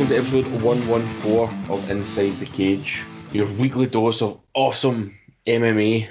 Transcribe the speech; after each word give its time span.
welcome 0.00 0.16
to 0.16 0.22
episode 0.22 0.62
114 0.62 1.54
of 1.68 1.90
Inside 1.90 2.32
the 2.38 2.46
Cage, 2.46 3.04
your 3.32 3.46
weekly 3.58 3.84
dose 3.84 4.22
of 4.22 4.40
awesome 4.54 5.14
MMA. 5.46 6.08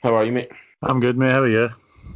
How 0.00 0.14
are 0.14 0.24
you, 0.24 0.30
mate? 0.30 0.52
I'm 0.80 1.00
good, 1.00 1.18
mate. 1.18 1.32
How 1.32 1.42
are 1.42 1.48
you? 1.48 1.70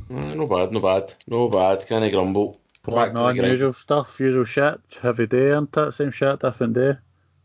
Uh, 0.09 0.35
no 0.35 0.47
bad, 0.47 0.71
no 0.71 0.79
bad, 0.79 1.15
no 1.27 1.49
bad. 1.49 1.85
Can't 1.85 2.13
grumble. 2.13 2.61
Back 2.87 3.13
to 3.13 3.35
the 3.35 3.49
usual 3.49 3.73
stuff, 3.73 4.21
usual 4.21 4.45
shit. 4.45 4.79
Heavy 5.03 5.27
day, 5.27 5.49
isn't 5.49 5.77
it? 5.77 5.93
Same 5.95 6.13
shit, 6.13 6.39
different 6.39 6.75
day. 6.75 6.93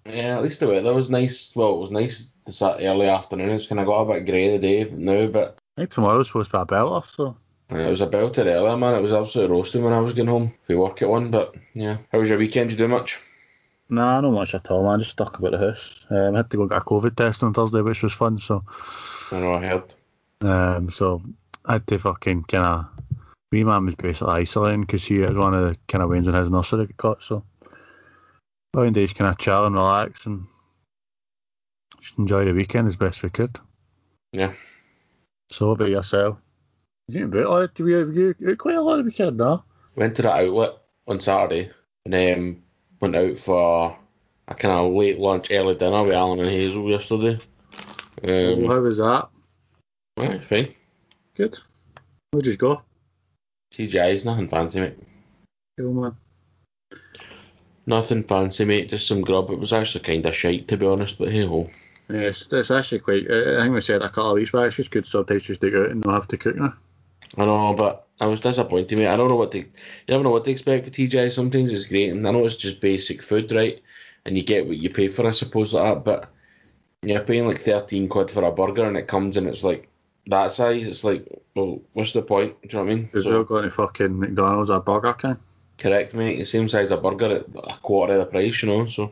Yeah, 0.05 0.37
at 0.37 0.43
least 0.43 0.59
the 0.59 0.67
weather 0.67 0.93
was 0.93 1.09
nice. 1.09 1.51
Well, 1.55 1.73
it 1.73 1.79
was 1.79 1.89
nice 1.89 2.27
this 2.45 2.61
early 2.61 3.09
afternoon. 3.09 3.49
It's 3.49 3.65
kind 3.65 3.79
of 3.79 3.87
got 3.87 4.01
a 4.01 4.13
bit 4.13 4.27
grey 4.27 4.55
the 4.55 4.59
day 4.59 4.91
now, 4.91 5.25
but 5.25 5.57
I 5.75 5.81
think 5.81 5.89
tomorrow's 5.89 6.27
supposed 6.27 6.51
to 6.51 6.57
be 6.57 6.61
a 6.61 6.65
belter, 6.67 7.15
so. 7.15 7.35
It 7.71 7.89
was 7.89 8.01
a 8.01 8.05
belter 8.05 8.45
earlier, 8.45 8.77
man. 8.77 8.93
It 8.93 9.01
was 9.01 9.13
absolutely 9.13 9.55
roasting 9.55 9.83
when 9.83 9.93
I 9.93 10.01
was 10.01 10.13
getting 10.13 10.29
home 10.29 10.53
for 10.67 10.77
work 10.77 11.01
at 11.01 11.09
one. 11.09 11.31
But 11.31 11.55
yeah, 11.73 11.97
how 12.11 12.19
was 12.19 12.29
your 12.29 12.37
weekend? 12.37 12.69
Did 12.69 12.79
you 12.79 12.85
do 12.85 12.87
much? 12.87 13.19
Nah, 13.91 14.21
not 14.21 14.31
much 14.31 14.55
at 14.55 14.71
all, 14.71 14.83
man. 14.83 14.95
I 14.95 14.97
just 14.99 15.11
stuck 15.11 15.37
about 15.37 15.51
the 15.51 15.57
house. 15.57 15.99
Um, 16.09 16.33
I 16.33 16.37
had 16.37 16.49
to 16.51 16.57
go 16.57 16.65
get 16.65 16.77
a 16.77 16.81
COVID 16.81 17.13
test 17.13 17.43
on 17.43 17.53
Thursday, 17.53 17.81
which 17.81 18.01
was 18.01 18.13
fun. 18.13 18.39
So. 18.39 18.61
I 19.31 19.39
know. 19.39 19.53
I 19.53 19.59
heard. 19.59 19.93
Um, 20.39 20.89
so 20.89 21.21
I 21.65 21.73
had 21.73 21.87
to 21.87 21.99
fucking 21.99 22.45
kind 22.45 22.63
of. 22.65 22.85
Me 23.51 23.65
man 23.65 23.85
was 23.85 23.95
basically 23.95 24.31
isolating 24.31 24.81
because 24.81 25.01
she 25.01 25.19
had 25.19 25.35
one 25.35 25.53
of 25.53 25.69
the 25.69 25.77
kind 25.89 26.01
of 26.01 26.09
wins 26.09 26.25
in 26.25 26.33
his 26.33 26.49
nursery 26.49 26.85
got 26.85 26.97
caught. 26.97 27.23
So. 27.23 27.43
One 28.71 28.93
days 28.93 29.11
kind 29.11 29.29
of 29.29 29.37
chill 29.37 29.65
and 29.65 29.75
relax 29.75 30.25
and 30.25 30.47
just 31.99 32.17
enjoy 32.17 32.45
the 32.45 32.53
weekend 32.53 32.87
as 32.87 32.95
best 32.95 33.21
we 33.21 33.29
could. 33.29 33.59
Yeah. 34.31 34.53
So 35.49 35.67
what 35.67 35.73
about 35.73 35.89
yourself? 35.89 36.37
You 37.09 37.27
didn't 37.27 37.43
a 37.43 37.49
lot. 37.49 37.77
You, 37.77 38.35
you 38.39 38.55
quite 38.55 38.75
a 38.75 38.81
lot 38.81 38.99
of 38.99 39.05
weekend, 39.05 39.35
no? 39.35 39.65
Went 39.97 40.15
to 40.15 40.21
the 40.21 40.31
outlet 40.31 40.77
on 41.09 41.19
Saturday 41.19 41.71
and 42.05 42.15
um, 42.15 42.63
went 43.01 43.15
out 43.15 43.37
for 43.37 43.97
a 44.47 44.55
kind 44.55 44.73
of 44.73 44.93
late 44.93 45.19
lunch, 45.19 45.51
early 45.51 45.75
dinner 45.75 46.03
with 46.03 46.13
Alan 46.13 46.39
and 46.39 46.49
Hazel 46.49 46.89
yesterday. 46.89 47.39
Um, 48.23 48.65
how 48.65 48.79
was 48.79 48.97
that? 48.97 49.27
Right, 50.17 50.43
fine. 50.43 50.73
Good. 51.35 51.57
Where'd 52.31 52.45
you 52.45 52.55
go? 52.55 52.83
TGI's, 53.73 54.25
nothing 54.25 54.47
fancy, 54.47 54.79
mate. 54.79 54.97
Cool, 55.77 55.93
man. 55.93 56.15
Nothing 57.87 58.23
fancy, 58.23 58.65
mate. 58.65 58.89
Just 58.89 59.07
some 59.07 59.21
grub. 59.21 59.49
It 59.49 59.59
was 59.59 59.73
actually 59.73 60.03
kind 60.03 60.25
of 60.25 60.35
shite, 60.35 60.67
to 60.67 60.77
be 60.77 60.85
honest, 60.85 61.17
but 61.17 61.31
hey 61.31 61.45
ho. 61.45 61.69
Yes, 62.09 62.47
it's 62.51 62.71
actually 62.71 62.99
quite. 62.99 63.29
I 63.31 63.61
think 63.61 63.73
we 63.73 63.81
said 63.81 64.01
a 64.01 64.09
couple 64.09 64.31
of 64.31 64.35
weeks 64.35 64.51
back. 64.51 64.67
It's 64.67 64.75
just 64.75 64.91
good 64.91 65.07
sometimes 65.07 65.43
just 65.43 65.61
to 65.61 65.71
go 65.71 65.83
out 65.83 65.91
and 65.91 66.05
not 66.05 66.13
have 66.13 66.27
to 66.27 66.37
cook 66.37 66.57
now. 66.57 66.73
I 67.37 67.45
know, 67.45 67.73
but 67.73 68.07
I 68.21 68.27
was 68.27 68.39
disappointed, 68.39 68.99
mate. 68.99 69.07
I 69.07 69.15
don't 69.15 69.29
know 69.29 69.35
what 69.35 69.51
to. 69.53 69.57
You 69.57 69.65
never 70.07 70.23
know 70.23 70.29
what 70.29 70.45
to 70.45 70.51
expect 70.51 70.85
for 70.85 70.91
TGI. 70.91 71.31
Sometimes 71.31 71.73
it's 71.73 71.85
great, 71.85 72.11
and 72.11 72.27
I 72.27 72.31
know 72.31 72.45
it's 72.45 72.55
just 72.55 72.79
basic 72.79 73.23
food, 73.23 73.51
right? 73.51 73.81
And 74.25 74.37
you 74.37 74.43
get 74.43 74.67
what 74.67 74.77
you 74.77 74.91
pay 74.91 75.07
for, 75.07 75.27
I 75.27 75.31
suppose, 75.31 75.73
like 75.73 75.95
that. 75.95 76.03
But 76.05 76.29
you're 77.01 77.23
paying 77.23 77.47
like 77.47 77.61
thirteen 77.61 78.07
quid 78.07 78.29
for 78.29 78.43
a 78.43 78.51
burger, 78.51 78.85
and 78.85 78.95
it 78.95 79.07
comes 79.07 79.37
and 79.37 79.47
it's 79.47 79.63
like 79.63 79.89
that 80.27 80.51
size. 80.51 80.87
It's 80.87 81.03
like, 81.03 81.27
well, 81.55 81.81
what's 81.93 82.13
the 82.13 82.21
point? 82.21 82.61
Do 82.61 82.67
you 82.67 82.73
know 82.75 82.85
what 82.85 82.91
I 82.91 82.95
mean? 82.95 83.09
Is 83.13 83.23
so, 83.23 83.43
going 83.43 83.63
to 83.63 83.71
fucking 83.71 84.19
McDonald's 84.19 84.69
or 84.69 84.81
Burger 84.81 85.13
King? 85.13 85.37
Correct, 85.79 86.13
mate. 86.13 86.37
The 86.37 86.45
same 86.45 86.69
size 86.69 86.91
a 86.91 86.97
burger 86.97 87.37
at 87.37 87.45
a 87.71 87.77
quarter 87.81 88.13
of 88.13 88.19
the 88.19 88.25
price, 88.27 88.61
you 88.61 88.69
know. 88.69 88.85
So. 88.85 89.11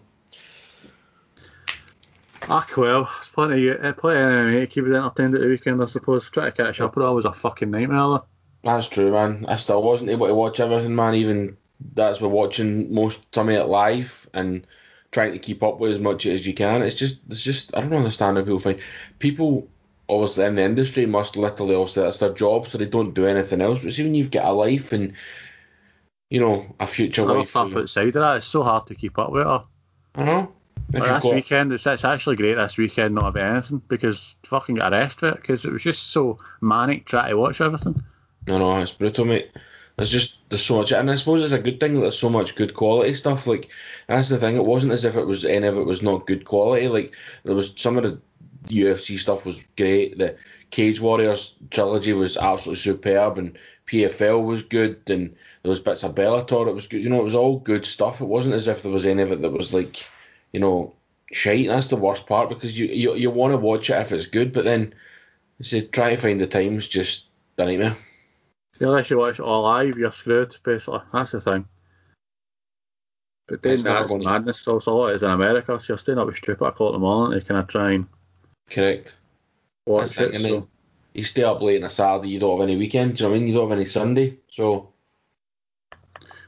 Ah, 2.48 2.68
well, 2.78 3.10
it's 3.20 3.30
plenty, 3.30 3.72
uh, 3.72 3.94
plenty 3.94 4.20
of 4.20 4.30
MMA 4.30 4.60
to 4.62 4.68
keep 4.68 4.86
it 4.86 4.96
entertained 4.96 5.34
at 5.34 5.42
the 5.42 5.48
weekend, 5.48 5.82
I 5.82 5.88
suppose. 5.88 6.30
Try 6.30 6.46
to 6.46 6.52
catch 6.52 6.80
up 6.80 6.96
with 6.96 7.06
all 7.06 7.16
was 7.16 7.26
a 7.26 7.34
fucking 7.34 7.72
nightmare. 7.72 8.22
That's 8.64 8.90
true, 8.90 9.12
man. 9.12 9.46
I 9.48 9.56
still 9.56 9.82
wasn't 9.82 10.10
able 10.10 10.28
to 10.28 10.36
watch 10.36 10.60
everything, 10.60 10.96
man. 10.96 11.16
Even 11.16 11.58
that's 11.94 12.20
with 12.20 12.32
watching 12.32 12.94
most 12.94 13.34
some 13.34 13.50
of 13.50 13.56
it 13.56 13.66
live 13.66 14.28
and 14.34 14.66
trying 15.12 15.32
to 15.32 15.40
keep 15.40 15.64
up 15.64 15.80
with 15.80 15.94
as 15.94 16.00
much 16.00 16.26
as 16.26 16.46
you 16.46 16.54
can. 16.54 16.82
It's 16.82 16.96
just, 16.96 17.20
it's 17.30 17.42
just, 17.42 17.76
I 17.76 17.82
don't 17.82 17.94
understand 17.94 18.38
how 18.38 18.44
people 18.44 18.60
find 18.60 18.80
people. 19.20 19.68
Obviously, 20.10 20.46
in 20.46 20.56
the 20.56 20.64
industry, 20.64 21.06
must 21.06 21.38
literally 21.38 21.76
also 21.76 22.02
that's 22.02 22.18
their 22.18 22.34
job, 22.34 22.68
so 22.68 22.80
they 22.80 22.88
don't 22.88 23.14
do 23.14 23.28
anything 23.28 23.62
else. 23.62 23.80
But 23.84 23.94
see, 23.94 24.04
when 24.04 24.16
you've 24.16 24.32
got 24.32 24.46
a 24.46 24.52
life 24.52 24.92
and 24.92 25.14
you 26.32 26.40
know 26.40 26.76
a 26.80 26.88
future 26.88 27.24
life, 27.26 27.50
stuff 27.50 27.76
outside 27.76 28.08
of 28.08 28.14
that, 28.14 28.38
it's 28.38 28.48
so 28.48 28.64
hard 28.64 28.88
to 28.88 28.96
keep 28.96 29.20
up 29.20 29.32
with. 29.32 29.44
Her. 29.44 29.64
I 30.16 30.24
know. 30.24 30.52
But 30.90 31.04
this 31.04 31.24
got... 31.24 31.36
weekend, 31.36 31.72
it's, 31.74 31.86
it's 31.86 32.04
actually 32.04 32.38
great 32.38 32.56
this 32.56 32.78
weekend 32.78 33.14
not 33.14 33.26
have 33.26 33.36
anything 33.36 33.84
because 33.88 34.36
fucking 34.46 34.76
got 34.76 34.94
a 34.94 34.98
rest 34.98 35.22
of 35.22 35.36
it 35.36 35.42
because 35.42 35.64
it 35.64 35.72
was 35.72 35.84
just 35.84 36.08
so 36.08 36.40
manic 36.62 37.06
trying 37.06 37.30
to 37.30 37.38
watch 37.38 37.62
everything. 37.62 38.04
No, 38.50 38.58
no, 38.58 38.78
it's 38.82 38.92
brutal, 38.92 39.24
mate. 39.24 39.50
There's 39.96 40.12
just 40.12 40.38
there's 40.50 40.66
so 40.66 40.78
much, 40.78 40.92
and 40.92 41.10
I 41.10 41.16
suppose 41.16 41.42
it's 41.42 41.54
a 41.54 41.60
good 41.60 41.80
thing 41.80 41.94
that 41.96 42.02
there's 42.02 42.20
so 42.20 42.30
much 42.30 42.56
good 42.56 42.74
quality 42.74 43.14
stuff. 43.16 43.48
Like 43.48 43.70
that's 44.08 44.28
the 44.30 44.38
thing. 44.38 44.58
It 44.58 44.66
wasn't 44.66 44.92
as 44.92 45.06
if 45.06 45.16
it 45.16 45.26
was 45.26 45.46
any 45.46 45.68
of 45.68 45.78
it 45.78 45.86
was 45.86 46.02
not 46.02 46.28
good 46.28 46.44
quality. 46.46 46.88
Like 46.90 47.16
there 47.44 47.56
was 47.56 47.74
some 47.78 47.98
of 47.98 48.04
the 48.04 48.20
UFC 48.70 49.18
stuff 49.18 49.46
was 49.46 49.64
great. 49.78 50.18
The 50.18 50.36
Cage 50.72 51.00
Warriors 51.00 51.56
trilogy 51.72 52.12
was 52.14 52.36
absolutely 52.38 52.82
superb, 52.82 53.38
and 53.38 53.58
PFL 53.88 54.42
was 54.42 54.64
good, 54.64 55.02
and 55.10 55.34
there 55.64 55.70
was 55.70 55.80
bits 55.80 56.04
of 56.04 56.16
Bellator. 56.16 56.68
It 56.68 56.76
was 56.76 56.88
good. 56.88 57.04
You 57.04 57.10
know, 57.10 57.22
it 57.22 57.26
was 57.26 57.36
all 57.36 57.60
good 57.60 57.86
stuff. 57.86 58.20
It 58.22 58.26
wasn't 58.28 58.56
as 58.56 58.68
if 58.68 58.84
there 58.84 58.92
was 58.92 59.06
any 59.06 59.22
of 59.24 59.32
it 59.32 59.42
that 59.42 59.52
was 59.54 59.72
like 59.74 60.04
you 60.54 60.60
know, 60.60 60.94
shite. 61.32 61.68
That's 61.70 61.88
the 61.88 61.96
worst 61.98 62.28
part 62.28 62.50
because 62.50 62.78
you 62.80 62.88
you, 62.88 63.16
you 63.16 63.30
want 63.32 63.54
to 63.54 63.58
watch 63.58 63.90
it 63.90 64.02
if 64.02 64.12
it's 64.12 64.26
good, 64.28 64.52
but 64.54 64.66
then 64.66 64.94
say 65.62 65.82
try 65.88 66.12
to 66.12 66.18
find 66.18 66.42
the 66.42 66.48
times 66.48 66.88
just 66.88 67.28
a 67.58 67.66
nightmare. 67.66 67.98
Unless 68.80 69.10
you 69.10 69.18
watch 69.18 69.40
it 69.40 69.44
all 69.44 69.64
live, 69.64 69.98
you're 69.98 70.12
screwed. 70.12 70.56
Basically, 70.64 71.00
that's 71.12 71.32
the 71.32 71.42
thing. 71.42 71.66
But 73.48 73.64
then 73.64 73.82
that's 73.82 74.14
madness. 74.14 74.68
Also, 74.68 74.92
a 74.92 74.94
lot 74.94 75.14
is 75.14 75.24
in 75.24 75.32
America, 75.32 75.80
so 75.80 75.94
you're 75.94 75.98
staying 75.98 76.20
up 76.20 76.28
with 76.28 76.38
stupid 76.38 76.64
o'clock 76.64 76.90
in 76.90 76.94
the 76.94 77.00
morning 77.00 77.40
to 77.40 77.46
kind 77.46 77.60
of 77.60 77.68
try 77.68 77.92
and 77.94 78.08
correct 78.70 79.16
watch 79.86 80.16
that's 80.16 80.38
it. 80.38 80.42
So. 80.42 80.68
You 81.14 81.24
stay 81.24 81.44
up 81.44 81.62
late 81.62 81.82
on 81.82 81.88
a 81.88 81.90
Saturday, 81.90 82.30
you 82.30 82.40
don't 82.40 82.60
have 82.60 82.70
any 82.70 82.78
weekend. 82.78 83.18
Do 83.18 83.24
you 83.24 83.28
know 83.28 83.32
what 83.32 83.36
I 83.36 83.40
mean? 83.40 83.48
You 83.48 83.56
don't 83.56 83.70
have 83.70 83.78
any 83.78 83.86
Sunday, 83.86 84.38
so 84.48 84.94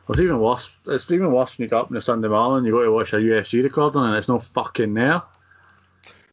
it's 0.08 0.20
even 0.20 0.40
worse. 0.40 0.70
It's 0.88 1.10
even 1.10 1.32
worse 1.32 1.58
when 1.58 1.66
you 1.66 1.70
get 1.70 1.80
up 1.80 1.90
on 1.90 1.98
a 1.98 2.02
Sunday 2.02 2.28
morning, 2.28 2.68
you 2.68 2.72
go 2.72 2.84
to 2.84 2.92
watch 2.92 3.14
a 3.14 3.18
UFC 3.18 3.64
recording 3.64 4.04
and 4.04 4.16
it's 4.16 4.28
no 4.28 4.40
fucking 4.40 4.94
there. 4.94 5.24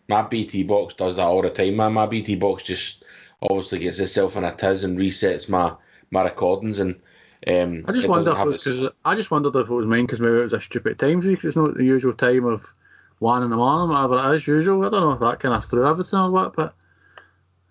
My 0.09 0.22
BT 0.22 0.65
box 0.65 0.94
does 0.94 1.16
that 1.16 1.22
all 1.22 1.43
the 1.43 1.50
time, 1.50 1.76
man. 1.76 1.93
My 1.94 2.06
BT 2.06 2.37
box 2.37 2.65
just 2.65 3.05
obviously 3.43 3.81
gets 3.81 3.99
itself 3.99 4.37
in 4.37 4.44
a 4.44 4.54
tiz 4.54 4.84
and 4.84 4.99
resets 4.99 5.49
my 5.49 5.75
my 6.10 6.22
recordings 6.22 6.81
and. 6.81 7.00
Um, 7.47 7.84
I 7.87 7.93
just 7.93 8.09
wonder 8.09 8.32
if 8.32 8.38
it 8.38 8.47
was 8.47 8.65
cause, 8.65 8.91
I 9.04 9.15
just 9.15 9.31
wondered 9.31 9.54
if 9.54 9.71
it 9.71 9.72
was 9.72 9.87
mine 9.87 10.06
because 10.06 10.21
maybe 10.21 10.38
it 10.38 10.43
was 10.43 10.53
a 10.53 10.60
stupid 10.60 10.99
time 10.99 11.21
because 11.21 11.44
it's 11.44 11.56
not 11.56 11.76
the 11.76 11.84
usual 11.84 12.12
time 12.12 12.44
of 12.44 12.66
one 13.21 13.44
in 13.44 13.50
the 13.50 13.56
morning, 13.56 13.91
whatever 13.91 14.32
it 14.32 14.37
is 14.37 14.47
usual. 14.47 14.84
I 14.84 14.91
don't 14.91 15.00
know 15.00 15.12
if 15.12 15.21
that 15.21 15.38
kind 15.38 15.54
of 15.54 15.65
threw 15.65 15.87
everything 15.87 16.19
or 16.19 16.32
what, 16.32 16.56
but 16.56 16.75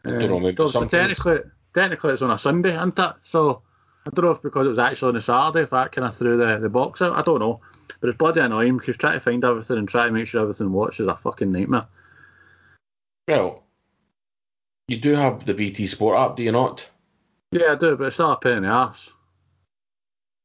um, 0.06 0.16
I 0.16 0.20
don't 0.20 0.30
know. 0.30 0.40
Maybe 0.40 0.70
so 0.70 0.86
technically, 0.86 1.40
technically 1.74 2.14
it's 2.14 2.22
on 2.22 2.32
a 2.32 2.40
Sunday, 2.40 2.76
isn't 2.76 2.98
it? 2.98 3.14
So 3.24 3.62
I 4.06 4.10
don't 4.12 4.26
know 4.26 4.32
if 4.32 4.42
because 4.42 4.68
it 4.68 4.70
was 4.70 4.80
actually 4.80 5.10
on 5.10 5.16
a 5.18 5.22
Saturday, 5.22 5.64
if 5.64 5.72
that 5.72 5.92
kind 5.92 6.08
of 6.08 6.16
threw 6.16 6.38
the, 6.38 6.60
the 6.60 6.70
box 6.70 7.02
out. 7.02 7.16
I 7.16 7.22
don't 7.22 7.40
know. 7.40 7.60
But 8.00 8.10
it's 8.10 8.18
bloody 8.18 8.40
annoying 8.40 8.78
because 8.78 8.96
trying 8.96 9.14
to 9.14 9.20
find 9.20 9.44
everything 9.44 9.78
and 9.78 9.90
try 9.90 10.06
to 10.06 10.12
make 10.12 10.28
sure 10.28 10.42
everything 10.42 10.72
works 10.72 11.00
is 11.00 11.08
a 11.08 11.16
fucking 11.16 11.52
nightmare. 11.52 11.88
Well, 13.28 13.67
you 14.88 14.98
do 14.98 15.14
have 15.14 15.46
the 15.46 15.54
BT 15.54 15.88
Sport 15.88 16.20
app, 16.20 16.36
do 16.36 16.44
you 16.44 16.52
not? 16.52 16.88
Yeah, 17.52 17.74
I 17.74 17.76
do, 17.76 17.96
but 17.96 18.08
it's 18.08 18.20
not 18.20 18.38
a 18.38 18.48
pain 18.48 18.58
in 18.58 18.64
the 18.64 18.70
ass. 18.70 19.10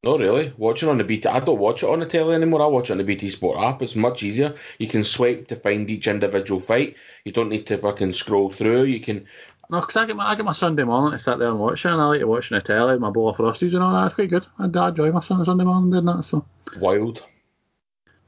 No, 0.04 0.18
really. 0.18 0.52
Watching 0.56 0.88
on 0.88 0.98
the 0.98 1.04
BT, 1.04 1.28
I 1.28 1.38
don't 1.38 1.60
watch 1.60 1.84
it 1.84 1.88
on 1.88 2.00
the 2.00 2.06
telly 2.06 2.34
anymore. 2.34 2.62
I 2.62 2.66
watch 2.66 2.90
it 2.90 2.92
on 2.92 2.98
the 2.98 3.04
BT 3.04 3.30
Sport 3.30 3.60
app. 3.60 3.82
It's 3.82 3.94
much 3.94 4.24
easier. 4.24 4.54
You 4.78 4.88
can 4.88 5.04
swipe 5.04 5.46
to 5.48 5.56
find 5.56 5.88
each 5.88 6.08
individual 6.08 6.58
fight. 6.58 6.96
You 7.24 7.30
don't 7.30 7.48
need 7.48 7.66
to 7.68 7.78
fucking 7.78 8.14
scroll 8.14 8.50
through. 8.50 8.84
You 8.84 8.98
can 8.98 9.26
no, 9.72 9.80
because 9.80 9.96
I 9.96 10.04
get 10.04 10.16
my 10.16 10.26
I 10.26 10.34
get 10.34 10.44
my 10.44 10.52
Sunday 10.52 10.84
morning 10.84 11.12
to 11.12 11.18
sit 11.18 11.38
there 11.38 11.48
and 11.48 11.58
watch 11.58 11.86
it, 11.86 11.92
and 11.92 12.00
I 12.00 12.04
like 12.04 12.20
to 12.20 12.26
watch 12.26 12.52
on 12.52 12.58
the 12.58 12.62
telly, 12.62 12.98
my 12.98 13.08
bowl 13.08 13.30
of 13.30 13.38
frosties 13.38 13.72
and 13.72 13.82
all 13.82 13.94
that. 13.94 14.06
It's 14.06 14.14
quite 14.16 14.28
good. 14.28 14.46
I, 14.58 14.64
I 14.64 14.88
enjoy 14.88 15.10
my 15.12 15.20
Sunday 15.20 15.64
morning 15.64 15.90
doing 15.90 16.04
that. 16.04 16.24
So 16.24 16.44
wild, 16.78 17.24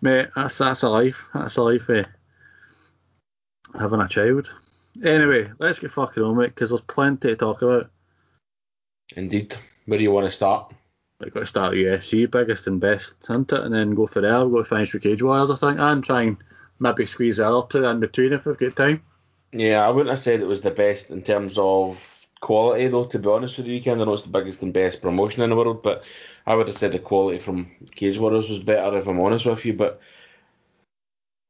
mate. 0.00 0.28
That's 0.34 0.56
that's 0.56 0.82
a 0.84 0.88
life. 0.88 1.22
That's 1.34 1.56
a 1.56 1.62
life. 1.62 1.90
Eh? 1.90 2.04
Having 3.78 4.00
a 4.00 4.08
child. 4.08 4.50
Anyway, 5.02 5.50
let's 5.58 5.78
get 5.78 5.90
fucking 5.90 6.22
on 6.22 6.40
it 6.42 6.54
because 6.54 6.70
there's 6.70 6.80
plenty 6.82 7.28
to 7.28 7.36
talk 7.36 7.62
about. 7.62 7.90
Indeed. 9.16 9.56
Where 9.86 9.98
do 9.98 10.04
you 10.04 10.12
want 10.12 10.26
to 10.26 10.32
start? 10.32 10.72
I've 11.20 11.32
got 11.32 11.40
to 11.40 11.46
start 11.46 11.74
UFC, 11.74 12.30
biggest 12.30 12.66
and 12.66 12.80
best, 12.80 13.14
isn't 13.24 13.52
it? 13.52 13.60
And 13.60 13.74
then 13.74 13.94
go 13.94 14.06
for 14.06 14.20
there. 14.20 14.40
We'll 14.40 14.50
go 14.50 14.58
to 14.58 14.64
finish 14.64 14.92
with 14.92 15.02
Cage 15.02 15.22
Warriors, 15.22 15.50
I 15.50 15.56
think, 15.56 15.78
and 15.78 16.02
try 16.02 16.22
and 16.22 16.36
maybe 16.80 17.06
squeeze 17.06 17.36
the 17.36 17.46
other 17.46 17.66
two 17.68 17.84
in 17.84 18.00
between 18.00 18.32
if 18.32 18.44
we've 18.44 18.58
got 18.58 18.76
time. 18.76 19.02
Yeah, 19.52 19.86
I 19.86 19.90
wouldn't 19.90 20.10
have 20.10 20.18
said 20.18 20.40
it 20.40 20.46
was 20.46 20.60
the 20.60 20.70
best 20.70 21.10
in 21.10 21.22
terms 21.22 21.56
of 21.58 22.26
quality, 22.40 22.88
though. 22.88 23.06
To 23.06 23.18
be 23.18 23.28
honest 23.28 23.56
with 23.56 23.66
you, 23.66 23.74
weekend, 23.74 24.00
I 24.00 24.04
know 24.04 24.12
it's 24.12 24.22
the 24.22 24.28
biggest 24.28 24.62
and 24.62 24.72
best 24.72 25.00
promotion 25.00 25.42
in 25.42 25.50
the 25.50 25.56
world, 25.56 25.82
but 25.82 26.04
I 26.46 26.54
would 26.54 26.66
have 26.66 26.76
said 26.76 26.92
the 26.92 26.98
quality 26.98 27.38
from 27.38 27.70
Cage 27.94 28.18
Warriors 28.18 28.50
was 28.50 28.60
better, 28.60 28.96
if 28.98 29.06
I'm 29.06 29.20
honest 29.20 29.46
with 29.46 29.64
you. 29.64 29.74
But 29.74 30.00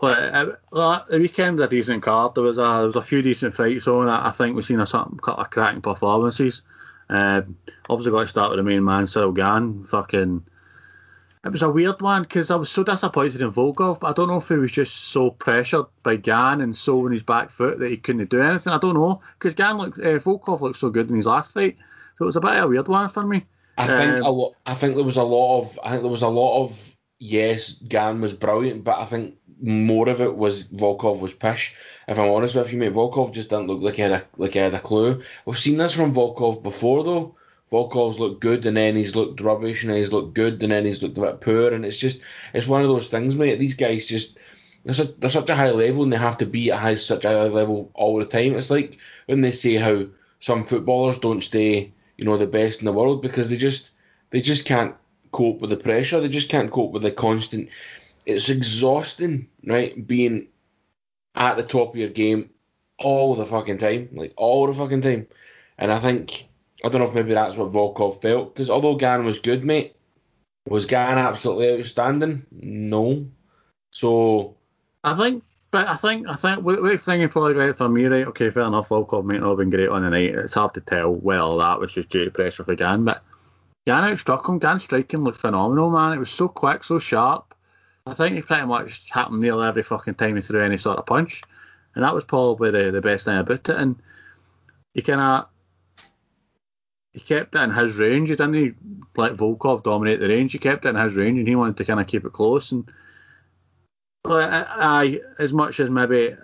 uh, 0.00 1.02
the 1.08 1.18
weekend 1.18 1.58
was 1.58 1.66
a 1.66 1.70
decent 1.70 2.02
card. 2.02 2.34
There 2.34 2.44
was 2.44 2.58
a 2.58 2.62
there 2.62 2.86
was 2.86 2.96
a 2.96 3.02
few 3.02 3.22
decent 3.22 3.54
fights 3.54 3.88
on. 3.88 4.08
I, 4.08 4.28
I 4.28 4.30
think 4.30 4.56
we've 4.56 4.64
seen 4.64 4.80
a 4.80 4.86
couple 4.86 5.18
of 5.34 5.50
cracking 5.50 5.82
performances. 5.82 6.62
Um, 7.08 7.56
obviously, 7.88 8.12
got 8.12 8.22
to 8.22 8.28
start 8.28 8.50
with 8.50 8.58
the 8.58 8.62
main 8.62 8.84
man, 8.84 9.04
Ciryl 9.04 9.34
Gane. 9.34 9.84
Fucking 9.84 10.44
it 11.44 11.52
was 11.52 11.62
a 11.62 11.68
weird 11.68 12.00
one 12.00 12.22
because 12.22 12.50
I 12.50 12.56
was 12.56 12.70
so 12.70 12.82
disappointed 12.82 13.42
in 13.42 13.52
Volkov, 13.52 14.00
but 14.00 14.08
I 14.08 14.12
don't 14.14 14.28
know 14.28 14.38
if 14.38 14.48
he 14.48 14.54
was 14.54 14.72
just 14.72 14.94
so 14.96 15.30
pressured 15.30 15.84
by 16.02 16.16
Gane 16.16 16.62
and 16.62 16.74
so 16.74 17.04
on 17.04 17.12
his 17.12 17.22
back 17.22 17.50
foot 17.50 17.78
that 17.78 17.90
he 17.90 17.98
couldn't 17.98 18.30
do 18.30 18.40
anything. 18.40 18.72
I 18.72 18.78
don't 18.78 18.94
know 18.94 19.20
because 19.38 19.54
Gane 19.54 19.76
looked, 19.76 19.98
uh, 19.98 20.18
Volkov 20.20 20.62
looked 20.62 20.78
so 20.78 20.88
good 20.88 21.10
in 21.10 21.16
his 21.16 21.26
last 21.26 21.52
fight, 21.52 21.76
so 22.16 22.24
it 22.24 22.26
was 22.26 22.36
a 22.36 22.40
bit 22.40 22.52
of 22.52 22.64
a 22.64 22.68
weird 22.68 22.88
one 22.88 23.10
for 23.10 23.24
me. 23.26 23.44
I 23.76 23.86
think 23.86 24.18
Um, 24.18 24.22
a 24.22 24.30
lot. 24.30 24.54
I 24.64 24.72
think 24.74 24.94
there 24.94 25.04
was 25.04 25.18
a 25.18 25.22
lot 25.22 25.60
of. 25.60 25.78
I 25.84 25.90
think 25.90 26.02
there 26.02 26.10
was 26.10 26.22
a 26.22 26.28
lot 26.28 26.64
of. 26.64 26.96
Yes, 27.18 27.72
Gane 27.72 28.20
was 28.22 28.32
brilliant, 28.32 28.82
but 28.82 28.98
I 28.98 29.04
think 29.04 29.34
more 29.62 30.08
of 30.08 30.20
it 30.20 30.36
was 30.36 30.64
Volkov 30.64 31.20
was 31.20 31.34
pish. 31.34 31.74
If 32.08 32.18
I'm 32.18 32.30
honest 32.30 32.54
with 32.54 32.72
you, 32.72 32.78
mate, 32.78 32.92
Volkov 32.92 33.32
just 33.32 33.50
didn't 33.50 33.68
look 33.68 33.82
like 33.82 33.94
he 33.94 34.02
had 34.02 34.12
a 34.12 34.24
like 34.36 34.52
he 34.52 34.58
had 34.58 34.74
a 34.74 34.80
clue. 34.80 35.22
We've 35.44 35.58
seen 35.58 35.78
this 35.78 35.94
from 35.94 36.14
Volkov 36.14 36.62
before, 36.62 37.04
though. 37.04 37.34
Volkov's 37.72 38.18
looked 38.18 38.40
good, 38.40 38.66
and 38.66 38.76
then 38.76 38.96
he's 38.96 39.16
looked 39.16 39.40
rubbish, 39.40 39.82
and 39.82 39.92
he's 39.92 40.12
looked 40.12 40.34
good, 40.34 40.62
and 40.62 40.70
then 40.70 40.84
he's 40.84 41.02
looked 41.02 41.18
a 41.18 41.22
bit 41.22 41.40
poor, 41.40 41.72
and 41.72 41.84
it's 41.84 41.98
just 41.98 42.20
it's 42.52 42.66
one 42.66 42.82
of 42.82 42.88
those 42.88 43.08
things, 43.08 43.36
mate. 43.36 43.58
These 43.58 43.74
guys 43.74 44.06
just 44.06 44.38
they're 44.84 44.94
such, 44.94 45.18
they're 45.18 45.30
such 45.30 45.50
a 45.50 45.56
high 45.56 45.70
level, 45.70 46.02
and 46.02 46.12
they 46.12 46.16
have 46.16 46.38
to 46.38 46.46
be 46.46 46.70
at 46.70 46.98
such 46.98 47.24
a 47.24 47.28
high 47.28 47.48
level 47.48 47.90
all 47.94 48.18
the 48.18 48.26
time. 48.26 48.54
It's 48.54 48.70
like 48.70 48.98
when 49.26 49.40
they 49.40 49.50
say 49.50 49.74
how 49.74 50.06
some 50.40 50.62
footballers 50.64 51.18
don't 51.18 51.42
stay, 51.42 51.92
you 52.18 52.24
know, 52.24 52.36
the 52.36 52.46
best 52.46 52.80
in 52.80 52.84
the 52.84 52.92
world 52.92 53.22
because 53.22 53.48
they 53.48 53.56
just 53.56 53.90
they 54.30 54.40
just 54.40 54.66
can't 54.66 54.94
cope 55.32 55.60
with 55.60 55.70
the 55.70 55.76
pressure. 55.76 56.20
They 56.20 56.28
just 56.28 56.48
can't 56.48 56.70
cope 56.70 56.92
with 56.92 57.02
the 57.02 57.10
constant. 57.10 57.68
It's 58.26 58.48
exhausting, 58.48 59.48
right? 59.66 60.06
Being 60.06 60.48
at 61.34 61.56
the 61.56 61.62
top 61.62 61.90
of 61.90 61.96
your 61.96 62.08
game 62.08 62.50
all 62.98 63.34
the 63.34 63.46
fucking 63.46 63.78
time, 63.78 64.08
like 64.12 64.32
all 64.36 64.66
the 64.66 64.74
fucking 64.74 65.02
time. 65.02 65.26
And 65.78 65.92
I 65.92 65.98
think 65.98 66.48
I 66.84 66.88
don't 66.88 67.00
know 67.00 67.08
if 67.08 67.14
maybe 67.14 67.34
that's 67.34 67.56
what 67.56 67.72
Volkov 67.72 68.20
felt 68.20 68.54
because 68.54 68.70
although 68.70 68.94
Gane 68.94 69.24
was 69.24 69.38
good, 69.38 69.64
mate, 69.64 69.96
was 70.68 70.86
Gane 70.86 71.18
absolutely 71.18 71.80
outstanding? 71.80 72.44
No. 72.52 73.26
So 73.90 74.56
I 75.02 75.14
think, 75.14 75.42
but 75.70 75.88
I 75.88 75.96
think, 75.96 76.28
I 76.28 76.34
think, 76.34 76.64
thing 77.00 77.20
you 77.20 77.28
probably 77.28 77.54
right 77.54 77.76
for 77.76 77.88
me, 77.88 78.04
right? 78.06 78.26
Okay, 78.28 78.50
fair 78.50 78.64
enough. 78.64 78.88
Volkov 78.88 79.24
might 79.24 79.40
not 79.40 79.50
have 79.50 79.58
been 79.58 79.70
great 79.70 79.88
on 79.88 80.02
the 80.02 80.10
night. 80.10 80.34
It's 80.34 80.54
hard 80.54 80.74
to 80.74 80.80
tell. 80.80 81.14
Well, 81.14 81.58
that 81.58 81.80
was 81.80 81.92
just 81.92 82.10
due 82.10 82.24
to 82.24 82.30
pressure 82.30 82.64
for 82.64 82.74
Gane, 82.74 83.04
but 83.04 83.22
Gane 83.86 83.96
outstruck 83.96 84.48
him. 84.48 84.58
Gane's 84.58 84.84
striking 84.84 85.24
looked 85.24 85.40
phenomenal, 85.40 85.90
man. 85.90 86.12
It 86.12 86.18
was 86.18 86.30
so 86.30 86.48
quick, 86.48 86.84
so 86.84 86.98
sharp. 86.98 87.53
I 88.06 88.12
think 88.14 88.36
he 88.36 88.42
pretty 88.42 88.66
much 88.66 89.10
happened 89.10 89.40
nearly 89.40 89.66
every 89.66 89.82
fucking 89.82 90.14
time 90.14 90.36
he 90.36 90.42
threw 90.42 90.62
any 90.62 90.76
sort 90.76 90.98
of 90.98 91.06
punch, 91.06 91.42
and 91.94 92.04
that 92.04 92.14
was 92.14 92.24
probably 92.24 92.70
the, 92.70 92.90
the 92.90 93.00
best 93.00 93.24
thing 93.24 93.38
about 93.38 93.68
it. 93.68 93.76
And 93.76 93.96
he 94.92 95.00
kind 95.00 95.20
of 95.20 95.48
he 97.12 97.20
kept 97.20 97.54
it 97.54 97.62
in 97.62 97.70
his 97.70 97.96
range. 97.96 98.28
He 98.28 98.36
didn't 98.36 98.76
let 99.16 99.36
Volkov 99.36 99.84
dominate 99.84 100.20
the 100.20 100.28
range. 100.28 100.52
He 100.52 100.58
kept 100.58 100.84
it 100.84 100.90
in 100.90 100.96
his 100.96 101.14
range, 101.14 101.38
and 101.38 101.48
he 101.48 101.54
wanted 101.54 101.78
to 101.78 101.84
kind 101.84 102.00
of 102.00 102.06
keep 102.06 102.24
it 102.24 102.32
close. 102.32 102.72
And 102.72 102.90
I, 104.26 104.66
I, 104.68 105.20
as 105.38 105.52
much 105.52 105.80
as 105.80 105.88
maybe 105.88 106.34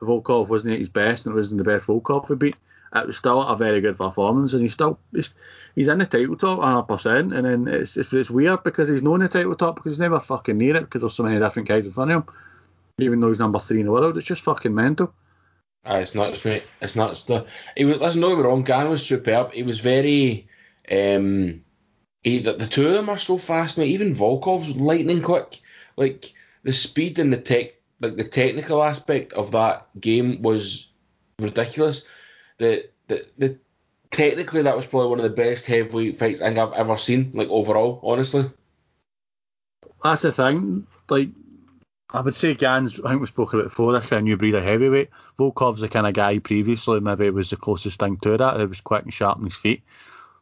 Volkov 0.00 0.48
wasn't 0.48 0.74
at 0.74 0.80
his 0.80 0.88
best 0.88 1.26
and 1.26 1.34
it 1.34 1.36
wasn't 1.36 1.58
the 1.58 1.64
best 1.64 1.86
Volkov 1.86 2.28
would 2.28 2.38
beat, 2.38 2.56
it 2.94 3.06
was 3.06 3.16
still 3.16 3.42
a 3.42 3.56
very 3.56 3.80
good 3.80 3.98
performance. 3.98 4.52
And 4.52 4.62
he 4.62 4.68
still 4.68 4.98
he's, 5.12 5.34
he's 5.74 5.88
in 5.88 5.98
the 5.98 6.06
title 6.06 6.36
top 6.36 6.58
100. 6.58 6.82
percent 6.82 7.32
And 7.32 7.46
then 7.46 7.68
it's, 7.68 7.96
it's 7.96 8.12
it's 8.12 8.30
weird 8.30 8.62
because 8.62 8.88
he's 8.88 9.02
known 9.02 9.20
the 9.20 9.28
title 9.28 9.54
top 9.54 9.76
because 9.76 9.92
he's 9.92 9.98
never 9.98 10.20
fucking 10.20 10.58
near 10.58 10.76
it 10.76 10.84
because 10.84 11.02
there's 11.02 11.14
so 11.14 11.22
many 11.22 11.38
different 11.38 11.68
guys 11.68 11.86
in 11.86 11.92
front 11.92 12.10
of 12.10 12.22
him. 12.22 12.34
Even 12.98 13.20
though 13.20 13.28
he's 13.28 13.38
number 13.38 13.58
three 13.58 13.80
in 13.80 13.86
the 13.86 13.92
world, 13.92 14.16
it's 14.16 14.26
just 14.26 14.42
fucking 14.42 14.74
mental. 14.74 15.12
Ah, 15.84 15.98
it's 15.98 16.14
nuts, 16.14 16.44
mate. 16.44 16.62
It's 16.80 16.94
nuts. 16.94 17.24
The 17.24 17.44
he 17.76 17.84
was. 17.84 17.98
Listen, 18.00 18.20
me 18.20 18.34
wrong. 18.34 18.62
Gane 18.62 18.88
was 18.88 19.04
superb. 19.04 19.52
He 19.52 19.62
was 19.62 19.80
very. 19.80 20.46
Um, 20.90 21.64
he, 22.22 22.38
the, 22.38 22.52
the 22.52 22.66
two 22.66 22.86
of 22.86 22.94
them 22.94 23.08
are 23.08 23.18
so 23.18 23.36
fast, 23.36 23.78
mate. 23.78 23.88
Even 23.88 24.14
Volkov's 24.14 24.76
lightning 24.76 25.22
quick. 25.22 25.60
Like 25.96 26.32
the 26.62 26.72
speed 26.72 27.18
and 27.18 27.32
the 27.32 27.38
tech, 27.38 27.72
like 28.00 28.16
the 28.16 28.24
technical 28.24 28.82
aspect 28.82 29.32
of 29.32 29.50
that 29.52 29.88
game 30.00 30.40
was 30.42 30.88
ridiculous. 31.40 32.04
The 32.58 32.88
the 33.08 33.26
the 33.38 33.58
technically 34.12 34.62
that 34.62 34.76
was 34.76 34.86
probably 34.86 35.08
one 35.08 35.18
of 35.18 35.24
the 35.24 35.30
best 35.30 35.66
heavyweight 35.66 36.18
fights 36.18 36.40
I 36.40 36.48
think 36.48 36.58
I've 36.58 36.72
ever 36.74 36.96
seen. 36.96 37.32
Like 37.34 37.48
overall, 37.48 37.98
honestly. 38.04 38.48
That's 40.04 40.22
the 40.22 40.32
thing. 40.32 40.86
Like, 41.08 41.30
I 42.10 42.20
would 42.20 42.34
say 42.34 42.54
Gane's, 42.54 43.00
I 43.00 43.10
think 43.10 43.22
we 43.22 43.26
spoke 43.26 43.52
about 43.52 43.66
it 43.66 43.70
before, 43.70 43.92
this 43.92 44.06
kind 44.06 44.18
of 44.18 44.24
new 44.24 44.36
breed 44.36 44.54
of 44.54 44.62
heavyweight. 44.62 45.10
Volkov's 45.38 45.80
the 45.80 45.88
kind 45.88 46.06
of 46.06 46.12
guy 46.12 46.38
previously, 46.38 47.00
maybe 47.00 47.26
it 47.26 47.34
was 47.34 47.50
the 47.50 47.56
closest 47.56 47.98
thing 47.98 48.18
to 48.18 48.36
that. 48.36 48.60
It 48.60 48.68
was 48.68 48.80
quick 48.80 49.04
and 49.04 49.14
sharp 49.14 49.38
on 49.38 49.44
his 49.44 49.56
feet. 49.56 49.82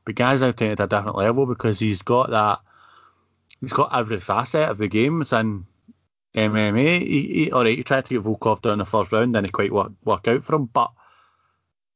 But 0.05 0.17
Gane's 0.17 0.41
now 0.41 0.51
taken 0.51 0.73
it 0.73 0.77
to 0.77 0.85
a 0.85 0.89
different 0.89 1.17
level 1.17 1.47
because 1.47 1.79
he's 1.79 2.03
got 2.03 2.31
that, 2.31 2.59
he's 3.61 3.73
got 3.73 3.97
every 3.97 4.19
facet 4.19 4.69
of 4.69 4.79
the 4.79 4.89
game 4.89 5.21
within 5.21 5.67
MMA. 6.35 7.01
He, 7.01 7.23
he, 7.45 7.53
all 7.53 7.63
right, 7.63 7.77
he 7.77 7.85
tried 7.85 8.07
to 8.07 8.15
get 8.15 8.25
Volkov 8.25 8.63
down 8.63 8.79
the 8.79 8.87
first 8.87 9.13
round, 9.13 9.35
didn't 9.35 9.53
quite 9.53 9.73
work, 9.73 9.93
work 10.05 10.27
out 10.27 10.43
for 10.43 10.57
him, 10.57 10.67
but 10.67 10.91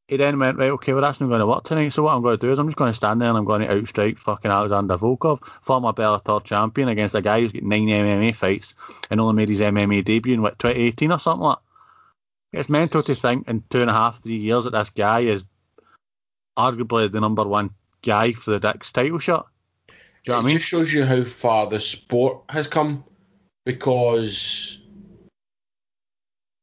he 0.08 0.18
then 0.18 0.38
went, 0.38 0.58
right, 0.58 0.70
okay, 0.70 0.92
well, 0.92 1.02
that's 1.02 1.20
not 1.20 1.28
going 1.28 1.40
to 1.40 1.46
work 1.46 1.64
tonight. 1.64 1.88
So 1.90 2.02
what 2.02 2.14
I'm 2.14 2.22
going 2.22 2.38
to 2.38 2.46
do 2.46 2.52
is 2.52 2.58
I'm 2.58 2.68
just 2.68 2.76
going 2.76 2.90
to 2.90 2.96
stand 2.96 3.20
there 3.20 3.28
and 3.28 3.38
I'm 3.38 3.44
going 3.44 3.62
to 3.62 3.74
outstrike 3.74 4.18
fucking 4.18 4.50
Alexander 4.50 4.98
Volkov, 4.98 5.46
former 5.62 5.92
Bellator 5.92 6.44
champion, 6.44 6.88
against 6.88 7.14
a 7.14 7.22
guy 7.22 7.40
who's 7.40 7.52
got 7.52 7.62
nine 7.62 7.86
MMA 7.86 8.36
fights 8.36 8.74
and 9.10 9.20
only 9.20 9.34
made 9.34 9.48
his 9.48 9.60
MMA 9.60 10.04
debut 10.04 10.34
in, 10.34 10.42
what, 10.42 10.58
2018 10.58 11.10
or 11.10 11.18
something 11.18 11.44
like 11.44 11.56
that. 11.56 12.58
It's 12.58 12.68
mental 12.68 13.02
to 13.02 13.14
think 13.14 13.48
in 13.48 13.64
two 13.70 13.80
and 13.80 13.90
a 13.90 13.94
half, 13.94 14.22
three 14.22 14.36
years 14.36 14.64
that 14.64 14.70
this 14.70 14.90
guy 14.90 15.20
is 15.20 15.42
arguably 16.56 17.10
the 17.10 17.20
number 17.20 17.44
one 17.44 17.70
guy 18.02 18.32
for 18.32 18.56
the 18.56 18.60
next 18.60 18.92
title 18.92 19.18
shot. 19.18 19.48
Do 19.88 19.94
you 19.94 20.32
know 20.32 20.36
what 20.36 20.38
I 20.38 20.42
mean? 20.42 20.50
it 20.50 20.52
mean? 20.52 20.58
just 20.58 20.68
shows 20.68 20.92
you 20.92 21.04
how 21.04 21.24
far 21.24 21.66
the 21.68 21.80
sport 21.80 22.42
has 22.50 22.68
come 22.68 23.02
because 23.64 24.78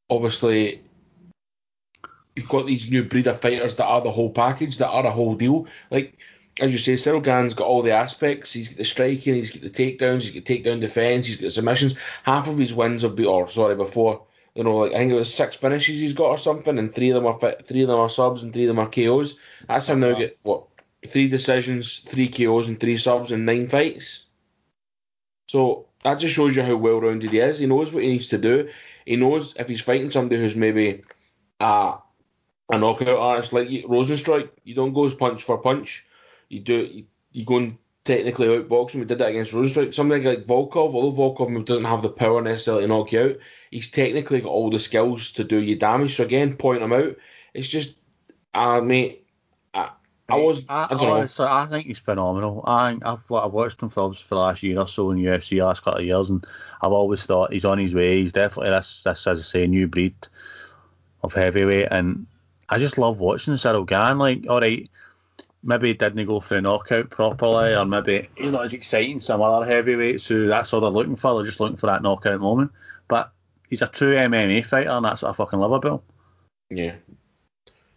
obviously 0.08 0.82
you've 2.36 2.48
got 2.48 2.66
these 2.66 2.90
new 2.90 3.04
breed 3.04 3.26
of 3.26 3.40
fighters 3.40 3.74
that 3.76 3.86
are 3.86 4.00
the 4.00 4.10
whole 4.10 4.30
package, 4.30 4.78
that 4.78 4.88
are 4.88 5.06
a 5.06 5.10
whole 5.10 5.34
deal. 5.34 5.66
Like 5.90 6.18
as 6.60 6.72
you 6.72 6.78
say, 6.78 6.94
Ciryl 6.94 7.22
Gane's 7.22 7.54
got 7.54 7.66
all 7.66 7.82
the 7.82 7.92
aspects. 7.92 8.52
He's 8.52 8.68
got 8.68 8.78
the 8.78 8.84
striking, 8.84 9.34
he's 9.34 9.50
got 9.50 9.62
the 9.62 9.70
takedowns, 9.70 10.22
he's 10.22 10.30
got 10.30 10.44
takedown 10.44 10.80
defense, 10.80 11.26
he's 11.26 11.36
got 11.36 11.44
the 11.44 11.50
submissions. 11.50 11.94
Half 12.24 12.48
of 12.48 12.58
his 12.58 12.74
wins 12.74 13.02
have 13.02 13.16
been, 13.16 13.26
or 13.26 13.48
sorry, 13.50 13.74
before 13.74 14.22
you 14.54 14.64
know, 14.64 14.76
like 14.76 14.92
I 14.92 14.98
think 14.98 15.12
it 15.12 15.16
was 15.16 15.32
six 15.32 15.56
finishes 15.56 15.98
he's 15.98 16.12
got 16.12 16.28
or 16.28 16.38
something, 16.38 16.78
and 16.78 16.94
three 16.94 17.10
of 17.10 17.14
them 17.14 17.26
are 17.26 17.38
three 17.62 17.82
of 17.82 17.88
them 17.88 17.98
are 17.98 18.10
subs 18.10 18.42
and 18.42 18.52
three 18.52 18.64
of 18.64 18.68
them 18.68 18.78
are 18.78 18.88
KOs. 18.88 19.36
That's 19.66 19.88
him 19.88 20.00
now 20.00 20.18
get 20.18 20.38
what 20.42 20.64
three 21.08 21.28
decisions, 21.28 22.00
three 22.00 22.28
KOs, 22.28 22.68
and 22.68 22.78
three 22.78 22.98
subs 22.98 23.30
in 23.30 23.44
nine 23.44 23.68
fights. 23.68 24.24
So 25.48 25.86
that 26.04 26.16
just 26.16 26.34
shows 26.34 26.54
you 26.54 26.62
how 26.62 26.76
well 26.76 27.00
rounded 27.00 27.30
he 27.30 27.38
is. 27.38 27.58
He 27.58 27.66
knows 27.66 27.92
what 27.92 28.02
he 28.02 28.10
needs 28.10 28.28
to 28.28 28.38
do. 28.38 28.68
He 29.06 29.16
knows 29.16 29.54
if 29.58 29.68
he's 29.68 29.80
fighting 29.80 30.10
somebody 30.10 30.40
who's 30.40 30.56
maybe 30.56 31.02
a, 31.60 31.94
a 32.72 32.78
knockout 32.78 33.18
artist 33.18 33.52
like 33.52 33.68
Rozenstruik, 33.68 34.48
you 34.64 34.74
don't 34.74 34.94
go 34.94 35.08
punch 35.10 35.42
for 35.42 35.58
punch. 35.58 36.06
You 36.48 36.60
do 36.60 36.88
you, 36.90 37.04
you 37.32 37.44
go 37.44 37.58
and 37.58 37.78
technically 38.04 38.48
outbox 38.48 38.90
him. 38.90 39.00
We 39.00 39.06
did 39.06 39.18
that 39.18 39.28
against 39.28 39.52
Rozenstruik. 39.52 39.94
Something 39.94 40.24
like 40.24 40.46
Volkov, 40.46 40.94
although 40.94 41.12
Volkov 41.12 41.64
doesn't 41.66 41.84
have 41.84 42.02
the 42.02 42.08
power 42.08 42.40
necessarily 42.40 42.84
to 42.84 42.88
knock 42.88 43.12
you 43.12 43.20
out, 43.20 43.36
he's 43.70 43.90
technically 43.90 44.40
got 44.40 44.48
all 44.48 44.70
the 44.70 44.80
skills 44.80 45.30
to 45.32 45.44
do 45.44 45.58
you 45.58 45.76
damage. 45.76 46.16
So 46.16 46.24
again, 46.24 46.56
point 46.56 46.82
him 46.82 46.94
out. 46.94 47.14
It's 47.52 47.68
just, 47.68 47.96
uh, 48.54 48.80
mate, 48.80 49.26
I, 49.74 49.90
I 50.30 50.36
was, 50.36 50.64
I, 50.70 50.94
know. 50.94 51.04
honestly, 51.04 51.46
I 51.46 51.66
think 51.66 51.86
he's 51.86 51.98
phenomenal. 51.98 52.64
I 52.66 52.96
I've, 53.02 53.30
I've 53.30 53.52
watched 53.52 53.82
him 53.82 53.90
for 53.90 54.04
obviously 54.04 54.28
for 54.28 54.36
the 54.36 54.40
last 54.40 54.62
year 54.62 54.78
or 54.78 54.88
so 54.88 55.10
in 55.10 55.18
UFC, 55.18 55.50
the 55.50 55.62
last 55.62 55.84
couple 55.84 56.00
of 56.00 56.06
years, 56.06 56.30
and 56.30 56.46
I've 56.80 56.92
always 56.92 57.22
thought 57.24 57.52
he's 57.52 57.66
on 57.66 57.78
his 57.78 57.94
way. 57.94 58.22
He's 58.22 58.32
definitely 58.32 58.70
this, 58.70 59.02
this 59.04 59.26
as 59.26 59.38
I 59.38 59.42
say, 59.42 59.64
a 59.64 59.68
new 59.68 59.86
breed 59.86 60.14
of 61.22 61.34
heavyweight, 61.34 61.88
and 61.90 62.26
I 62.72 62.78
just 62.78 62.96
love 62.96 63.20
watching 63.20 63.52
Ciryl 63.54 63.86
Gane. 63.86 64.16
Like, 64.16 64.46
all 64.48 64.60
right, 64.60 64.88
maybe 65.62 65.88
he 65.88 65.94
didn't 65.94 66.26
go 66.26 66.40
for 66.40 66.56
a 66.56 66.60
knockout 66.62 67.10
properly, 67.10 67.74
or 67.74 67.84
maybe 67.84 68.30
he's 68.34 68.50
not 68.50 68.64
as 68.64 68.72
exciting 68.72 69.18
as 69.18 69.26
some 69.26 69.42
other 69.42 69.66
heavyweights 69.66 70.26
who 70.26 70.46
that's 70.46 70.72
all 70.72 70.80
they're 70.80 70.88
looking 70.88 71.16
for. 71.16 71.34
They're 71.34 71.44
just 71.44 71.60
looking 71.60 71.76
for 71.76 71.88
that 71.88 72.02
knockout 72.02 72.40
moment. 72.40 72.72
But 73.08 73.30
he's 73.68 73.82
a 73.82 73.88
true 73.88 74.14
MMA 74.14 74.64
fighter, 74.64 74.88
and 74.88 75.04
that's 75.04 75.20
what 75.20 75.32
I 75.32 75.34
fucking 75.34 75.58
love 75.58 75.72
about 75.72 76.02
him. 76.70 76.78
Yeah. 76.78 76.94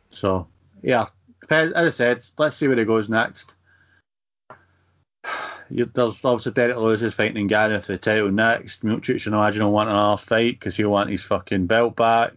So 0.09 0.47
yeah, 0.83 1.05
as 1.49 1.73
I 1.73 1.89
said, 1.89 2.21
let's 2.37 2.57
see 2.57 2.67
where 2.67 2.77
he 2.77 2.85
goes 2.85 3.09
next. 3.09 3.55
You, 5.67 5.89
there's 5.91 6.23
obviously 6.23 6.51
Derrick 6.51 6.77
Lewis 6.77 7.01
is 7.01 7.15
fighting 7.15 7.47
Gary 7.47 7.81
for 7.81 7.93
the 7.93 7.97
title 7.97 8.29
next. 8.29 8.83
Miocic, 8.83 9.25
I 9.25 9.35
imagine, 9.35 9.63
will 9.63 9.71
want 9.71 9.89
another 9.89 10.21
fight 10.21 10.59
because 10.59 10.77
he'll 10.77 10.91
want 10.91 11.09
his 11.09 11.23
fucking 11.23 11.65
belt 11.65 11.95
back. 11.95 12.33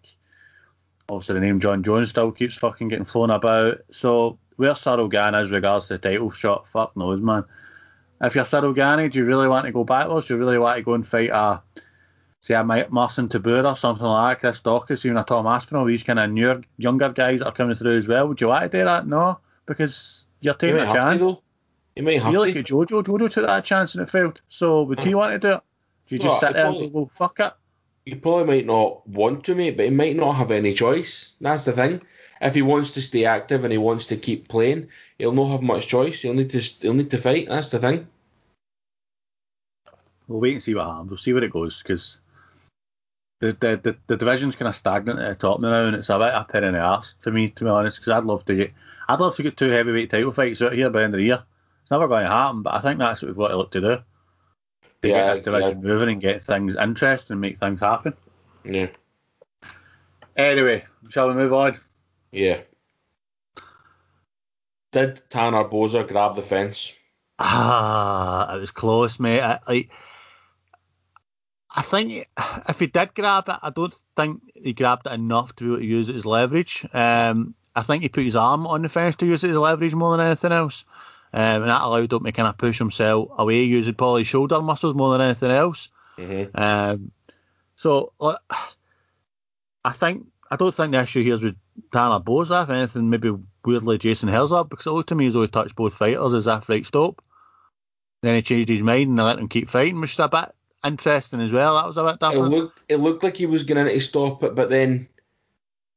Obviously, 1.09 1.35
the 1.35 1.41
name 1.41 1.61
Jon 1.61 1.83
Jones 1.83 2.11
still 2.11 2.33
keeps 2.33 2.57
fucking 2.57 2.89
getting 2.89 3.05
flown 3.05 3.31
about. 3.31 3.79
So, 3.91 4.39
where 4.57 4.75
Gane 4.75 5.35
is 5.35 5.51
regards 5.51 5.87
to 5.87 5.95
the 5.95 5.99
title 5.99 6.31
shot, 6.31 6.69
fuck 6.69 6.97
knows, 6.97 7.21
man. 7.21 7.45
If 8.21 8.35
you're 8.35 8.75
Gane, 8.75 9.09
do 9.09 9.19
you 9.19 9.25
really 9.25 9.49
want 9.49 9.65
to 9.67 9.73
go 9.73 9.85
backwards? 9.85 10.27
Do 10.27 10.35
you 10.35 10.41
really 10.41 10.59
want 10.59 10.77
to 10.77 10.83
go 10.83 10.95
and 10.95 11.07
fight 11.07 11.31
a, 11.31 11.63
say, 12.41 12.55
a 12.55 12.65
Marcin 12.65 13.29
Tybura 13.29 13.73
or 13.73 13.77
something 13.77 14.05
like 14.05 14.37
that, 14.37 14.41
Chris 14.41 14.61
Daukaus, 14.61 15.05
even 15.05 15.17
a 15.17 15.25
Tom 15.25 15.47
Aspinall, 15.47 15.87
these 15.87 16.03
kind 16.03 16.19
of 16.19 16.31
newer, 16.31 16.61
younger 16.77 17.09
guys 17.11 17.39
that 17.39 17.47
are 17.47 17.53
coming 17.53 17.77
through 17.77 17.99
as 17.99 18.09
well? 18.09 18.29
Would 18.29 18.41
you 18.41 18.49
want 18.49 18.71
to 18.71 18.79
do 18.79 18.85
that? 18.85 19.07
No, 19.07 19.39
because 19.67 20.27
you're 20.41 20.55
taking 20.55 20.77
You 20.77 20.83
a 20.83 20.85
don't 20.85 20.97
have 20.97 21.05
to, 21.05 21.11
chance. 21.11 21.21
though. 21.21 21.43
He 21.95 22.15
have 22.17 22.33
You 22.33 22.39
look 22.39 22.53
to. 22.53 22.59
at 22.59 22.67
Jojo. 22.67 23.03
Jojo 23.03 23.31
took 23.31 23.47
that 23.47 23.65
chance 23.65 23.95
and 23.95 24.03
it 24.03 24.11
failed. 24.11 24.41
So 24.49 24.83
would 24.83 25.03
he 25.03 25.13
hmm. 25.13 25.17
want 25.17 25.33
to 25.33 25.39
do 25.39 25.55
it? 25.55 25.61
Do 26.09 26.15
you 26.15 26.19
just 26.19 26.29
Well, 26.29 26.41
sit 26.41 26.53
there 26.55 26.67
and 26.67 26.93
go, 26.93 27.11
fuck 27.15 27.41
it? 27.41 27.53
He 28.09 28.15
probably 28.15 28.45
might 28.47 28.65
not 28.65 29.07
want 29.07 29.45
to, 29.45 29.55
mate, 29.55 29.77
but 29.77 29.85
he 29.85 29.91
might 29.91 30.17
not 30.17 30.37
have 30.37 30.51
any 30.51 30.73
choice. 30.73 31.35
That's 31.43 31.67
the 31.67 31.73
thing. 31.73 32.01
If 32.41 32.55
he 32.55 32.63
wants 32.63 32.93
to 32.93 33.03
stay 33.03 33.27
active 33.27 33.65
and 33.65 33.71
he 33.71 33.77
wants 33.77 34.07
to 34.07 34.17
keep 34.17 34.49
playing, 34.49 34.89
he'll 35.19 35.33
not 35.33 35.51
have 35.51 35.61
much 35.61 35.89
choice. 35.89 36.23
He'll 36.23 36.33
need 36.33 36.49
to. 36.51 36.59
He'll 36.59 36.95
need 36.95 37.11
to 37.11 37.19
fight. 37.19 37.49
That's 37.51 37.71
the 37.71 37.79
thing. 37.79 38.09
We'll 40.27 40.41
wait 40.41 40.55
and 40.55 40.63
see 40.63 40.75
what 40.75 40.87
happens. 40.87 41.11
We'll 41.11 41.19
see 41.19 41.35
where 41.35 41.45
it 41.45 41.53
goes 41.53 41.83
because 41.83 42.17
the, 43.41 43.53
the, 43.61 43.79
the, 43.83 43.97
the 44.07 44.17
division's 44.17 44.57
kind 44.57 44.71
of 44.71 44.77
stagnant 44.77 45.21
at 45.21 45.29
the 45.29 45.47
top 45.47 45.61
now, 45.61 45.85
and 45.85 45.95
it's 45.95 46.09
a 46.09 46.19
bit 46.19 46.33
a 46.33 46.47
pain 46.51 46.65
in 46.65 46.73
the 46.73 46.81
arse 46.81 47.15
to 47.25 47.31
me, 47.31 47.51
to 47.51 47.65
be 47.65 47.69
honest. 47.69 47.99
Because 47.99 48.15
I'd 48.15 48.25
love 48.25 48.43
to 48.47 48.55
get, 48.55 48.73
I'd 49.09 49.21
love 49.21 49.37
to 49.37 49.43
get 49.43 49.59
two 49.59 49.69
heavyweight 49.69 50.09
title 50.09 50.33
fights 50.33 50.63
out 50.63 50.73
here 50.73 50.89
by 50.89 51.01
the 51.01 51.05
end 51.05 51.15
of 51.15 51.19
the 51.19 51.27
year. 51.27 51.45
It's 51.83 51.91
never 51.91 52.09
going 52.09 52.25
to 52.25 52.31
happen, 52.31 52.63
but 52.63 52.73
I 52.73 52.81
think 52.81 52.99
that's 52.99 53.21
what 53.21 53.29
we've 53.29 53.37
got 53.37 53.49
to 53.49 53.57
look 53.59 53.73
to 53.73 53.81
do. 53.83 53.99
To 55.03 55.09
Yeah, 55.09 55.15
get 55.15 55.35
this 55.37 55.45
division 55.45 55.83
moving 55.83 56.09
and 56.09 56.21
get 56.21 56.43
things 56.43 56.75
interesting 56.77 57.35
and 57.35 57.41
make 57.41 57.59
things 57.59 57.81
happen. 57.81 58.15
Yeah. 58.65 58.89
Anyway, 60.37 60.85
shall 61.09 61.29
we 61.29 61.35
move 61.35 61.53
on? 61.53 61.79
Yeah. 62.33 62.61
Did 64.93 65.23
Tanner 65.31 65.65
Boser 65.65 66.07
grab 66.07 66.35
the 66.35 66.43
fence? 66.43 66.93
Ah, 67.39 68.55
it 68.55 68.59
was 68.59 68.71
close, 68.71 69.21
mate. 69.21 69.41
I, 69.41 69.61
like, 69.69 69.91
I 71.77 71.83
think 71.83 72.27
if 72.69 72.81
he 72.81 72.87
did 72.87 73.15
grab 73.15 73.49
it, 73.49 73.57
I 73.63 73.71
don't 73.71 73.95
think 74.17 74.41
he 74.55 74.73
grabbed 74.73 75.07
it 75.07 75.13
enough 75.13 75.55
to 75.57 75.65
be 75.65 75.71
able 75.71 75.79
to 75.79 75.85
use 75.85 76.09
it 76.09 76.17
as 76.17 76.27
leverage. 76.27 76.85
Um, 76.93 77.55
I 77.77 77.83
think 77.83 78.03
he 78.03 78.09
put 78.09 78.25
his 78.25 78.35
arm 78.35 78.67
on 78.67 78.83
the 78.83 78.89
fence 78.89 79.15
to 79.17 79.27
use 79.27 79.45
it 79.45 79.51
as 79.51 79.57
leverage 79.57 79.95
more 79.95 80.17
than 80.17 80.27
anything 80.27 80.53
else. 80.53 80.85
Um, 81.33 81.63
and 81.63 81.69
that 81.71 81.83
allowed 81.83 82.13
him 82.13 82.25
to 82.25 82.33
kind 82.33 82.49
of 82.49 82.57
push 82.59 82.79
himself 82.79 83.29
away 83.37 83.63
using 83.63 83.95
probably 83.95 84.25
shoulder 84.25 84.61
muscles 84.63 84.95
more 84.95 85.13
than 85.13 85.21
anything 85.21 85.51
else. 85.51 85.89
Mm-hmm. 86.17 86.61
Um, 86.61 87.11
so 87.77 88.13
like, 88.19 88.39
I 89.85 89.93
think 89.93 90.27
I 90.51 90.57
don't 90.57 90.75
think 90.75 90.93
the 90.93 91.01
issue 91.03 91.23
here 91.23 91.35
is 91.35 91.43
with 91.43 91.57
Tanner 91.93 92.21
Boser. 92.21 92.63
If 92.63 92.71
anything, 92.71 93.11
maybe 93.11 93.33
weirdly 93.65 93.99
Jason 93.99 94.29
Herzog 94.29 94.71
because 94.71 94.87
it 94.87 94.91
looked 94.91 95.11
to 95.11 95.15
me 95.15 95.27
as 95.29 95.35
though 95.35 95.43
he 95.43 95.49
touched 95.49 95.77
both 95.77 95.95
fighters 95.95 96.33
as 96.33 96.47
if 96.47 96.69
right 96.69 96.87
stop. 96.87 97.23
Then 98.23 98.35
he 98.35 98.43
changed 98.43 98.69
his 98.69 98.81
mind 98.83 99.09
and 99.11 99.17
let 99.19 99.39
him 99.39 99.49
keep 99.49 99.69
fighting, 99.69 100.01
which 100.01 100.13
is 100.15 100.19
a 100.19 100.29
bit 100.29 100.53
interesting 100.85 101.41
as 101.41 101.53
well. 101.53 101.77
That 101.77 101.87
was 101.87 101.97
a 101.97 102.05
bit 102.05 102.15
It 102.15 102.21
different. 102.21 102.51
looked. 102.55 102.81
It 102.89 102.97
looked 102.97 103.23
like 103.23 103.37
he 103.37 103.47
was 103.47 103.63
going 103.63 103.87
to 103.87 104.01
stop 104.01 104.43
it, 104.43 104.55
but 104.55 104.71
then 104.71 105.09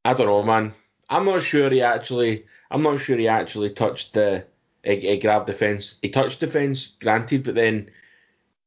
I 0.04 0.14
don't 0.14 0.26
know, 0.26 0.42
man. 0.42 0.74
I'm 1.08 1.24
not 1.24 1.42
sure 1.42 1.68
he 1.70 1.82
actually. 1.82 2.44
I'm 2.70 2.82
not 2.82 3.00
sure 3.00 3.16
he 3.16 3.28
actually 3.28 3.70
touched 3.70 4.14
the. 4.14 4.46
He, 4.84 4.96
he 5.00 5.18
grabbed 5.18 5.46
the 5.46 5.52
fence. 5.54 5.98
He 6.02 6.08
touched 6.08 6.40
the 6.40 6.46
fence, 6.46 6.88
granted, 7.00 7.44
but 7.44 7.54
then 7.54 7.90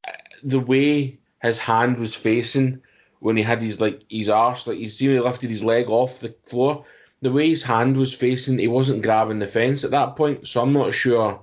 uh, 0.08 0.12
the 0.44 0.60
way 0.60 1.20
his 1.42 1.58
hand 1.58 1.98
was 1.98 2.16
facing 2.16 2.82
when 3.20 3.38
he 3.38 3.44
had 3.44 3.62
his 3.62 3.82
like 3.82 4.02
his 4.10 4.30
arse, 4.30 4.68
like 4.68 4.78
he's 4.78 4.98
he 5.00 5.20
lifted 5.20 5.50
his 5.50 5.64
leg 5.64 5.90
off 5.90 6.20
the 6.20 6.36
floor. 6.46 6.86
The 7.22 7.32
way 7.32 7.50
his 7.50 7.64
hand 7.64 7.98
was 7.98 8.14
facing, 8.14 8.60
he 8.60 8.68
wasn't 8.68 9.02
grabbing 9.04 9.40
the 9.40 9.48
fence 9.48 9.84
at 9.84 9.92
that 9.92 10.16
point. 10.16 10.48
So 10.48 10.62
I'm 10.62 10.74
not 10.74 10.94
sure. 10.94 11.42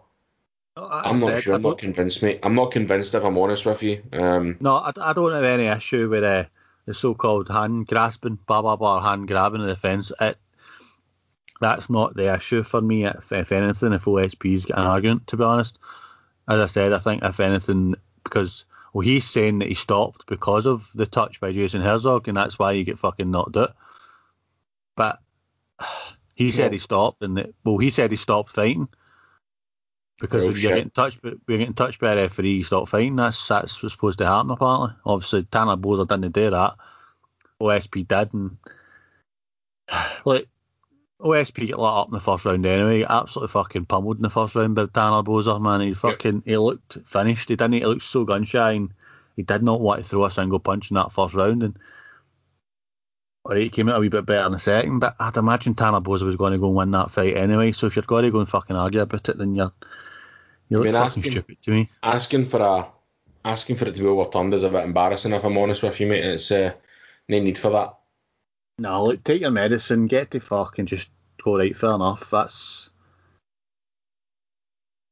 I'm 0.77 1.21
not 1.21 1.31
Said, 1.31 1.43
sure. 1.43 1.55
I'm 1.55 1.63
don't- 1.63 1.79
convinced, 1.79 2.23
mate. 2.23 2.41
I'm 2.43 2.55
not 2.55 2.71
convinced 2.71 3.15
if 3.15 3.25
I'm 3.25 3.37
honest 3.37 3.67
with 3.67 3.83
you. 3.83 4.03
Um, 4.13 4.57
No, 4.61 4.77
I, 4.77 4.93
I 5.01 5.13
don't 5.13 5.33
have 5.33 5.45
any 5.45 5.67
issue 5.67 6.09
with 6.09 6.25
uh, 6.25 6.45
the 6.87 6.95
so-called 6.95 7.49
hand 7.49 7.89
grasping, 7.89 8.39
blah 8.47 8.63
blah 8.63 8.77
blah, 8.77 9.01
hand 9.03 9.29
grabbing 9.29 9.67
the 9.67 9.77
fence. 9.77 10.11
It 10.21 10.39
that's 11.63 11.89
not 11.89 12.15
the 12.15 12.35
issue 12.35 12.63
for 12.63 12.83
me. 12.83 13.07
If, 13.07 13.33
if 13.33 13.53
anything, 13.53 13.93
if 13.93 14.05
OSP's 14.05 14.67
got 14.67 14.79
an 14.79 14.87
argument, 14.87 15.29
to 15.29 15.37
be 15.37 15.45
honest, 15.45 15.79
as 16.49 16.61
I 16.61 16.67
said, 16.67 16.93
I 16.93 16.99
think 16.99 17.23
if 17.23 17.41
anything, 17.41 17.95
because 18.25 18.67
well, 18.93 19.07
he's 19.07 19.25
saying 19.25 19.61
that 19.61 19.69
he 19.69 19.75
stopped 19.75 20.27
because 20.27 20.67
of 20.67 20.91
the 20.95 21.07
touch 21.07 21.41
by 21.41 21.53
Jason 21.53 21.81
Herzog, 21.81 22.29
and 22.29 22.37
that's 22.37 22.59
why 22.59 22.75
he 22.75 22.85
get 22.85 22.99
fucking 22.99 23.31
knocked 23.31 23.57
out. 23.57 23.75
But 24.97 25.21
he 26.35 26.51
said 26.51 26.65
Well- 26.65 26.73
he 26.73 26.79
stopped, 26.79 27.23
and 27.23 27.37
that, 27.39 27.55
well, 27.65 27.79
he 27.79 27.89
said 27.89 28.11
he 28.11 28.17
stopped 28.17 28.51
fighting. 28.51 28.89
Because 30.21 30.43
oh, 30.43 30.47
you're 30.47 30.55
shit. 30.55 30.75
getting 30.75 30.91
touched, 30.91 31.23
by- 31.23 31.33
we're 31.49 31.59
getting 31.59 31.75
touched 31.75 32.01
by 32.01 32.13
a 32.13 32.17
referee. 32.17 32.51
You 32.51 32.65
stop 32.65 32.89
fighting. 32.89 33.17
That's 33.17 33.49
that's 33.49 33.83
what's 33.83 33.95
supposed 33.95 34.19
to 34.19 34.27
happen. 34.27 34.51
Apparently, 34.51 34.91
obviously 35.05 35.45
Tanner 35.45 35.77
Boser 35.77 36.07
didn't 36.07 36.33
do 36.33 36.51
that. 36.51 36.77
OSP 37.61 38.07
did, 38.07 38.35
and 38.35 38.57
like 40.25 40.49
OSP 41.23 41.69
get 41.69 41.79
let 41.79 41.89
up 41.93 42.09
in 42.09 42.15
the 42.15 42.21
first 42.21 42.45
round 42.45 42.67
anyway. 42.67 42.99
He 42.99 43.05
absolutely 43.05 43.53
fucking 43.53 43.87
pummeled 43.87 44.17
in 44.17 44.23
the 44.23 44.31
first 44.31 44.55
round 44.55 44.75
by 44.75 44.87
Tanner 44.87 45.23
Boser. 45.23 45.61
Man, 45.61 45.81
he 45.81 45.95
fucking 45.95 46.43
he 46.45 46.57
looked 46.57 46.99
finished. 47.05 47.49
He 47.49 47.57
didn't. 47.57 47.75
He 47.75 47.87
looked 47.87 48.03
so 48.03 48.25
gun 48.25 48.45
shy, 48.45 48.73
and 48.73 48.91
he 49.37 49.43
did 49.43 49.63
not 49.63 49.81
want 49.81 50.03
to 50.03 50.09
throw 50.09 50.25
a 50.25 50.31
single 50.31 50.59
punch 50.59 50.91
in 50.91 50.97
that 50.97 51.13
first 51.13 51.35
round. 51.35 51.63
And 51.63 51.79
or 53.45 53.57
he 53.57 53.69
came 53.69 53.89
out 53.89 53.97
a 53.97 54.01
wee 54.01 54.09
bit 54.09 54.27
better 54.27 54.47
in 54.47 54.53
the 54.53 54.59
second, 54.59 55.01
but 55.01 55.17
I'd 55.19 55.37
imagine 55.37 55.75
Tanner 55.75 56.01
Boser 56.01 56.23
was 56.23 56.37
going 56.37 56.53
to 56.53 56.59
go 56.59 56.69
and 56.69 56.77
win 56.77 56.91
that 56.93 57.11
fight 57.11 57.37
anyway. 57.37 57.73
So 57.73 57.87
if 57.87 57.97
you're 57.97 58.03
going 58.05 58.25
to 58.25 58.31
go 58.31 58.39
and 58.41 58.49
fucking 58.49 58.77
argue 58.77 59.01
about 59.01 59.29
it, 59.29 59.39
then 59.39 59.55
you're 59.55 59.73
you 60.69 60.79
look 60.79 60.85
mean, 60.87 60.95
fucking 60.95 61.07
asking- 61.07 61.31
stupid 61.33 61.59
to 61.63 61.71
me. 61.71 61.89
asking 62.03 62.45
for 62.45 62.61
a 62.61 62.89
asking 63.45 63.77
for 63.77 63.87
it 63.89 63.95
to 63.97 64.01
be 64.01 64.07
overturned 64.07 64.55
is 64.55 64.63
a 64.65 64.69
bit 64.71 64.85
embarrassing. 64.85 65.33
If 65.33 65.45
I'm 65.45 65.59
honest 65.59 65.83
with 65.83 65.99
you, 66.01 66.07
mate, 66.07 66.25
it's 66.25 66.51
uh, 66.51 66.73
no 67.29 67.41
need 67.41 67.59
for 67.59 67.71
that. 67.71 67.95
No, 68.79 69.07
look, 69.07 69.25
take 69.25 69.43
your 69.43 69.51
medicine, 69.51 70.07
get 70.07 70.31
to 70.33 70.41
fuck, 70.41 70.79
and 70.79 70.89
just 70.89 71.09
go 71.43 71.59
right. 71.59 71.77
Fair 71.77 71.95
enough. 71.95 72.31
That's 72.31 72.91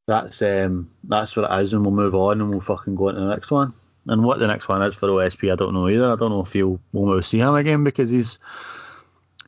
that's 0.07 0.43
um 0.43 0.90
that's 1.05 1.37
what 1.37 1.50
it 1.50 1.62
is, 1.62 1.73
and 1.73 1.85
we'll 1.85 1.95
move 1.95 2.14
on, 2.14 2.40
and 2.40 2.50
we'll 2.50 2.61
fucking 2.61 2.95
go 2.95 3.09
into 3.09 3.21
the 3.21 3.29
next 3.29 3.50
one. 3.50 3.73
And 4.07 4.25
what 4.25 4.38
the 4.38 4.47
next 4.47 4.69
one 4.69 4.83
is 4.83 4.95
for 4.95 5.09
OSP, 5.09 5.52
I 5.52 5.57
don't 5.57 5.75
know 5.75 5.88
either. 5.88 6.11
I 6.12 6.17
don't 6.17 6.31
know 6.31 6.40
if 6.40 6.55
you'll 6.55 6.81
we'll 6.93 7.12
maybe 7.12 7.23
see 7.23 7.38
him 7.38 7.55
again 7.55 7.85
because 7.85 8.11
he's 8.11 8.38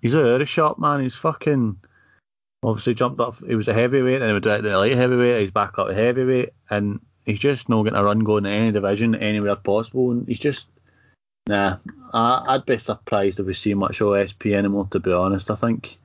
he's 0.00 0.14
out 0.14 0.24
of 0.24 0.38
the 0.38 0.46
shop, 0.46 0.78
man. 0.78 1.00
He's 1.02 1.16
fucking 1.16 1.78
obviously 2.62 2.94
jumped 2.94 3.20
up. 3.20 3.36
He 3.46 3.54
was 3.54 3.68
a 3.68 3.74
heavyweight, 3.74 4.20
and 4.20 4.28
he 4.28 4.34
was 4.34 4.46
at 4.46 4.62
the 4.62 4.76
light 4.78 4.92
heavyweight. 4.92 5.40
He's 5.40 5.50
back 5.50 5.78
up 5.78 5.88
to 5.88 5.94
heavyweight, 5.94 6.50
and 6.70 7.00
he's 7.24 7.38
just 7.38 7.68
not 7.68 7.82
getting 7.84 7.98
a 7.98 8.04
run 8.04 8.20
going 8.20 8.46
in 8.46 8.52
any 8.52 8.72
division 8.72 9.14
anywhere 9.14 9.56
possible. 9.56 10.10
And 10.10 10.28
he's 10.28 10.38
just 10.38 10.68
nah. 11.46 11.78
I, 12.12 12.44
I'd 12.48 12.66
be 12.66 12.78
surprised 12.78 13.40
if 13.40 13.46
we 13.46 13.54
see 13.54 13.74
much 13.74 14.00
OSP 14.00 14.54
anymore. 14.54 14.88
To 14.90 15.00
be 15.00 15.12
honest, 15.12 15.50
I 15.50 15.54
think 15.56 15.98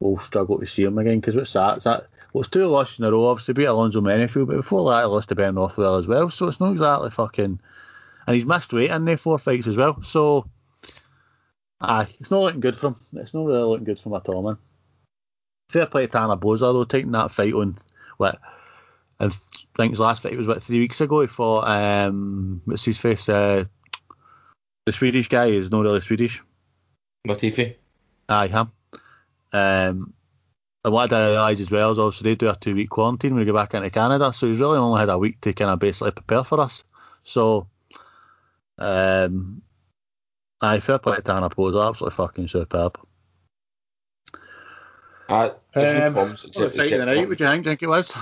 we'll 0.00 0.18
struggle 0.18 0.58
to 0.58 0.66
see 0.66 0.84
him 0.84 0.98
again 0.98 1.20
because 1.20 1.36
what's 1.36 1.52
that? 1.52 1.76
It's 1.76 1.84
that 1.84 2.08
well, 2.32 2.42
it's 2.42 2.50
two 2.50 2.66
losses 2.66 2.98
in 2.98 3.04
a 3.04 3.10
row. 3.10 3.26
Obviously, 3.26 3.54
beat 3.54 3.64
Alonso 3.66 4.00
Menifield, 4.00 4.46
but 4.46 4.56
before 4.56 4.90
that, 4.90 5.02
he 5.02 5.06
lost 5.06 5.28
to 5.28 5.34
Ben 5.34 5.54
Rothwell 5.54 5.96
as 5.96 6.06
well. 6.06 6.30
So 6.30 6.48
it's 6.48 6.60
not 6.60 6.72
exactly 6.72 7.10
fucking. 7.10 7.60
And 8.26 8.34
he's 8.34 8.46
missed 8.46 8.72
weight 8.72 8.90
in 8.90 9.04
there 9.04 9.16
four 9.16 9.38
fights 9.38 9.66
as 9.66 9.76
well. 9.76 10.02
So, 10.02 10.48
aye, 11.80 12.08
it's 12.20 12.30
not 12.30 12.40
looking 12.40 12.60
good 12.60 12.76
for 12.76 12.88
him. 12.88 12.96
It's 13.14 13.34
not 13.34 13.44
really 13.44 13.62
looking 13.62 13.84
good 13.84 14.00
for 14.00 14.08
him 14.10 14.14
at 14.14 14.28
all, 14.28 14.42
man. 14.42 14.56
Fair 15.68 15.86
play 15.86 16.06
to 16.06 16.12
Tanner 16.12 16.36
Boser 16.36 16.72
though, 16.72 16.84
taking 16.84 17.12
that 17.12 17.30
fight 17.30 17.52
on 17.52 17.76
what 18.16 18.38
I 19.20 19.28
think 19.76 19.92
his 19.92 20.00
last 20.00 20.22
fight 20.22 20.36
was 20.36 20.46
what 20.46 20.62
three 20.62 20.78
weeks 20.78 21.00
ago. 21.00 21.20
He 21.20 21.26
fought 21.26 21.68
um, 21.68 22.62
what's 22.64 22.84
his 22.84 22.98
face? 22.98 23.28
Uh, 23.28 23.64
the 24.86 24.92
Swedish 24.92 25.28
guy 25.28 25.46
is 25.46 25.70
not 25.70 25.82
really 25.82 26.00
Swedish. 26.00 26.42
Latifi. 27.26 27.76
Aye, 28.28 28.48
him. 28.48 28.72
Um, 29.52 30.12
and 30.84 30.92
what 30.92 31.12
I 31.12 31.18
didn't 31.18 31.30
realise 31.32 31.60
as 31.60 31.70
well 31.70 31.92
is 31.92 31.98
obviously 31.98 32.30
they 32.30 32.34
do 32.34 32.48
a 32.48 32.56
two 32.56 32.74
week 32.74 32.90
quarantine 32.90 33.34
when 33.34 33.40
we 33.40 33.46
go 33.46 33.54
back 33.54 33.74
into 33.74 33.90
Canada, 33.90 34.32
so 34.32 34.48
he's 34.48 34.58
really 34.58 34.78
only 34.78 34.98
had 34.98 35.08
a 35.10 35.18
week 35.18 35.40
to 35.42 35.52
kind 35.52 35.70
of 35.70 35.78
basically 35.78 36.10
prepare 36.10 36.42
for 36.42 36.60
us. 36.60 36.82
So, 37.24 37.68
um, 38.78 39.62
aye, 40.60 40.80
fair 40.80 40.98
play 40.98 41.16
to 41.16 41.22
Tanner 41.22 41.48
Boser, 41.50 41.88
absolutely 41.88 42.16
fucking 42.16 42.48
superb. 42.48 42.98
Uh, 45.28 45.50
there's 45.74 45.98
no 46.00 46.06
Um, 46.08 46.12
problems 46.12 46.42
What 46.44 46.48
except, 46.48 46.74
a 46.74 46.78
fight 46.78 46.92
of 46.92 46.98
the 46.98 47.06
night, 47.06 47.28
would 47.28 47.40
you 47.40 47.46
think? 47.46 47.64
think 47.64 47.82
it 47.82 47.88
was? 47.88 48.12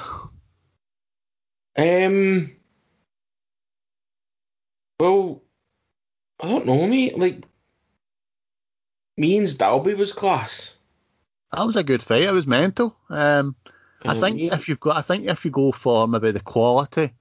Um. 1.79 2.53
Well, 4.99 5.43
I 6.43 6.49
don't 6.49 6.67
know, 6.67 6.87
mate. 6.87 7.19
Like, 7.19 7.45
Means 9.17 9.55
Dalby 9.55 9.95
was 9.95 10.13
class. 10.13 10.77
That 11.53 11.67
was 11.67 11.77
a 11.77 11.83
good 11.83 12.03
fight. 12.03 12.23
It 12.23 12.33
was 12.33 12.47
mental. 12.47 12.97
Um, 13.11 13.55
I 14.05 14.13
Um, 14.13 14.21
think 14.21 14.41
yeah. 14.41 14.55
if 14.55 14.69
you've 14.69 14.81
got, 14.81 14.97
I 14.97 15.03
think 15.03 15.27
if 15.27 15.45
you 15.45 15.51
go 15.51 15.73
for 15.73 16.09
maybe 16.09 16.31
the 16.31 16.41
quality 16.41 17.13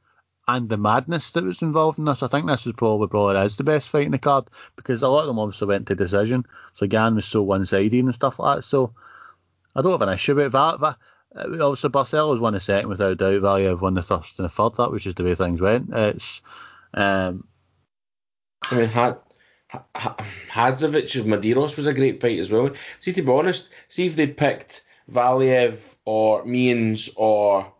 and 0.47 0.69
the 0.69 0.77
madness 0.77 1.31
that 1.31 1.43
was 1.43 1.61
involved 1.61 1.99
in 1.99 2.05
this, 2.05 2.23
I 2.23 2.27
think 2.27 2.47
this 2.47 2.65
is 2.65 2.73
probably 2.73 3.07
probably 3.07 3.37
is 3.45 3.57
the 3.57 3.63
best 3.63 3.89
fight 3.89 4.05
in 4.05 4.11
the 4.11 4.17
card 4.17 4.49
because 4.75 5.01
a 5.01 5.09
lot 5.09 5.21
of 5.21 5.27
them 5.27 5.39
obviously 5.39 5.67
went 5.67 5.87
to 5.87 5.95
decision. 5.95 6.45
So 6.73 6.87
Gane 6.87 7.15
was 7.15 7.25
so 7.25 7.41
one 7.41 7.65
sided 7.65 8.05
and 8.05 8.13
stuff 8.15 8.39
like 8.39 8.57
that. 8.57 8.61
So 8.63 8.93
I 9.75 9.81
don't 9.81 9.91
have 9.91 10.01
an 10.07 10.13
issue 10.13 10.35
with. 10.35 10.53
That, 10.53 10.79
that, 10.79 10.97
uh, 11.35 11.65
obviously 11.65 11.89
Barcelos 11.89 12.39
won 12.39 12.53
the 12.53 12.59
second 12.59 12.87
without 12.89 13.17
doubt. 13.17 13.41
Valiev 13.41 13.81
won 13.81 13.95
the 13.95 14.01
first 14.03 14.39
and 14.39 14.45
the 14.45 14.49
third. 14.49 14.75
That 14.77 14.91
was 14.91 15.03
just 15.03 15.17
the 15.17 15.23
way 15.23 15.35
things 15.35 15.59
went. 15.59 15.89
It's 15.93 16.41
um, 16.93 17.45
I 18.63 18.75
mean, 18.75 18.87
had. 18.87 19.17
Hadzovic 19.71 21.15
of 21.19 21.27
Medeiros 21.27 21.77
was 21.77 21.85
a 21.85 21.93
great 21.93 22.19
fight 22.19 22.39
as 22.39 22.49
well. 22.49 22.71
See, 22.99 23.13
to 23.13 23.21
be 23.21 23.31
honest, 23.31 23.69
see 23.87 24.07
if 24.07 24.15
they 24.15 24.25
picked 24.25 24.83
Valiev 25.11 25.77
or 26.05 26.43
Means 26.43 27.07
or 27.15 27.71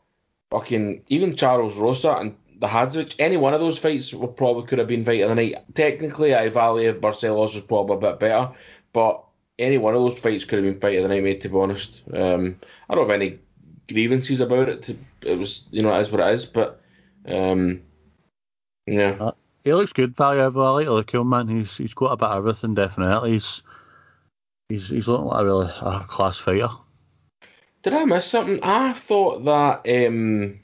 fucking 0.52 1.02
even 1.08 1.36
Charles 1.36 1.78
Rosa 1.78 2.12
and 2.18 2.36
the 2.60 2.68
Hadzovic, 2.68 3.16
any 3.20 3.38
one 3.38 3.54
of 3.54 3.60
those 3.60 3.80
fights 3.80 4.14
would 4.14 4.36
probably 4.36 4.68
could 4.68 4.80
have 4.80 4.88
been 4.88 5.06
fight 5.06 5.22
of 5.22 5.30
the 5.30 5.36
night. 5.36 5.56
Technically, 5.74 6.36
I 6.36 6.50
value 6.50 6.94
Barcelos 6.94 7.56
was 7.56 7.62
probably 7.62 7.96
a 7.98 8.12
bit 8.12 8.20
better, 8.20 8.52
but 8.94 9.24
any 9.58 9.78
one 9.78 9.96
of 9.96 10.02
those 10.02 10.20
fights 10.20 10.46
could 10.46 10.64
have 10.64 10.66
been 10.66 10.80
fight 10.80 10.98
of 10.98 11.04
the 11.04 11.10
night, 11.10 11.24
mate. 11.24 11.40
To 11.42 11.50
be 11.50 11.58
honest, 11.58 12.02
um, 12.14 12.60
I 12.90 12.96
don't 12.96 13.10
have 13.10 13.22
any 13.22 13.40
grievances 13.88 14.42
about 14.42 14.70
it. 14.70 14.82
To, 14.84 14.98
it 15.22 15.38
was, 15.38 15.66
you 15.72 15.82
know, 15.82 15.96
it 15.96 16.02
is 16.02 16.12
what 16.12 16.22
it 16.22 16.34
is. 16.34 16.46
But 16.46 16.82
um, 17.26 17.82
yeah, 18.86 19.16
uh, 19.20 19.32
he 19.64 19.74
looks 19.74 19.94
good 19.94 20.16
value 20.16 20.42
overall. 20.42 20.80
I 20.80 20.84
like 20.84 21.14
man. 21.14 21.48
He's 21.48 21.76
he's 21.78 21.94
got 21.94 22.14
a 22.14 22.18
bit 22.18 22.30
of 22.30 22.38
everything. 22.38 22.76
Definitely, 22.76 23.34
he's 23.34 23.62
he's 24.70 24.90
he's 24.90 25.08
looking 25.08 25.28
like 25.28 25.42
a 25.42 25.46
really 25.46 25.72
a 25.82 26.06
class 26.08 26.38
fighter. 26.38 26.70
Did 27.82 27.94
I 27.94 28.06
miss 28.06 28.26
something? 28.26 28.60
I 28.62 28.94
thought 28.94 29.46
that 29.46 30.08
um, 30.08 30.60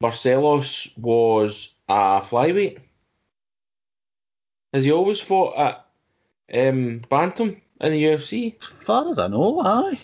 Barcelos 0.00 0.96
was 0.96 1.74
a 1.88 2.20
flyweight. 2.20 2.78
Has 4.72 4.84
he 4.84 4.92
always 4.92 5.20
fought 5.20 5.56
at 5.56 5.86
um, 6.54 7.02
Bantam 7.10 7.60
in 7.80 7.92
the 7.92 8.04
UFC? 8.04 8.54
As 8.60 8.66
far 8.66 9.10
as 9.10 9.18
I 9.18 9.28
know, 9.28 9.60
aye. 9.60 10.00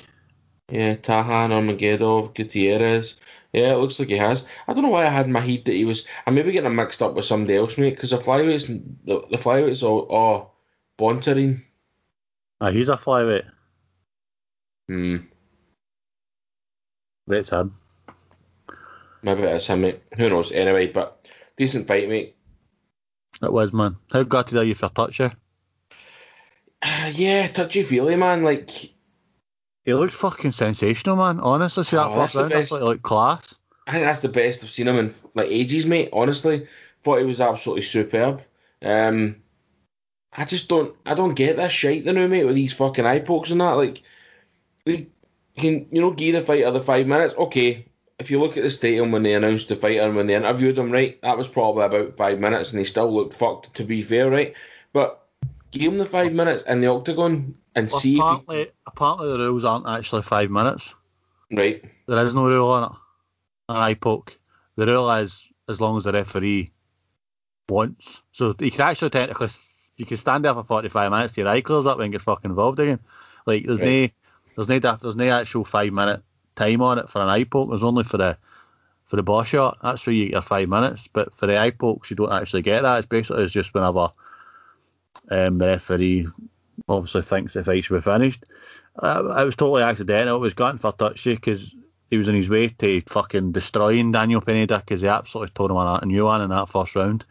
Yeah, 0.70 0.96
Takhan, 0.96 1.52
Armageddon, 1.52 2.30
Gutierrez. 2.34 3.16
Yeah, 3.54 3.74
it 3.74 3.76
looks 3.76 4.00
like 4.00 4.08
he 4.08 4.16
has. 4.16 4.44
I 4.66 4.72
don't 4.72 4.82
know 4.82 4.90
why 4.90 5.06
I 5.06 5.10
had 5.10 5.26
in 5.26 5.32
my 5.32 5.38
head 5.38 5.64
that 5.66 5.74
he 5.74 5.84
was. 5.84 6.04
I'm 6.26 6.34
maybe 6.34 6.50
getting 6.50 6.66
him 6.66 6.74
mixed 6.74 7.00
up 7.00 7.14
with 7.14 7.24
somebody 7.24 7.56
else, 7.56 7.78
mate. 7.78 7.90
Because 7.90 8.10
the 8.10 8.16
flyweights, 8.16 8.66
the, 9.04 9.22
the 9.30 9.38
flyweights, 9.38 9.84
all 9.84 10.08
oh, 10.10 10.50
Bontorin. 10.98 11.62
Ah, 12.60 12.72
he's 12.72 12.88
a 12.88 12.96
flyweight. 12.96 13.48
Hmm. 14.88 15.18
That's 17.28 17.40
it's 17.42 17.50
him. 17.50 17.76
Maybe 19.22 19.42
it 19.42 19.54
is 19.54 19.68
him, 19.68 19.82
mate. 19.82 20.02
Who 20.16 20.30
knows? 20.30 20.50
Anyway, 20.50 20.88
but 20.88 21.30
decent 21.56 21.86
fight, 21.86 22.08
mate. 22.08 22.34
It 23.40 23.52
was, 23.52 23.72
man. 23.72 23.96
How 24.10 24.24
gutted 24.24 24.58
are 24.58 24.64
you 24.64 24.74
for 24.74 24.88
Toucher? 24.88 25.32
Uh, 26.82 27.12
yeah, 27.14 27.46
touchy 27.46 27.84
feely, 27.84 28.16
man. 28.16 28.42
Like 28.42 28.93
he 29.84 29.94
looks 29.94 30.14
fucking 30.14 30.52
sensational, 30.52 31.16
man. 31.16 31.40
Honestly, 31.40 31.84
see 31.84 31.96
that 31.96 32.06
Oh, 32.06 32.14
first 32.14 32.34
that's 32.34 32.36
round, 32.36 32.50
best. 32.50 32.70
thought 32.70 32.92
he 32.92 32.98
class. 32.98 33.54
I 33.86 33.92
think 33.92 34.04
that's 34.06 34.20
the 34.20 34.28
best 34.28 34.62
I've 34.62 34.70
seen 34.70 34.88
him 34.88 34.96
in 34.96 35.14
like 35.34 35.48
ages, 35.50 35.86
mate. 35.86 36.08
Honestly, 36.12 36.66
thought 37.02 37.18
he 37.18 37.24
was 37.24 37.40
absolutely 37.40 37.82
superb. 37.82 38.42
Um, 38.82 39.36
I 40.32 40.44
just 40.44 40.68
don't, 40.68 40.96
I 41.06 41.14
don't 41.14 41.34
get 41.34 41.56
this 41.56 41.72
shite, 41.72 42.04
the 42.04 42.12
new 42.12 42.28
mate, 42.28 42.44
with 42.44 42.54
these 42.56 42.72
fucking 42.72 43.06
eye 43.06 43.20
pokes 43.20 43.50
and 43.50 43.60
that. 43.60 43.72
Like, 43.72 44.02
we 44.86 45.08
can, 45.56 45.86
you 45.90 46.00
know, 46.00 46.10
give 46.12 46.34
the 46.34 46.40
fighter 46.40 46.70
the 46.70 46.80
five 46.80 47.06
minutes. 47.06 47.34
Okay, 47.36 47.86
if 48.18 48.30
you 48.30 48.40
look 48.40 48.56
at 48.56 48.64
the 48.64 48.70
stadium 48.70 49.12
when 49.12 49.22
they 49.22 49.34
announced 49.34 49.68
the 49.68 49.76
fighter 49.76 50.00
and 50.00 50.16
when 50.16 50.26
they 50.26 50.34
interviewed 50.34 50.78
him, 50.78 50.90
right, 50.90 51.20
that 51.22 51.38
was 51.38 51.46
probably 51.48 51.84
about 51.84 52.16
five 52.16 52.40
minutes, 52.40 52.70
and 52.70 52.78
he 52.78 52.84
still 52.84 53.12
looked 53.14 53.34
fucked. 53.34 53.74
To 53.74 53.84
be 53.84 54.02
fair, 54.02 54.30
right, 54.30 54.54
but 54.92 55.26
give 55.70 55.92
him 55.92 55.98
the 55.98 56.04
five 56.06 56.32
minutes 56.32 56.62
in 56.64 56.80
the 56.80 56.88
octagon 56.88 57.54
and 57.74 57.90
Well, 57.90 58.00
see 58.00 58.18
apparently, 58.18 58.70
apparently 58.86 59.28
the 59.30 59.38
rules 59.38 59.64
aren't 59.64 59.86
actually 59.86 60.22
five 60.22 60.50
minutes. 60.50 60.94
right. 61.50 61.82
There 62.06 62.24
is 62.26 62.34
no 62.34 62.46
rule 62.48 62.70
on 62.70 62.84
it. 62.92 62.98
An 63.68 63.76
eye 63.76 63.94
poke. 63.94 64.38
The 64.76 64.86
rule 64.86 65.10
is 65.12 65.44
as 65.68 65.80
long 65.80 65.96
as 65.96 66.04
the 66.04 66.12
referee 66.12 66.72
wants. 67.68 68.22
So 68.32 68.54
you 68.58 68.70
can 68.70 68.82
actually 68.82 69.10
technically 69.10 69.48
you 69.96 70.06
can 70.06 70.16
stand 70.16 70.44
there 70.44 70.54
for 70.54 70.64
forty 70.64 70.88
five 70.88 71.10
minutes 71.10 71.36
your 71.36 71.48
eye 71.48 71.60
closes 71.60 71.86
up 71.86 72.00
and 72.00 72.12
get 72.12 72.22
fucking 72.22 72.50
involved 72.50 72.78
again. 72.80 73.00
Like 73.46 73.64
there's 73.66 73.80
Right. 73.80 74.12
no 74.56 74.64
there's 74.66 74.68
no 74.68 74.96
there's 74.96 75.16
no 75.16 75.30
actual 75.30 75.64
five 75.64 75.92
minute 75.92 76.22
time 76.56 76.82
on 76.82 76.98
it 76.98 77.08
for 77.08 77.20
an 77.22 77.28
eye 77.28 77.44
poke. 77.44 77.70
There's 77.70 77.82
only 77.82 78.04
for 78.04 78.18
the 78.18 78.36
for 79.06 79.16
the 79.16 79.22
ball 79.22 79.44
shot. 79.44 79.78
That's 79.82 80.06
where 80.06 80.14
you 80.14 80.24
get 80.26 80.32
your 80.32 80.42
five 80.42 80.68
minutes. 80.68 81.08
But 81.12 81.34
for 81.36 81.46
the 81.46 81.58
eye 81.58 81.70
pokes 81.70 82.10
you 82.10 82.16
don't 82.16 82.32
actually 82.32 82.62
get 82.62 82.82
that. 82.82 82.98
It's 82.98 83.06
basically 83.08 83.44
it's 83.44 83.52
just 83.52 83.72
whenever 83.74 84.10
um, 85.30 85.58
the 85.58 85.66
referee 85.66 86.28
obviously 86.88 87.22
thinks 87.22 87.54
the 87.54 87.64
fight 87.64 87.84
should 87.84 87.94
be 87.94 88.00
finished. 88.00 88.44
Uh, 89.02 89.34
it 89.38 89.44
was 89.44 89.56
totally 89.56 89.82
accidental. 89.82 90.36
It 90.36 90.40
was 90.40 90.54
gotten 90.54 90.78
for 90.78 90.92
touchy 90.92 91.34
because 91.34 91.74
he 92.10 92.16
was 92.16 92.28
on 92.28 92.34
his 92.34 92.48
way 92.48 92.68
to 92.68 93.00
fucking 93.02 93.52
destroying 93.52 94.12
Daniel 94.12 94.40
Pineda 94.40 94.78
because 94.78 95.00
he 95.00 95.08
absolutely 95.08 95.52
tore 95.54 95.70
him 95.70 95.76
on 95.76 96.02
a 96.02 96.06
new 96.06 96.24
one 96.24 96.40
in 96.40 96.50
that 96.50 96.68
first 96.68 96.94
round. 96.94 97.24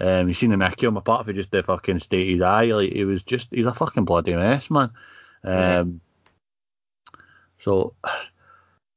Um, 0.00 0.28
you 0.28 0.34
seen 0.34 0.50
the 0.50 0.56
neck 0.56 0.82
him 0.82 0.96
apart 0.96 1.26
from 1.26 1.34
just 1.34 1.50
the 1.50 1.62
fucking 1.62 2.00
state 2.00 2.26
of 2.26 2.32
his 2.32 2.42
eye. 2.42 2.64
Like 2.64 2.92
he 2.92 3.04
was 3.04 3.22
just 3.22 3.48
he's 3.50 3.66
a 3.66 3.74
fucking 3.74 4.06
bloody 4.06 4.34
mess, 4.34 4.70
man. 4.70 4.90
Um, 5.44 6.00
so 7.58 7.94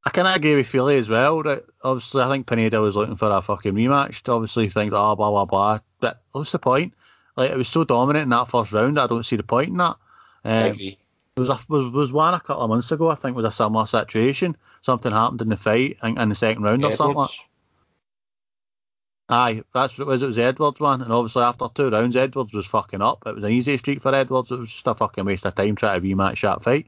I 0.05 0.09
kind 0.09 0.27
of 0.27 0.35
agree 0.35 0.55
with 0.55 0.67
Philly 0.67 0.97
as 0.97 1.09
well. 1.09 1.43
That 1.43 1.63
obviously 1.83 2.23
I 2.23 2.29
think 2.29 2.47
Pineda 2.47 2.79
was 2.79 2.95
looking 2.95 3.17
for 3.17 3.29
a 3.29 3.41
fucking 3.41 3.73
rematch. 3.73 4.23
To 4.23 4.31
obviously 4.31 4.69
thinks 4.69 4.95
oh 4.95 5.15
blah 5.15 5.29
blah 5.29 5.45
blah. 5.45 5.79
But 5.99 6.21
what's 6.31 6.53
the 6.53 6.59
point? 6.59 6.93
Like 7.35 7.51
it 7.51 7.57
was 7.57 7.67
so 7.67 7.83
dominant 7.83 8.23
in 8.23 8.29
that 8.29 8.49
first 8.49 8.71
round. 8.71 8.99
I 8.99 9.07
don't 9.07 9.25
see 9.25 9.35
the 9.35 9.43
point 9.43 9.69
in 9.69 9.77
that. 9.77 9.97
I 10.45 10.67
Um, 10.67 10.71
agree. 10.71 10.97
there 11.35 11.41
was, 11.41 11.49
a, 11.49 11.59
was 11.67 11.91
was 11.91 12.11
one 12.11 12.33
a 12.33 12.39
couple 12.39 12.63
of 12.63 12.69
months 12.69 12.91
ago. 12.91 13.09
I 13.09 13.15
think 13.15 13.35
was 13.35 13.45
a 13.45 13.51
similar 13.51 13.85
situation. 13.87 14.55
Something 14.83 15.11
happened 15.11 15.41
in 15.41 15.49
the 15.49 15.57
fight 15.57 15.97
in, 16.03 16.17
in 16.17 16.29
the 16.29 16.35
second 16.35 16.63
round 16.63 16.83
or 16.85 16.91
something. 16.91 17.15
Like. 17.15 17.29
Edwards. 17.29 17.45
Aye, 19.29 19.63
that's 19.73 19.97
what 19.97 20.05
it 20.05 20.07
was. 20.07 20.21
It 20.21 20.27
was 20.27 20.37
Edwards 20.37 20.79
one, 20.79 21.01
and 21.01 21.11
obviously 21.13 21.43
after 21.43 21.67
two 21.73 21.89
rounds, 21.89 22.15
Edwards 22.15 22.53
was 22.53 22.65
fucking 22.65 23.01
up. 23.01 23.23
It 23.25 23.35
was 23.35 23.43
an 23.43 23.51
easy 23.51 23.77
streak 23.77 24.01
for 24.01 24.13
Edwards. 24.13 24.51
It 24.51 24.59
was 24.59 24.69
just 24.71 24.85
a 24.87 24.93
fucking 24.93 25.25
waste 25.25 25.45
of 25.45 25.55
time 25.55 25.75
trying 25.75 26.01
to 26.01 26.07
rematch 26.07 26.41
that 26.41 26.63
fight. 26.63 26.87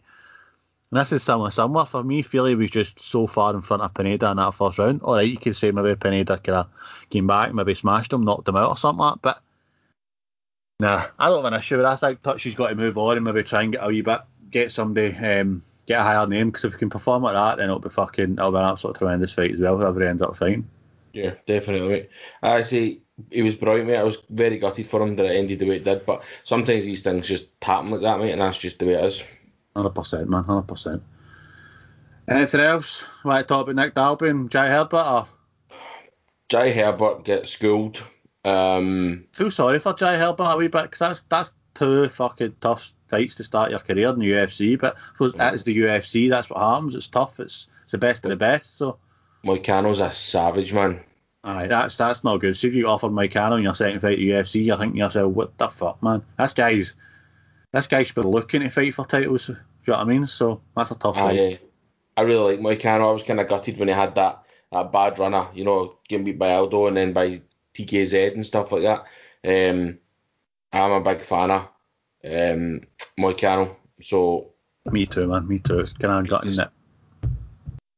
And 0.91 0.99
this 0.99 1.11
is 1.13 1.23
similar, 1.23 1.49
similar 1.49 1.85
for 1.85 2.03
me. 2.03 2.21
Philly 2.21 2.53
was 2.53 2.69
just 2.69 2.99
so 2.99 3.25
far 3.25 3.53
in 3.55 3.61
front 3.61 3.81
of 3.83 3.93
Pineda 3.93 4.29
in 4.31 4.37
that 4.37 4.53
first 4.53 4.77
round. 4.77 5.01
All 5.01 5.15
right, 5.15 5.27
you 5.27 5.37
could 5.37 5.55
say 5.55 5.71
maybe 5.71 5.95
Pineda 5.95 6.37
could 6.37 6.53
have 6.53 6.67
came 7.09 7.25
back, 7.25 7.53
maybe 7.53 7.73
smashed 7.73 8.13
him, 8.13 8.23
knocked 8.25 8.47
him 8.47 8.57
out 8.57 8.69
or 8.69 8.77
something 8.77 8.99
like 8.99 9.13
that. 9.15 9.21
But 9.21 9.41
nah, 10.79 11.07
I 11.19 11.29
don't 11.29 11.43
have 11.43 11.53
an 11.53 11.59
issue 11.59 11.77
with 11.77 11.85
that. 11.85 11.93
I 11.93 11.95
think 11.95 12.21
Touchy's 12.21 12.55
got 12.55 12.69
to 12.69 12.75
move 12.75 12.97
on 12.97 13.17
and 13.17 13.25
maybe 13.25 13.43
try 13.43 13.63
and 13.63 13.71
get 13.71 13.83
a 13.83 13.87
wee 13.87 14.01
bit, 14.01 14.21
get 14.51 14.71
somebody, 14.71 15.15
um, 15.15 15.61
get 15.85 15.99
a 15.99 16.03
higher 16.03 16.27
name. 16.27 16.49
Because 16.49 16.65
if 16.65 16.73
we 16.73 16.79
can 16.79 16.89
perform 16.89 17.23
like 17.23 17.35
that, 17.35 17.57
then 17.57 17.65
it'll 17.65 17.79
be 17.79 17.89
fucking, 17.89 18.33
it'll 18.33 18.51
be 18.51 18.57
an 18.57 18.65
absolute 18.65 18.97
tremendous 18.97 19.33
fight 19.33 19.51
as 19.51 19.59
well. 19.59 19.77
Whoever 19.77 20.03
ends 20.03 20.21
up 20.21 20.37
fighting. 20.37 20.67
Yeah, 21.13 21.35
definitely. 21.45 22.09
I 22.43 22.63
see. 22.63 23.01
he 23.31 23.41
was 23.41 23.55
brilliant, 23.55 23.87
mate. 23.87 23.97
I 23.97 24.03
was 24.03 24.17
very 24.29 24.59
gutted 24.59 24.87
for 24.87 25.01
him 25.01 25.15
that 25.15 25.25
it 25.25 25.37
ended 25.37 25.59
the 25.59 25.69
way 25.69 25.77
it 25.77 25.85
did, 25.85 26.05
but 26.05 26.23
sometimes 26.43 26.83
these 26.83 27.01
things 27.01 27.27
just 27.27 27.47
happen 27.61 27.91
like 27.91 28.01
that, 28.01 28.19
mate, 28.19 28.31
and 28.31 28.41
that's 28.41 28.57
just 28.57 28.79
the 28.79 28.87
way 28.87 28.95
it 28.95 29.05
is. 29.05 29.23
Hundred 29.75 29.91
percent, 29.91 30.29
man. 30.29 30.43
Hundred 30.43 30.67
percent. 30.67 31.01
Anything 32.27 32.61
else? 32.61 33.03
To 33.23 33.43
talk 33.43 33.63
about 33.69 33.75
Nick 33.75 33.93
Dalby 33.93 34.29
and 34.29 34.49
Jai 34.49 34.67
Herbert? 34.67 34.97
Or 34.97 35.27
Jai 36.49 36.71
Herbert 36.71 37.23
gets 37.23 37.51
schooled. 37.51 38.03
Um, 38.45 39.25
feel 39.31 39.51
sorry 39.51 39.79
for 39.79 39.93
Jai 39.93 40.17
Herbert 40.17 40.43
a 40.53 40.57
wee 40.57 40.67
bit 40.67 40.83
because 40.83 40.99
that's 40.99 41.23
that's 41.29 41.51
two 41.73 42.07
fucking 42.09 42.55
tough 42.61 42.93
fights 43.07 43.35
to 43.35 43.43
start 43.43 43.71
your 43.71 43.79
career 43.79 44.09
in 44.09 44.19
the 44.19 44.31
UFC. 44.31 44.79
But 44.79 44.95
suppose 45.13 45.63
the 45.63 45.77
UFC. 45.77 46.29
That's 46.29 46.49
what 46.49 46.59
happens. 46.63 46.95
It's 46.95 47.07
tough. 47.07 47.39
It's 47.39 47.67
it's 47.83 47.91
the 47.91 47.97
best 47.97 48.23
of 48.25 48.29
the 48.29 48.35
best. 48.35 48.77
So 48.77 48.97
Moicano's 49.45 49.99
a 49.99 50.11
savage, 50.11 50.73
man. 50.73 51.01
aye, 51.43 51.67
that's 51.67 51.97
that's 51.97 52.23
not 52.23 52.37
good. 52.37 52.55
So 52.57 52.67
if 52.67 52.73
you 52.73 52.87
offer 52.87 53.07
Moicano 53.07 53.57
in 53.57 53.63
your 53.63 53.73
second 53.73 53.99
fight 54.01 54.13
at 54.13 54.19
UFC, 54.19 54.65
you're 54.65 54.77
thinking 54.77 54.95
to 54.99 55.05
yourself, 55.05 55.33
what 55.33 55.57
the 55.57 55.67
fuck, 55.69 56.01
man? 56.03 56.23
This 56.39 56.53
guy's 56.53 56.93
this 57.73 57.87
guy 57.87 58.03
should 58.03 58.15
be 58.15 58.21
looking 58.21 58.61
to 58.61 58.69
fight 58.69 58.95
for 58.95 59.05
titles. 59.05 59.47
Do 59.47 59.53
you 59.53 59.57
know 59.93 59.97
what 59.99 60.07
I 60.07 60.09
mean? 60.09 60.27
So 60.27 60.61
that's 60.75 60.91
a 60.91 60.95
tough 60.95 61.15
Ah, 61.17 61.27
fight. 61.27 61.35
yeah. 61.39 61.57
I 62.17 62.21
really 62.21 62.55
like 62.57 62.79
Moicano. 62.79 63.09
I 63.09 63.11
was 63.11 63.23
kind 63.23 63.39
of 63.39 63.49
gutted 63.49 63.77
when 63.77 63.89
he 63.89 63.93
had 63.93 64.15
that, 64.15 64.41
that 64.71 64.91
bad 64.93 65.19
runner, 65.19 65.47
you 65.53 65.65
know, 65.65 65.97
getting 66.07 66.23
beat 66.23 66.39
by 66.39 66.53
Aldo 66.53 66.87
and 66.87 66.95
then 66.95 67.11
by 67.11 67.41
TKZ 67.75 68.33
and 68.33 68.45
stuff 68.45 68.71
like 68.71 68.83
that. 68.83 69.03
Um, 69.45 69.99
I'm 70.73 70.91
a 70.91 71.01
big 71.01 71.21
fan 71.21 71.51
of 71.51 71.61
um, 72.23 72.81
Moicano, 73.19 73.75
so 74.01 74.51
Me 74.91 75.05
too, 75.05 75.27
man. 75.27 75.47
Me 75.47 75.59
too. 75.59 75.85
Can 75.99 76.09
I 76.09 76.21
gutting 76.23 76.51
Just- 76.51 76.59
it. 77.23 77.29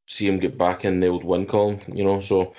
see 0.06 0.26
him 0.26 0.38
get 0.38 0.56
back 0.58 0.84
in 0.84 1.00
the 1.00 1.06
old 1.08 1.24
win 1.24 1.46
column, 1.46 1.80
you 1.92 2.04
know. 2.04 2.20
So 2.20 2.54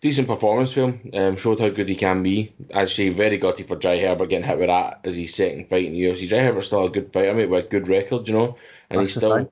decent 0.00 0.28
performance 0.28 0.72
for 0.72 0.82
him. 0.90 1.10
Um, 1.14 1.36
showed 1.36 1.60
how 1.60 1.68
good 1.70 1.88
he 1.88 1.94
can 1.94 2.22
be. 2.22 2.52
Actually, 2.72 3.10
very 3.10 3.38
gutted 3.38 3.66
for 3.68 3.76
Jai 3.76 3.98
Herbert 4.00 4.28
getting 4.30 4.46
hit 4.46 4.58
with 4.58 4.68
that 4.68 5.00
as 5.04 5.16
his 5.16 5.34
second 5.34 5.68
fight 5.68 5.86
in 5.86 5.92
the 5.92 6.02
UFC. 6.02 6.26
Jai 6.28 6.40
Herbert's 6.42 6.66
still 6.68 6.84
a 6.86 6.90
good 6.90 7.12
fighter, 7.12 7.34
mate, 7.34 7.48
with 7.48 7.64
a 7.66 7.68
good 7.68 7.88
record, 7.88 8.28
you 8.28 8.34
know, 8.34 8.56
and 8.90 9.00
That's 9.00 9.10
he's 9.10 9.16
still 9.16 9.36
thing. 9.36 9.48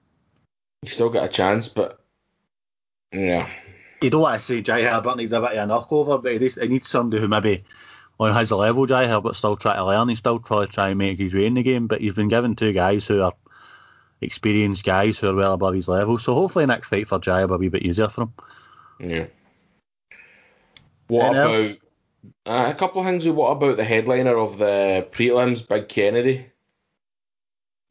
he's 0.83 0.95
still 0.95 1.09
got 1.11 1.25
a 1.25 1.29
chance, 1.29 1.69
but 1.69 2.01
yeah, 3.13 3.49
you 4.03 4.11
don't 4.11 4.23
want 4.23 4.41
to 4.41 4.47
say 4.47 4.61
Jai 4.61 4.83
Herbert 4.83 5.17
needs 5.17 5.33
a 5.33 5.41
bit 5.41 5.53
of 5.53 5.71
a 5.71 5.73
knockover, 5.73 6.23
but 6.23 6.33
he 6.33 6.69
needs, 6.69 6.89
somebody 6.89 7.21
who 7.21 7.29
maybe 7.29 7.65
on 8.21 8.35
his 8.37 8.51
level, 8.51 8.87
Jai 8.87 9.07
Herbert, 9.07 9.37
still 9.37 9.57
try 9.57 9.77
to 9.77 9.85
learn. 9.85 10.09
He's 10.09 10.19
still 10.19 10.39
trying 10.39 10.67
to 10.67 10.73
try 10.73 10.89
and 10.91 10.99
make 10.99 11.19
his 11.19 11.35
way 11.35 11.47
in 11.47 11.55
the 11.55 11.63
game, 11.63 11.87
but 11.87 12.01
he's 12.01 12.15
been 12.15 12.29
given 12.29 12.55
two 12.55 12.73
guys 12.73 13.07
who 13.07 13.23
are 13.23 13.33
experienced 14.21 14.85
guys 14.85 15.19
who 15.19 15.29
are 15.29 15.35
well 15.35 15.55
above 15.55 15.75
his 15.75 15.89
level. 15.89 16.19
So 16.19 16.35
hopefully 16.35 16.67
next 16.67 16.89
fight 16.89 17.09
for 17.09 17.19
Jai 17.19 17.45
will 17.45 17.59
be 17.59 17.67
a 17.67 17.71
bit 17.71 17.83
easier 17.83 18.09
for 18.09 18.23
him. 18.23 18.33
yeah. 19.01 19.27
What 21.09 21.37
Anything 21.37 21.77
about 22.45 22.69
uh, 22.69 22.73
a 22.73 22.75
couple 22.75 23.01
of 23.01 23.07
things? 23.07 23.29
What 23.29 23.51
about 23.51 23.77
the 23.77 23.85
headliner 23.85 24.37
of 24.37 24.59
the 24.59 25.07
prelims, 25.11 25.67
Big 25.67 25.89
Kennedy? 25.89 26.47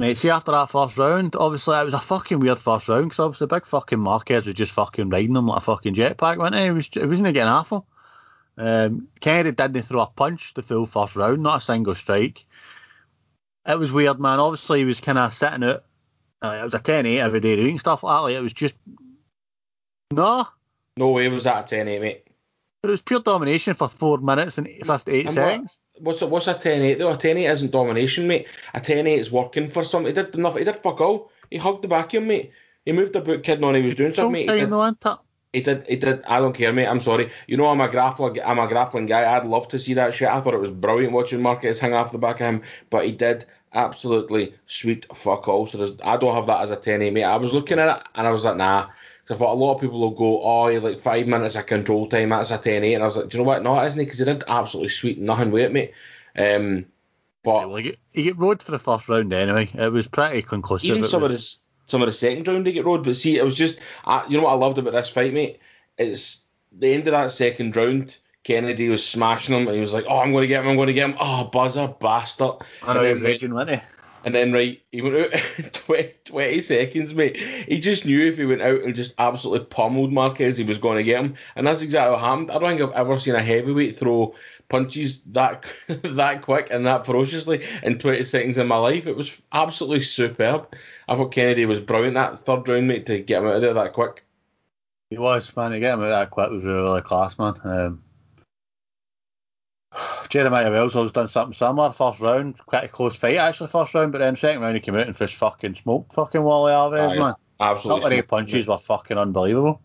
Mate, 0.01 0.17
see 0.17 0.31
after 0.31 0.51
that 0.51 0.71
first 0.71 0.97
round, 0.97 1.35
obviously 1.35 1.77
it 1.77 1.85
was 1.85 1.93
a 1.93 1.99
fucking 1.99 2.39
weird 2.39 2.57
first 2.57 2.87
round 2.87 3.09
because 3.09 3.19
obviously 3.19 3.45
big 3.45 3.67
fucking 3.67 3.99
Marques 3.99 4.47
was 4.47 4.55
just 4.55 4.71
fucking 4.71 5.09
riding 5.09 5.35
him 5.35 5.45
like 5.45 5.59
a 5.59 5.61
fucking 5.61 5.93
jetpack, 5.93 6.37
wasn't 6.37 6.55
he? 6.55 6.63
He, 6.63 6.71
was, 6.71 6.87
he 6.87 7.05
wasn't 7.05 7.35
getting 7.35 7.43
awful. 7.43 7.85
Um, 8.57 9.09
Kennedy 9.19 9.51
didn't 9.51 9.83
throw 9.83 10.01
a 10.01 10.07
punch 10.07 10.55
the 10.55 10.63
full 10.63 10.87
first 10.87 11.15
round, 11.15 11.43
not 11.43 11.59
a 11.59 11.61
single 11.61 11.93
strike. 11.93 12.47
It 13.67 13.77
was 13.77 13.91
weird, 13.91 14.19
man. 14.19 14.39
Obviously, 14.39 14.79
he 14.79 14.85
was 14.85 14.99
kind 14.99 15.19
of 15.19 15.35
sitting 15.35 15.65
out. 15.65 15.83
Uh, 16.41 16.57
it 16.59 16.63
was 16.63 16.73
a 16.73 16.79
10 16.79 17.05
8 17.05 17.19
every 17.19 17.39
day 17.39 17.55
doing 17.55 17.77
stuff 17.77 18.01
like 18.01 18.17
that. 18.17 18.21
Like, 18.21 18.35
it 18.37 18.41
was 18.41 18.53
just. 18.53 18.73
No. 20.11 20.47
No 20.97 21.09
way 21.09 21.27
was 21.27 21.43
that 21.43 21.65
a 21.65 21.75
10 21.75 21.87
8, 21.87 22.01
mate. 22.01 22.27
But 22.81 22.89
it 22.89 22.91
was 22.93 23.01
pure 23.03 23.19
domination 23.19 23.75
for 23.75 23.87
four 23.87 24.17
minutes 24.17 24.57
and 24.57 24.67
58 24.67 25.25
And 25.27 25.35
seconds. 25.35 25.77
What's 26.01 26.21
a, 26.21 26.27
what's 26.27 26.47
a 26.47 26.53
10 26.53 26.81
8 26.81 26.99
though? 26.99 27.13
A 27.13 27.17
10 27.17 27.37
8 27.37 27.45
isn't 27.45 27.71
domination, 27.71 28.27
mate. 28.27 28.47
A 28.73 28.81
10 28.81 29.07
8 29.07 29.19
is 29.19 29.31
working 29.31 29.67
for 29.67 29.83
something. 29.83 30.15
He 30.15 30.21
did 30.21 30.35
enough. 30.35 30.57
He 30.57 30.63
did 30.63 30.75
fuck 30.77 31.01
all. 31.01 31.31
He 31.49 31.57
hugged 31.57 31.87
the 31.87 32.01
him, 32.11 32.27
mate. 32.27 32.51
He 32.85 32.91
moved 32.91 33.13
the 33.13 33.21
boot 33.21 33.43
kid 33.43 33.63
on. 33.63 33.75
He 33.75 33.81
was 33.81 33.95
doing 33.95 34.13
something, 34.13 34.33
mate. 34.33 34.49
He 34.49 34.59
did, 34.61 34.69
though, 34.69 34.85
ain't 34.85 35.05
it? 35.05 35.17
he 35.53 35.61
did. 35.61 35.85
He 35.87 35.97
did. 35.97 36.23
I 36.23 36.39
don't 36.39 36.53
care, 36.53 36.71
mate. 36.71 36.87
I'm 36.87 37.01
sorry. 37.01 37.29
You 37.47 37.57
know, 37.57 37.67
I'm 37.67 37.81
a 37.81 37.87
grappler. 37.87 38.39
I'm 38.43 38.59
a 38.59 38.67
grappling 38.67 39.05
guy. 39.05 39.35
I'd 39.35 39.45
love 39.45 39.67
to 39.69 39.79
see 39.79 39.93
that 39.95 40.13
shit. 40.13 40.29
I 40.29 40.39
thought 40.41 40.53
it 40.53 40.61
was 40.61 40.71
brilliant 40.71 41.13
watching 41.13 41.41
Marques 41.41 41.79
hang 41.79 41.93
off 41.93 42.11
the 42.11 42.17
back 42.17 42.39
of 42.39 42.47
him, 42.47 42.61
but 42.89 43.05
he 43.05 43.11
did 43.11 43.45
absolutely 43.73 44.53
sweet 44.65 45.05
fuck 45.15 45.47
all. 45.47 45.67
So 45.67 45.77
there's, 45.77 45.93
I 46.03 46.17
don't 46.17 46.35
have 46.35 46.47
that 46.47 46.61
as 46.61 46.71
a 46.71 46.75
10 46.75 47.01
8, 47.01 47.13
mate. 47.13 47.23
I 47.23 47.35
was 47.37 47.53
looking 47.53 47.79
at 47.79 47.97
it 47.97 48.03
and 48.15 48.27
I 48.27 48.31
was 48.31 48.45
like, 48.45 48.57
nah. 48.57 48.87
So 49.25 49.35
I 49.35 49.37
thought 49.37 49.53
a 49.53 49.55
lot 49.55 49.75
of 49.75 49.81
people 49.81 49.99
will 49.99 50.11
go, 50.11 50.41
oh, 50.43 50.67
you're 50.67 50.81
like 50.81 50.99
five 50.99 51.27
minutes 51.27 51.55
of 51.55 51.65
control 51.67 52.07
time, 52.07 52.29
that's 52.29 52.51
a 52.51 52.57
10 52.57 52.83
8. 52.83 52.93
And 52.95 53.03
I 53.03 53.05
was 53.05 53.17
like, 53.17 53.29
do 53.29 53.37
you 53.37 53.43
know 53.43 53.47
what? 53.47 53.63
No, 53.63 53.79
it 53.79 53.87
isn't 53.87 53.99
Because 53.99 54.19
he 54.19 54.25
did 54.25 54.43
absolutely 54.47 54.89
sweet 54.89 55.19
nothing 55.19 55.51
with 55.51 55.63
it, 55.63 55.73
mate. 55.73 55.93
Um, 56.37 56.85
but 57.43 57.67
Well, 57.69 57.77
he 57.77 57.83
get, 57.83 57.99
he 58.11 58.23
get 58.23 58.37
rode 58.37 58.61
for 58.61 58.71
the 58.71 58.79
first 58.79 59.07
round 59.09 59.31
anyway. 59.33 59.69
It 59.73 59.91
was 59.91 60.07
pretty 60.07 60.41
conclusive. 60.41 60.89
even 60.89 61.03
some 61.03 61.21
was- 61.21 61.31
of 61.31 61.37
the 61.37 61.57
some 61.87 62.01
of 62.01 62.07
the 62.07 62.13
second 62.13 62.47
round 62.47 62.65
they 62.65 62.71
get 62.71 62.85
rode, 62.85 63.03
But 63.03 63.17
see, 63.17 63.37
it 63.37 63.43
was 63.43 63.55
just 63.55 63.79
you 64.29 64.37
know 64.37 64.43
what 64.43 64.51
I 64.51 64.55
loved 64.55 64.77
about 64.77 64.93
this 64.93 65.09
fight, 65.09 65.33
mate. 65.33 65.59
It's 65.97 66.45
the 66.71 66.93
end 66.93 67.07
of 67.07 67.11
that 67.11 67.31
second 67.31 67.75
round. 67.75 68.17
Kennedy 68.43 68.87
was 68.89 69.05
smashing 69.05 69.53
him, 69.53 69.67
and 69.67 69.75
he 69.75 69.81
was 69.81 69.93
like, 69.93 70.05
"Oh, 70.07 70.19
I'm 70.19 70.31
going 70.31 70.43
to 70.43 70.47
get 70.47 70.63
him! 70.63 70.69
I'm 70.69 70.75
going 70.77 70.87
to 70.87 70.93
get 70.93 71.09
him! 71.09 71.17
Oh, 71.19 71.43
buzzer, 71.45 71.93
bastard!" 71.99 72.53
I 72.81 72.93
know 72.93 73.01
and 73.01 73.07
he 73.07 73.13
then, 73.13 73.23
raging, 73.23 73.53
wasn't 73.53 73.81
he? 73.81 73.87
And 74.23 74.35
then 74.35 74.51
right, 74.53 74.81
he 74.91 75.01
went 75.01 75.15
out 75.15 75.31
20, 75.73 76.13
20 76.25 76.61
seconds, 76.61 77.13
mate. 77.13 77.37
He 77.37 77.79
just 77.79 78.05
knew 78.05 78.21
if 78.21 78.37
he 78.37 78.45
went 78.45 78.61
out 78.61 78.81
and 78.81 78.95
just 78.95 79.15
absolutely 79.17 79.65
pummeled 79.65 80.11
Marques, 80.11 80.57
he 80.57 80.63
was 80.63 80.77
going 80.77 80.97
to 80.97 81.03
get 81.03 81.23
him, 81.23 81.35
and 81.55 81.65
that's 81.65 81.81
exactly 81.81 82.11
what 82.11 82.21
happened. 82.21 82.51
I 82.51 82.59
don't 82.59 82.77
think 82.77 82.81
I've 82.81 83.07
ever 83.07 83.19
seen 83.19 83.35
a 83.35 83.41
heavyweight 83.41 83.97
throw 83.97 84.35
punches 84.69 85.21
that 85.25 85.65
that 85.87 86.41
quick 86.41 86.69
and 86.71 86.85
that 86.87 87.05
ferociously 87.05 87.63
in 87.83 87.99
20 87.99 88.23
seconds 88.23 88.57
in 88.57 88.67
my 88.67 88.77
life. 88.77 89.07
It 89.07 89.17
was 89.17 89.41
absolutely 89.51 90.01
superb. 90.01 90.73
I 91.07 91.15
thought 91.15 91.33
Kennedy 91.33 91.65
was 91.65 91.81
brilliant 91.81 92.15
that 92.15 92.39
third 92.39 92.67
round, 92.67 92.87
mate, 92.87 93.05
to 93.07 93.19
get 93.19 93.41
him 93.41 93.47
out 93.47 93.55
of 93.55 93.61
there 93.61 93.73
that 93.73 93.93
quick. 93.93 94.23
He 95.09 95.17
was, 95.17 95.53
man. 95.55 95.71
To 95.71 95.79
get 95.79 95.95
him 95.95 96.03
out 96.03 96.09
that 96.09 96.29
quick 96.29 96.49
was 96.49 96.63
really, 96.63 96.81
really 96.81 97.01
class, 97.01 97.37
man. 97.37 97.55
Um, 97.63 98.03
Jeremiah 100.29 100.71
Wells 100.71 100.93
has 100.93 101.11
done 101.11 101.27
something 101.27 101.53
similar. 101.53 101.91
First 101.91 102.19
round, 102.21 102.57
quite 102.65 102.85
a 102.85 102.87
close 102.87 103.15
fight 103.15 103.37
actually, 103.37 103.67
first 103.67 103.93
round, 103.93 104.11
but 104.11 104.19
then 104.19 104.35
second 104.37 104.61
round 104.61 104.75
he 104.75 104.81
came 104.81 104.95
out 104.95 105.07
and 105.07 105.15
just 105.15 105.35
fucking 105.35 105.75
smoked 105.75 106.13
fucking 106.13 106.41
Wally 106.41 106.71
Alvarez, 106.71 107.11
Aye, 107.11 107.19
man. 107.19 107.33
Absolutely 107.59 108.01
Couple 108.01 108.07
of 108.07 108.13
smoked 108.13 108.27
punches 108.29 108.67
were 108.67 108.77
fucking 108.77 109.17
unbelievable. 109.17 109.81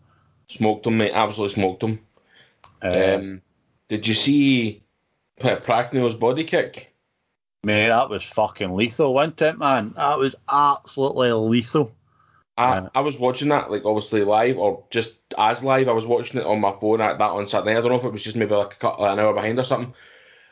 Smoked 0.47 0.87
him, 0.87 0.97
mate. 0.97 1.11
Absolutely 1.13 1.53
smoked 1.55 1.83
him. 1.83 1.99
Um, 2.81 2.93
Um, 2.93 3.41
did 3.89 4.07
you 4.07 4.13
see 4.13 4.83
P- 5.39 5.55
Pragnio's 5.55 6.15
body 6.15 6.43
kick? 6.43 6.93
mate, 7.63 7.89
that 7.89 8.09
was 8.09 8.23
fucking 8.23 8.73
lethal, 8.73 9.13
wasn't 9.13 9.41
it, 9.41 9.57
man? 9.57 9.89
That 9.97 10.17
was 10.17 10.35
absolutely 10.49 11.31
lethal. 11.33 11.93
I. 12.57 12.87
I 12.95 13.01
was 13.01 13.17
watching 13.17 13.49
that 13.49 13.69
like 13.71 13.85
obviously 13.85 14.23
live 14.23 14.57
or 14.57 14.83
just 14.89 15.13
as 15.37 15.63
live. 15.63 15.87
I 15.87 15.93
was 15.93 16.05
watching 16.05 16.39
it 16.39 16.45
on 16.45 16.59
my 16.59 16.73
phone 16.79 17.01
at 17.01 17.17
that 17.19 17.29
on 17.31 17.47
Saturday. 17.47 17.71
I 17.77 17.81
don't 17.81 17.91
know 17.91 17.97
if 17.99 18.03
it 18.03 18.11
was 18.13 18.23
just 18.23 18.35
maybe 18.35 18.55
like 18.55 18.73
a 18.73 18.77
couple, 18.77 19.05
an 19.05 19.19
hour 19.19 19.33
behind 19.33 19.59
or 19.59 19.63
something. 19.63 19.93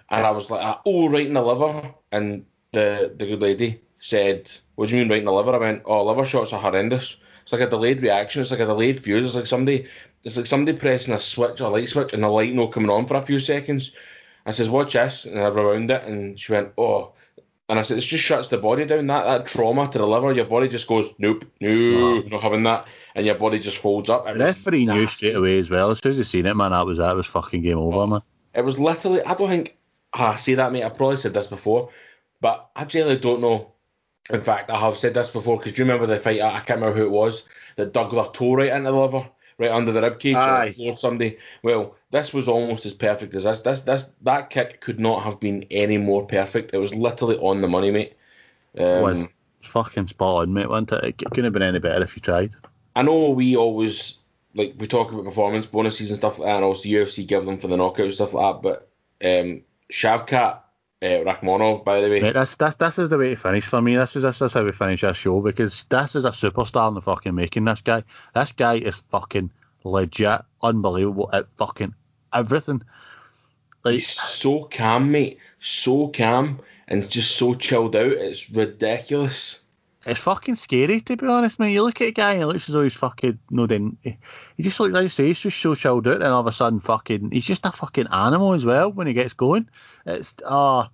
And 0.10 0.26
I 0.26 0.32
was 0.32 0.50
like, 0.52 0.62
ah, 0.64 0.82
oh, 0.86 1.10
right 1.10 1.26
in 1.28 1.34
the 1.34 1.42
liver. 1.42 1.94
And 2.12 2.46
the 2.74 3.14
the 3.18 3.26
good 3.28 3.42
lady 3.42 3.82
said, 4.00 4.52
"What 4.76 4.90
do 4.90 4.96
you 4.96 5.02
mean 5.02 5.10
right 5.12 5.20
in 5.20 5.26
the 5.26 5.34
liver?" 5.34 5.56
I 5.56 5.60
went, 5.60 5.84
"Oh, 5.86 6.06
liver 6.06 6.26
shots 6.26 6.54
are 6.54 6.62
horrendous. 6.62 7.18
It's 7.44 7.54
like 7.54 7.62
a 7.62 7.70
delayed 7.70 8.04
reaction. 8.04 8.42
It's 8.42 8.52
like 8.52 8.60
a 8.60 8.66
delayed 8.66 9.04
fuse. 9.04 9.26
It's 9.28 9.36
like 9.36 9.48
somebody, 9.48 9.88
it's 10.24 10.38
like 10.38 10.46
somebody 10.48 10.78
pressing 10.78 11.14
a 11.14 11.20
switch, 11.20 11.60
a 11.62 11.68
light 11.70 11.90
switch, 11.90 12.14
and 12.14 12.24
the 12.24 12.30
light 12.30 12.54
not 12.54 12.72
coming 12.74 12.90
on 12.92 13.08
for 13.08 13.16
a 13.18 13.22
few 13.24 13.40
seconds." 13.40 13.92
I 14.46 14.52
says, 14.52 14.70
"Watch 14.70 14.94
this," 14.94 15.26
and 15.26 15.40
I 15.40 15.48
rewound 15.48 15.92
it, 15.92 16.04
and 16.04 16.40
she 16.40 16.54
went, 16.54 16.74
"Oh." 16.78 17.15
And 17.68 17.80
I 17.80 17.82
said, 17.82 17.98
it 17.98 18.02
just 18.02 18.24
shuts 18.24 18.50
the 18.50 18.60
body 18.60 18.86
down. 18.86 19.08
That 19.08 19.24
that 19.26 19.46
trauma 19.48 19.90
to 19.92 19.98
the 19.98 20.06
liver, 20.06 20.32
your 20.34 20.46
body 20.46 20.70
just 20.70 20.88
goes, 20.88 21.10
nope, 21.18 21.46
no, 21.60 22.20
not 22.20 22.42
having 22.42 22.64
that, 22.64 22.88
and 23.16 23.26
your 23.26 23.36
body 23.36 23.58
just 23.60 23.78
folds 23.78 24.10
up. 24.10 24.28
It 24.28 24.38
referee 24.38 24.86
knew 24.86 25.08
straight 25.08 25.36
away 25.36 25.58
as 25.58 25.70
well. 25.70 25.90
As 25.90 26.00
soon 26.00 26.12
as 26.12 26.18
he 26.18 26.24
seen 26.24 26.46
it, 26.46 26.56
man, 26.56 26.72
that 26.72 26.86
was 26.86 27.00
that 27.00 27.16
was 27.16 27.26
fucking 27.26 27.64
game 27.64 27.80
over, 27.80 28.06
man. 28.06 28.22
It 28.54 28.64
was 28.64 28.80
literally. 28.80 29.24
I 29.24 29.34
don't 29.34 29.50
think. 29.50 29.78
ah, 30.14 30.34
I 30.34 30.36
say 30.36 30.54
that, 30.54 30.72
mate. 30.72 30.84
I 30.84 30.90
probably 30.90 31.18
said 31.18 31.34
this 31.34 31.48
before, 31.48 31.90
but 32.40 32.70
I 32.76 32.86
genuinely 32.86 33.20
don't 33.20 33.42
know. 33.42 33.72
In 34.30 34.42
fact, 34.42 34.70
I 34.70 34.80
have 34.80 34.98
said 34.98 35.16
this 35.16 35.32
before 35.32 35.58
because 35.58 35.74
do 35.74 35.82
you 35.82 35.86
remember 35.86 36.06
the 36.08 36.20
fight? 36.20 36.42
I 36.42 36.58
I 36.58 36.60
can't 36.62 36.80
remember 36.80 36.98
who 37.00 37.06
it 37.06 37.12
was 37.12 37.44
that 37.78 37.94
dug 37.94 38.12
their 38.12 38.26
toe 38.26 38.54
right 38.56 38.70
into 38.70 38.92
the 38.92 38.98
liver, 38.98 39.28
right 39.58 39.72
under 39.72 39.92
the 39.92 40.02
rib 40.02 40.20
cage, 40.20 40.36
Aye. 40.36 40.66
and 40.66 40.76
floored 40.76 41.00
somebody. 41.00 41.38
Well, 41.64 41.96
this 42.12 42.34
was 42.34 42.48
almost 42.48 42.86
as 42.86 42.94
perfect 42.94 43.34
as 43.36 43.44
this. 43.44 43.62
This 43.62 43.80
this 43.82 44.10
that 44.22 44.50
kick 44.50 44.82
could 44.82 45.00
not 45.00 45.24
have 45.24 45.40
been 45.40 45.66
any 45.72 45.98
more 45.98 46.26
perfect. 46.26 46.74
It 46.74 46.78
was 46.78 46.94
literally 46.94 47.38
on 47.38 47.62
the 47.62 47.68
money, 47.68 47.92
mate. 47.92 48.14
Um, 48.78 48.86
It 48.86 49.02
was 49.02 49.28
fucking 49.62 50.08
spot 50.08 50.44
on, 50.44 50.54
mate, 50.54 50.70
wasn't 50.70 50.94
it? 50.94 51.04
It 51.06 51.18
couldn't 51.18 51.46
have 51.46 51.54
been 51.54 51.62
any 51.62 51.80
better 51.80 52.04
if 52.04 52.16
you 52.16 52.22
tried. 52.22 52.56
I 52.96 53.02
know 53.02 53.30
we 53.30 53.56
always 53.56 54.20
like 54.54 54.74
we 54.78 54.88
talk 54.88 55.12
about 55.12 55.26
performance 55.26 55.66
bonuses 55.66 56.10
and 56.10 56.18
stuff 56.18 56.40
like 56.40 56.48
that, 56.48 56.56
and 56.56 56.64
also 56.64 56.88
UFC 56.88 57.26
give 57.28 57.46
them 57.46 57.58
for 57.58 57.68
the 57.68 57.78
knockout 57.78 58.06
and 58.06 58.14
stuff 58.14 58.34
like 58.34 58.56
that. 58.56 58.62
But 58.62 58.90
um, 59.28 59.62
Shavkat 59.92 60.60
uh, 61.02 61.06
Rakhmonov, 61.06 61.84
by 61.84 62.02
the 62.02 62.10
way, 62.10 62.22
Mate, 62.22 62.34
this, 62.34 62.56
this, 62.56 62.76
this 62.76 63.00
is 63.00 63.10
the 63.10 63.18
way 63.18 63.30
to 63.32 63.36
finish 63.36 63.66
for 63.66 63.82
me. 63.82 63.96
This 63.96 64.16
is 64.16 64.24
this 64.24 64.42
is 64.42 64.54
how 64.54 64.64
we 64.64 64.72
finish 64.72 65.02
this 65.02 65.18
show 65.18 65.42
because 65.42 65.86
this 65.90 66.16
is 66.16 66.26
a 66.26 66.32
superstar 66.32 66.88
in 66.88 66.94
the 66.94 67.02
fucking 67.02 67.36
making. 67.36 67.66
This 67.66 67.82
guy, 67.82 68.04
this 68.34 68.52
guy 68.54 68.76
is 68.76 69.04
fucking 69.12 69.52
legit, 69.84 70.42
unbelievable 70.62 71.30
at 71.34 71.48
fucking 71.58 71.94
everything. 72.34 72.82
Like 73.84 73.96
he's 73.96 74.10
so 74.10 74.64
calm, 74.64 75.12
mate, 75.12 75.38
so 75.60 76.08
calm, 76.08 76.60
and 76.88 77.10
just 77.10 77.36
so 77.36 77.54
chilled 77.54 77.96
out. 77.96 78.12
It's 78.12 78.50
ridiculous. 78.50 79.62
It's 80.06 80.20
fucking 80.20 80.56
scary 80.56 81.02
to 81.02 81.18
be 81.18 81.28
honest, 81.28 81.58
man. 81.58 81.72
You 81.72 81.82
look 81.82 82.00
at 82.00 82.10
a 82.10 82.12
guy 82.12 82.34
and 82.34 82.44
it 82.44 82.46
looks 82.46 82.70
as 82.70 82.74
though 82.74 82.84
he's 82.84 82.94
fucking 82.94 83.40
no. 83.50 83.66
Then 83.66 83.98
he 84.04 84.18
just 84.62 84.80
looks 84.80 84.94
like 84.94 85.04
you 85.04 85.10
say 85.10 85.26
he's 85.28 85.40
just 85.40 85.60
so 85.60 85.74
chilled 85.74 86.08
out, 86.08 86.22
and 86.22 86.26
all 86.26 86.42
of 86.42 86.48
a 86.48 86.52
sudden, 86.52 86.80
fucking, 86.80 87.32
he's 87.32 87.46
just 87.46 87.66
a 87.66 87.72
fucking 87.72 88.08
animal 88.12 88.54
as 88.54 88.64
well 88.64 88.92
when 88.92 89.08
he 89.08 89.14
gets 89.14 89.34
going. 89.34 89.68
It's 90.06 90.36
ah, 90.46 90.90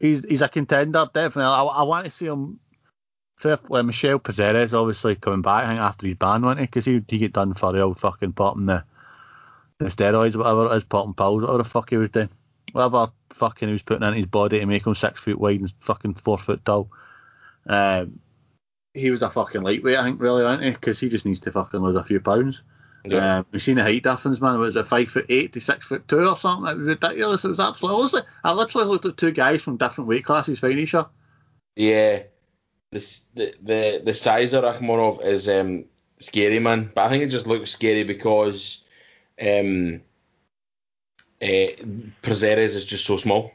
he's 0.00 0.24
he's 0.24 0.42
a 0.42 0.48
contender 0.48 1.08
definitely. 1.14 1.44
I, 1.44 1.62
I 1.62 1.82
want 1.84 2.06
to 2.06 2.10
see 2.10 2.26
him. 2.26 2.58
Fair, 3.36 3.56
well, 3.68 3.84
Michel 3.84 4.18
Prazeres 4.18 4.72
obviously 4.72 5.14
coming 5.14 5.42
back. 5.42 5.64
I 5.64 5.68
think 5.68 5.80
after 5.80 6.06
his 6.08 6.16
ban, 6.16 6.42
wasn't 6.42 6.60
he? 6.60 6.66
Because 6.66 6.84
he 6.86 7.04
he 7.06 7.18
get 7.18 7.34
done 7.34 7.54
for 7.54 7.72
the 7.72 7.82
old 7.82 8.00
fucking 8.00 8.32
popping 8.32 8.66
the 8.66 8.82
the 9.78 9.84
steroids, 9.84 10.34
whatever 10.34 10.66
it 10.66 10.76
is, 10.76 10.82
popping 10.82 11.14
pills, 11.14 11.42
whatever 11.42 11.58
the 11.58 11.68
fuck 11.68 11.90
he 11.90 11.96
was 11.98 12.10
doing, 12.10 12.30
whatever 12.72 13.12
fucking 13.30 13.68
he 13.68 13.74
was 13.74 13.82
putting 13.82 14.08
in 14.08 14.14
his 14.14 14.26
body 14.26 14.58
to 14.58 14.66
make 14.66 14.84
him 14.84 14.96
six 14.96 15.20
foot 15.20 15.38
wide 15.38 15.60
and 15.60 15.72
fucking 15.78 16.14
four 16.14 16.36
foot 16.36 16.64
tall. 16.64 16.90
Um, 17.68 18.18
he 18.94 19.10
was 19.10 19.22
a 19.22 19.30
fucking 19.30 19.62
lightweight, 19.62 19.98
I 19.98 20.02
think, 20.02 20.20
really, 20.20 20.42
wasn't 20.42 20.64
he? 20.64 20.70
Because 20.70 20.98
he 20.98 21.08
just 21.08 21.24
needs 21.24 21.40
to 21.40 21.52
fucking 21.52 21.80
lose 21.80 21.96
a 21.96 22.04
few 22.04 22.20
pounds. 22.20 22.62
Yeah. 23.04 23.38
Um, 23.38 23.46
we've 23.52 23.62
seen 23.62 23.76
the 23.76 23.82
height 23.82 24.02
difference, 24.02 24.40
man. 24.40 24.58
Was 24.58 24.76
it 24.76 24.86
five 24.86 25.08
foot 25.08 25.26
eight 25.28 25.52
to 25.52 25.60
six 25.60 25.86
foot 25.86 26.06
two 26.08 26.28
or 26.28 26.36
something? 26.36 26.70
It 26.70 26.78
was 26.78 26.86
ridiculous. 26.88 27.44
It 27.44 27.48
was 27.48 27.60
absolutely. 27.60 28.22
I 28.44 28.52
literally 28.52 28.86
looked 28.86 29.04
at 29.04 29.16
two 29.16 29.30
guys 29.30 29.62
from 29.62 29.76
different 29.76 30.08
weight 30.08 30.24
classes 30.24 30.58
fighting 30.58 30.78
each 30.78 30.94
other. 30.94 31.08
Yeah, 31.76 32.24
this 32.90 33.26
the 33.34 33.54
the 33.62 34.02
the 34.04 34.14
size 34.14 34.52
of 34.52 34.64
Rakhmonov 34.64 35.24
is 35.24 35.48
um 35.48 35.84
scary, 36.18 36.58
man. 36.58 36.90
But 36.94 37.02
I 37.06 37.10
think 37.10 37.22
it 37.22 37.28
just 37.28 37.46
looks 37.46 37.70
scary 37.70 38.02
because 38.02 38.82
um 39.40 40.00
uh, 41.40 41.70
Prazeres 42.22 42.74
is 42.74 42.84
just 42.84 43.06
so 43.06 43.16
small. 43.16 43.52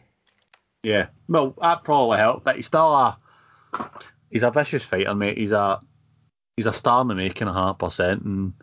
Yeah, 0.84 1.08
well, 1.28 1.54
that 1.62 1.84
probably 1.84 2.18
helped, 2.18 2.46
but 2.46 2.56
he's 2.56 2.68
still 2.68 2.94
a 2.94 3.18
he's 4.30 4.44
a 4.44 4.52
vicious 4.52 4.84
fighter, 4.84 5.16
mate. 5.16 5.38
He's 5.38 5.52
a 5.52 5.80
he's 6.58 6.66
a 6.66 6.74
star 6.74 7.02
in 7.02 7.08
the 7.08 7.16
making, 7.16 7.48
a 7.48 7.54
hundred 7.54 7.76
percent, 7.76 8.24
and 8.24 8.54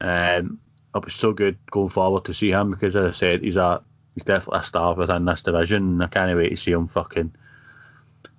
um, 0.00 0.60
it'll 0.90 1.04
be 1.04 1.10
so 1.10 1.32
good 1.32 1.58
going 1.70 1.88
forward 1.88 2.24
to 2.26 2.34
see 2.34 2.50
him 2.50 2.70
because, 2.70 2.94
as 2.96 3.08
I 3.08 3.12
said, 3.12 3.42
he's 3.42 3.56
a 3.56 3.82
he's 4.14 4.24
definitely 4.24 4.60
a 4.60 4.64
star 4.64 4.94
within 4.94 5.24
this 5.24 5.42
division, 5.42 5.82
and 5.82 6.02
I 6.02 6.06
can't 6.06 6.36
wait 6.36 6.50
to 6.50 6.56
see 6.56 6.72
him 6.72 6.88
fucking 6.88 7.34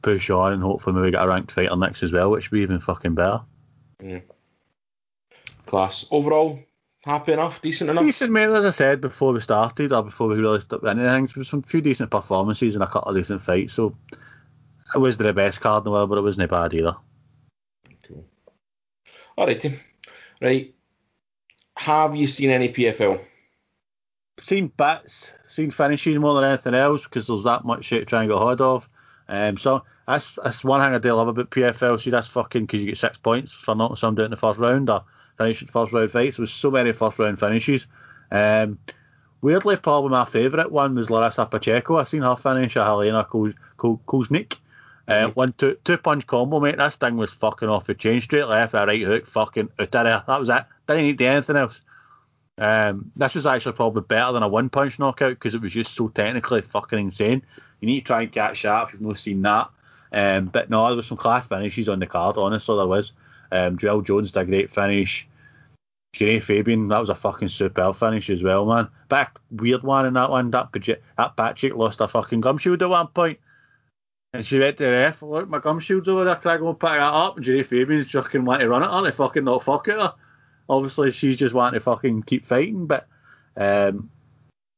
push 0.01 0.29
on 0.29 0.53
and 0.53 0.63
hopefully 0.63 0.95
maybe 0.95 1.11
get 1.11 1.23
a 1.23 1.27
ranked 1.27 1.51
fighter 1.51 1.75
next 1.75 2.03
as 2.03 2.11
well, 2.11 2.31
which 2.31 2.49
would 2.49 2.57
be 2.57 2.61
even 2.61 2.79
fucking 2.79 3.15
better. 3.15 3.41
Class 5.65 6.05
overall, 6.09 6.59
happy 7.03 7.33
enough, 7.33 7.61
decent 7.61 7.89
enough. 7.89 8.03
Decent, 8.03 8.31
mate. 8.31 8.43
As 8.45 8.65
I 8.65 8.71
said 8.71 9.01
before 9.01 9.33
we 9.33 9.39
started, 9.39 9.91
or 9.91 10.03
before 10.03 10.27
we 10.27 10.37
into 10.37 10.79
things, 10.79 11.33
there 11.33 11.41
was 11.41 11.49
some 11.49 11.61
few 11.61 11.81
decent 11.81 12.11
performances 12.11 12.73
and 12.73 12.83
a 12.83 12.87
couple 12.87 13.11
of 13.11 13.17
decent 13.17 13.41
fights. 13.41 13.73
So 13.73 13.95
it 14.93 14.99
was 14.99 15.17
the 15.17 15.33
best 15.33 15.61
card 15.61 15.81
in 15.81 15.85
the 15.85 15.91
world, 15.91 16.09
but 16.09 16.17
it 16.17 16.21
wasn't 16.21 16.49
bad 16.49 16.73
either. 16.73 16.95
Cool. 18.03 18.25
Alrighty. 19.37 19.77
Right. 20.41 20.73
Have 21.77 22.15
you 22.15 22.27
seen 22.27 22.49
any 22.49 22.69
PFL? 22.69 23.21
Seen 24.39 24.71
bits, 24.77 25.31
seen 25.47 25.71
finishes 25.71 26.17
more 26.17 26.33
than 26.35 26.43
anything 26.43 26.73
else 26.73 27.03
because 27.03 27.27
there's 27.27 27.43
that 27.43 27.65
much 27.65 27.85
shit 27.85 28.01
to 28.01 28.05
try 28.05 28.21
and 28.21 28.29
get 28.29 28.37
hold 28.37 28.61
of. 28.61 28.89
Um, 29.27 29.57
so 29.57 29.83
that's 30.07 30.37
that's 30.43 30.63
one 30.63 30.81
thing 30.81 30.93
I 30.93 30.97
do 30.97 31.13
love 31.13 31.27
about 31.27 31.51
PFL. 31.51 32.01
See, 32.01 32.09
that's 32.09 32.27
fucking 32.27 32.65
because 32.65 32.81
you 32.81 32.87
get 32.87 32.97
six 32.97 33.17
points 33.17 33.51
for 33.51 33.75
knocking 33.75 33.95
somebody 33.95 34.23
out 34.23 34.25
in 34.25 34.31
the 34.31 34.37
first 34.37 34.59
round 34.59 34.89
or 34.89 35.03
finishing 35.37 35.67
first 35.67 35.93
round 35.93 36.11
fights. 36.11 36.37
There 36.37 36.43
was 36.43 36.51
so 36.51 36.71
many 36.71 36.91
first 36.93 37.19
round 37.19 37.39
finishes. 37.39 37.85
Um, 38.31 38.79
weirdly, 39.41 39.77
probably 39.77 40.09
my 40.09 40.25
favourite 40.25 40.71
one 40.71 40.95
was 40.95 41.09
Larissa 41.09 41.45
Pacheco. 41.45 41.97
I 41.97 42.03
seen 42.05 42.23
her 42.23 42.35
finish 42.35 42.75
at 42.75 42.85
Helena 42.85 43.25
Koznick. 43.25 44.53
Uh, 44.53 44.57
Mhm. 45.09 45.35
one 45.35 45.53
two 45.53 45.77
two 45.83 45.97
punch 45.97 46.27
combo, 46.27 46.59
mate. 46.59 46.77
This 46.77 46.95
thing 46.95 47.17
was 47.17 47.33
fucking 47.33 47.69
off 47.69 47.87
the 47.87 47.95
chain, 47.95 48.21
straight 48.21 48.45
left, 48.45 48.73
a 48.73 48.85
right 48.85 49.01
hook, 49.01 49.27
fucking 49.27 49.69
out. 49.79 49.91
That 50.27 50.39
was 50.39 50.49
it. 50.49 50.65
Didn't 50.87 51.03
need 51.03 51.17
to 51.17 51.23
do 51.23 51.27
anything 51.27 51.55
else. 51.55 51.81
Um, 52.57 53.11
this 53.15 53.35
was 53.35 53.45
actually 53.45 53.71
probably 53.71 54.01
better 54.01 54.33
than 54.33 54.43
a 54.43 54.47
one 54.47 54.69
punch 54.69 54.99
knockout 54.99 55.31
because 55.31 55.55
it 55.55 55.61
was 55.61 55.73
just 55.73 55.95
so 55.95 56.09
technically 56.09 56.61
fucking 56.61 56.99
insane. 56.99 57.41
You 57.79 57.87
need 57.87 58.01
to 58.01 58.05
try 58.05 58.21
and 58.23 58.31
catch 58.31 58.63
that 58.63 58.87
if 58.87 58.93
you've 58.93 59.01
not 59.01 59.17
seen 59.17 59.41
that. 59.43 59.69
Um, 60.11 60.47
but 60.47 60.69
no, 60.69 60.85
there 60.87 60.97
was 60.97 61.07
some 61.07 61.17
class 61.17 61.47
finishes 61.47 61.87
on 61.87 61.99
the 61.99 62.07
card. 62.07 62.37
Honestly, 62.37 62.75
there 62.75 62.87
was. 62.87 63.13
Um, 63.51 63.77
Joel 63.77 64.01
Jones 64.01 64.31
did 64.31 64.41
a 64.41 64.45
great 64.45 64.69
finish. 64.69 65.27
Jenny 66.13 66.39
Fabian, 66.39 66.87
that 66.87 66.99
was 66.99 67.09
a 67.09 67.15
fucking 67.15 67.49
superb 67.49 67.95
finish 67.95 68.29
as 68.29 68.41
well, 68.41 68.65
man. 68.65 68.87
Back 69.09 69.39
weird 69.51 69.83
one 69.83 70.05
in 70.05 70.13
that 70.15 70.29
one. 70.29 70.51
That 70.51 70.71
that 71.17 71.37
Patrick 71.37 71.75
lost 71.75 72.01
a 72.01 72.07
fucking 72.07 72.41
gum 72.41 72.57
shield 72.57 72.81
at 72.81 72.89
one 72.89 73.07
point. 73.07 73.39
And 74.33 74.45
she 74.45 74.59
went 74.59 74.77
to 74.77 74.83
the 74.83 74.91
ref, 74.91 75.21
look, 75.23 75.49
my 75.49 75.57
gum 75.57 75.79
shield's 75.79 76.07
over 76.07 76.23
there, 76.23 76.35
can 76.35 76.51
I 76.51 76.57
go 76.57 76.69
and 76.69 76.79
that 76.79 76.99
up? 76.99 77.35
And 77.35 77.43
Jenny 77.43 77.63
Fabian's 77.63 78.11
fucking 78.11 78.45
want 78.45 78.61
to 78.61 78.69
run 78.69 78.83
it 78.83 78.89
on 78.89 79.07
and 79.07 79.15
fucking 79.15 79.43
not 79.43 79.63
fuck 79.63 79.87
at 79.87 79.99
her. 79.99 80.13
Obviously, 80.69 81.09
she's 81.09 81.37
just 81.37 81.55
wanting 81.55 81.79
to 81.79 81.83
fucking 81.83 82.23
keep 82.23 82.45
fighting, 82.45 82.85
but 82.85 83.07
um, 83.57 84.09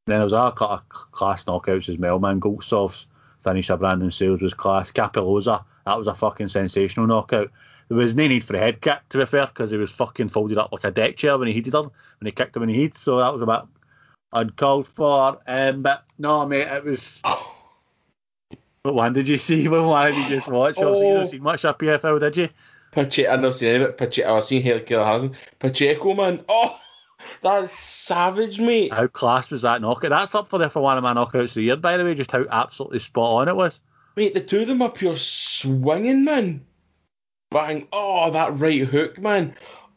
then 0.08 0.20
there 0.20 0.24
was 0.24 0.32
of 0.32 0.56
class 0.56 1.44
knockouts 1.44 1.90
as 1.90 1.98
well, 1.98 2.18
man. 2.18 2.40
Goltsov's 2.40 3.08
finish 3.44 3.70
of 3.70 3.80
Brandon 3.80 4.10
Sayles 4.10 4.42
was 4.42 4.54
class. 4.54 4.90
Cappelozza, 4.90 5.66
that 5.86 5.98
was 5.98 6.08
a 6.08 6.16
fucking 6.16 6.48
sensational 6.48 7.08
knockout. 7.08 7.52
There 7.90 7.98
was 7.98 8.16
no 8.16 8.26
need 8.26 8.46
for 8.46 8.56
a 8.56 8.60
head 8.60 8.80
kick, 8.80 9.00
to 9.10 9.18
be 9.18 9.26
fair, 9.26 9.48
because 9.48 9.72
he 9.72 9.78
was 9.78 9.92
fucking 9.92 10.30
folded 10.30 10.58
up 10.58 10.72
like 10.72 10.86
a 10.86 10.92
deck 10.92 11.18
chair 11.18 11.38
when 11.38 11.50
he 11.50 11.54
heated 11.54 11.74
her, 11.74 11.82
when 11.82 11.92
he 12.24 12.32
kicked 12.32 12.56
him 12.56 12.64
in 12.64 12.70
the 12.70 12.76
heat, 12.76 12.96
so 12.96 13.18
that 13.18 13.34
was 13.34 13.42
a 13.42 13.46
bit 13.46 13.62
uncalled 14.32 14.88
for. 14.88 15.40
Um, 15.46 15.82
but 15.82 16.06
no, 16.18 16.46
mate, 16.46 16.70
it 16.70 16.86
was. 16.86 17.22
What 18.84 18.96
one 18.96 19.14
did 19.14 19.28
you 19.28 19.38
see? 19.38 19.68
What 19.70 19.86
one 19.88 20.12
did 20.12 20.18
you 20.24 20.30
just 20.30 20.48
watch? 20.48 20.78
Obviously, 20.78 21.08
you 21.08 21.14
Oh. 21.14 21.18
didn't 21.18 21.30
see 21.32 21.40
much 21.40 21.66
of 21.66 21.78
PFL, 21.78 22.20
did 22.20 22.38
you? 22.38 22.50
Pacheco, 22.92 23.32
I've 23.32 23.40
never 23.42 23.54
seen 23.54 23.70
any 23.76 23.84
of 23.84 23.90
it. 23.92 23.98
Pacheco, 23.98 24.38
I've 24.38 24.44
seen 24.44 24.62
Hair 24.64 24.82
Killer 24.82 25.06
Harrison. 25.06 25.36
Pacheco, 25.60 26.14
man. 26.14 26.44
Oh, 26.50 26.80
that's 27.42 27.72
savage, 27.78 28.60
mate. 28.60 28.92
How 28.94 29.08
class 29.08 29.50
was 29.52 29.62
that 29.62 29.82
knockout? 29.82 30.10
That's 30.10 30.36
up 30.36 30.50
for 30.50 30.60
there 30.60 30.70
for 30.70 30.82
one 30.82 30.98
of 30.98 31.04
my 31.04 31.14
knockouts 31.14 31.44
of 31.50 31.54
the 31.54 31.62
year, 31.64 31.78
by 31.78 31.96
the 31.96 32.04
way, 32.04 32.16
just 32.16 32.32
how 32.32 32.46
absolutely 32.52 33.00
spot 33.00 33.42
on 33.44 33.48
it 33.48 33.56
was. 33.56 33.80
Mate, 34.18 34.34
the 34.34 34.42
two 34.42 34.62
of 34.62 34.68
them 34.68 34.82
are 34.82 34.90
pure 34.90 35.16
swinging, 35.16 36.26
man. 36.26 36.66
Bang. 37.52 37.88
Oh, 37.94 38.30
that 38.32 38.58
right 38.60 38.82
hook, 38.82 39.18
man. 39.20 39.54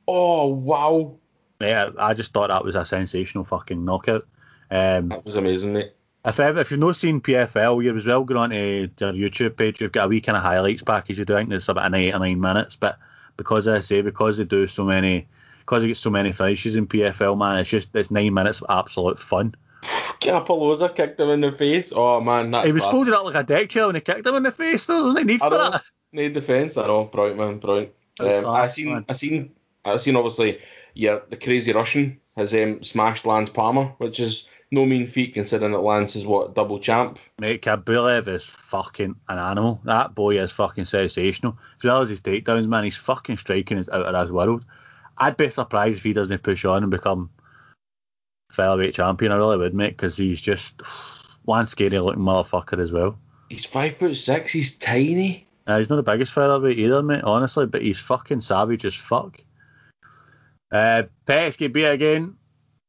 Oh, 0.06 0.46
wow. 0.46 1.16
Yeah, 1.60 1.90
I 1.98 2.14
just 2.14 2.32
thought 2.32 2.48
that 2.48 2.64
was 2.64 2.76
a 2.76 2.84
sensational 2.84 3.44
fucking 3.44 3.84
knockout. 3.84 4.24
Um, 4.70 5.08
That 5.08 5.24
was 5.24 5.34
amazing, 5.36 5.72
mate. 5.72 5.92
If 6.26 6.40
ever, 6.40 6.60
if 6.60 6.70
you've 6.70 6.80
not 6.80 6.96
seen 6.96 7.20
PFL, 7.20 7.84
you 7.84 7.94
as 7.94 8.06
well 8.06 8.24
go 8.24 8.38
on 8.38 8.50
to 8.50 8.90
your 8.98 9.12
YouTube 9.12 9.56
page. 9.56 9.80
You've 9.80 9.92
got 9.92 10.06
a 10.06 10.08
wee 10.08 10.22
kind 10.22 10.38
of 10.38 10.42
highlights 10.42 10.82
package. 10.82 11.18
You 11.18 11.26
do 11.26 11.34
I 11.34 11.40
think 11.40 11.52
it's 11.52 11.68
about 11.68 11.86
an 11.86 11.94
eight 11.94 12.14
or 12.14 12.18
nine 12.18 12.40
minutes, 12.40 12.76
but 12.76 12.98
because 13.36 13.68
I 13.68 13.80
say, 13.80 14.00
because 14.00 14.38
they 14.38 14.44
do 14.44 14.66
so 14.66 14.84
many, 14.84 15.26
because 15.60 15.82
they 15.82 15.88
get 15.88 15.98
so 15.98 16.08
many 16.08 16.32
finishes 16.32 16.76
in 16.76 16.86
PFL, 16.86 17.36
man, 17.36 17.58
it's 17.58 17.68
just 17.68 17.88
it's 17.92 18.10
nine 18.10 18.32
minutes 18.32 18.62
of 18.62 18.66
absolute 18.70 19.18
fun. 19.18 19.54
Cappelozza 20.20 20.94
kicked 20.94 21.20
him 21.20 21.28
in 21.28 21.42
the 21.42 21.52
face. 21.52 21.92
Oh, 21.94 22.20
man, 22.22 22.50
that's 22.50 22.66
he 22.66 22.72
was 22.72 22.82
class. 22.82 22.92
folded 22.92 23.12
up 23.14 23.24
like 23.24 23.34
a 23.34 23.42
deck 23.42 23.68
chair 23.68 23.84
and 23.84 23.96
he 23.96 24.00
kicked 24.00 24.26
him 24.26 24.34
in 24.34 24.44
the 24.44 24.50
face. 24.52 24.86
There 24.86 25.02
wasn't 25.02 25.26
need 25.26 25.42
I 25.42 25.50
for 25.50 25.58
that. 25.58 25.82
Need 26.12 26.32
defence. 26.32 26.78
I 26.78 26.86
know. 26.86 27.04
Brilliant, 27.04 27.38
man. 27.38 27.58
Brilliant. 27.58 27.92
Um, 28.20 28.46
I 28.46 28.66
seen, 28.68 28.94
man. 28.94 29.04
I 29.08 29.12
seen, 29.12 29.50
I 29.84 29.96
seen. 29.98 30.16
Obviously, 30.16 30.60
yeah, 30.94 31.18
the 31.28 31.36
crazy 31.36 31.72
Russian 31.72 32.18
has 32.36 32.54
um, 32.54 32.82
smashed 32.82 33.26
Lance 33.26 33.50
Palmer, 33.50 33.86
which 33.98 34.20
is 34.20 34.46
no 34.74 34.84
mean 34.84 35.06
feat 35.06 35.34
considering 35.34 35.72
that 35.72 35.78
Lance 35.78 36.16
is 36.16 36.26
what 36.26 36.54
double 36.54 36.78
champ. 36.78 37.18
Mate, 37.38 37.62
Khaibulaev 37.62 38.28
is 38.28 38.44
fucking 38.44 39.14
an 39.28 39.38
animal. 39.38 39.80
That 39.84 40.14
boy 40.14 40.40
is 40.40 40.50
fucking 40.50 40.86
sensational. 40.86 41.56
As 41.78 41.84
well 41.84 42.02
as 42.02 42.10
his 42.10 42.20
takedowns, 42.20 42.66
man, 42.66 42.84
he's 42.84 42.96
fucking 42.96 43.36
striking 43.36 43.78
is 43.78 43.88
out 43.88 44.02
of 44.02 44.26
this 44.26 44.32
world. 44.32 44.64
I'd 45.18 45.36
be 45.36 45.48
surprised 45.48 45.98
if 45.98 46.02
he 46.02 46.12
doesn't 46.12 46.42
push 46.42 46.64
on 46.64 46.82
and 46.82 46.90
become 46.90 47.30
featherweight 48.50 48.94
champion. 48.94 49.32
I 49.32 49.36
really 49.36 49.58
would, 49.58 49.74
mate, 49.74 49.96
because 49.96 50.16
he's 50.16 50.40
just 50.40 50.80
one 51.44 51.66
scary 51.66 51.98
looking 51.98 52.22
motherfucker 52.22 52.82
as 52.82 52.92
well. 52.92 53.16
He's 53.48 53.64
five 53.64 53.96
foot 53.96 54.16
six. 54.16 54.52
He's 54.52 54.76
tiny. 54.76 55.46
Uh, 55.66 55.78
he's 55.78 55.88
not 55.88 55.96
the 55.96 56.02
biggest 56.02 56.32
featherweight 56.32 56.78
either, 56.78 57.02
mate, 57.02 57.24
honestly, 57.24 57.66
but 57.66 57.82
he's 57.82 57.98
fucking 57.98 58.40
savage 58.40 58.84
as 58.84 58.94
fuck. 58.94 59.40
Uh, 60.70 61.04
get 61.26 61.72
beat 61.72 61.84
again. 61.84 62.36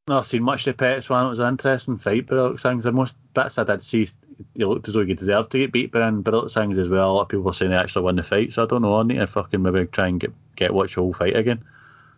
Not 0.07 0.27
seen 0.27 0.43
much 0.43 0.67
of 0.67 0.77
the 0.77 0.77
Pettis 0.77 1.09
one. 1.09 1.25
It 1.25 1.29
was 1.29 1.39
an 1.39 1.49
interesting 1.49 1.97
fight, 1.97 2.29
looks 2.29 2.61
things. 2.61 2.83
The 2.83 2.91
most 2.91 3.15
bits 3.33 3.57
I 3.57 3.63
did 3.63 3.81
see, 3.81 4.07
he 4.53 4.63
looked 4.63 4.87
as 4.87 4.93
though 4.93 5.03
he 5.03 5.15
deserved 5.15 5.51
to 5.51 5.57
get 5.57 5.71
beat, 5.71 5.91
but 5.91 6.03
in 6.03 6.21
looks 6.21 6.53
things 6.53 6.77
as 6.77 6.89
well. 6.89 7.11
A 7.11 7.13
lot 7.13 7.21
of 7.23 7.29
people 7.29 7.43
were 7.43 7.53
saying 7.53 7.71
he 7.71 7.77
actually 7.77 8.03
won 8.03 8.15
the 8.15 8.23
fight, 8.23 8.53
so 8.53 8.63
I 8.63 8.67
don't 8.67 8.83
know. 8.83 8.99
I 8.99 9.03
need 9.03 9.15
to 9.15 9.25
fucking 9.25 9.63
maybe 9.63 9.85
try 9.87 10.07
and 10.07 10.19
get 10.19 10.31
get 10.55 10.75
watch 10.75 10.93
the 10.93 11.01
whole 11.01 11.13
fight 11.13 11.35
again. 11.35 11.63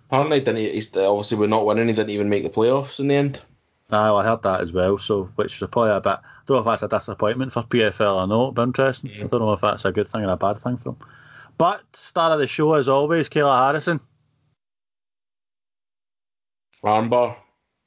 Apparently, 0.10 0.40
didn't 0.40 0.58
he, 0.58 0.70
he's 0.72 0.96
obviously 0.98 1.38
we're 1.38 1.48
not 1.48 1.66
winning. 1.66 1.88
He 1.88 1.94
didn't 1.94 2.10
even 2.10 2.30
make 2.30 2.44
the 2.44 2.50
playoffs 2.50 3.00
in 3.00 3.08
the 3.08 3.16
end. 3.16 3.42
Ah, 3.90 4.12
well, 4.12 4.18
I 4.18 4.26
heard 4.26 4.44
that 4.44 4.60
as 4.60 4.74
well, 4.74 4.98
so 4.98 5.30
which 5.36 5.62
is 5.62 5.68
probably 5.70 5.92
a 5.92 6.02
bit. 6.02 6.20
I 6.20 6.20
don't 6.46 6.56
know 6.56 6.60
if 6.72 6.82
that's 6.82 6.94
a 6.94 6.98
disappointment 6.98 7.54
for 7.54 7.64
PFL 7.64 8.22
or 8.22 8.28
not, 8.28 8.54
but 8.54 8.64
interesting. 8.64 9.12
I 9.12 9.28
don't 9.28 9.40
know 9.40 9.54
if 9.54 9.62
that's 9.62 9.86
a 9.86 9.94
good 9.94 10.10
thing 10.10 10.26
or 10.26 10.32
a 10.32 10.36
bad 10.36 10.60
thing 10.60 10.76
for 10.76 10.90
him. 10.90 10.98
But 11.58 11.84
star 11.94 12.32
of 12.32 12.40
the 12.40 12.48
show, 12.48 12.74
as 12.74 12.90
always, 12.90 13.30
Kayla 13.30 13.66
Harrison. 13.66 14.02
Armbar. 16.84 17.38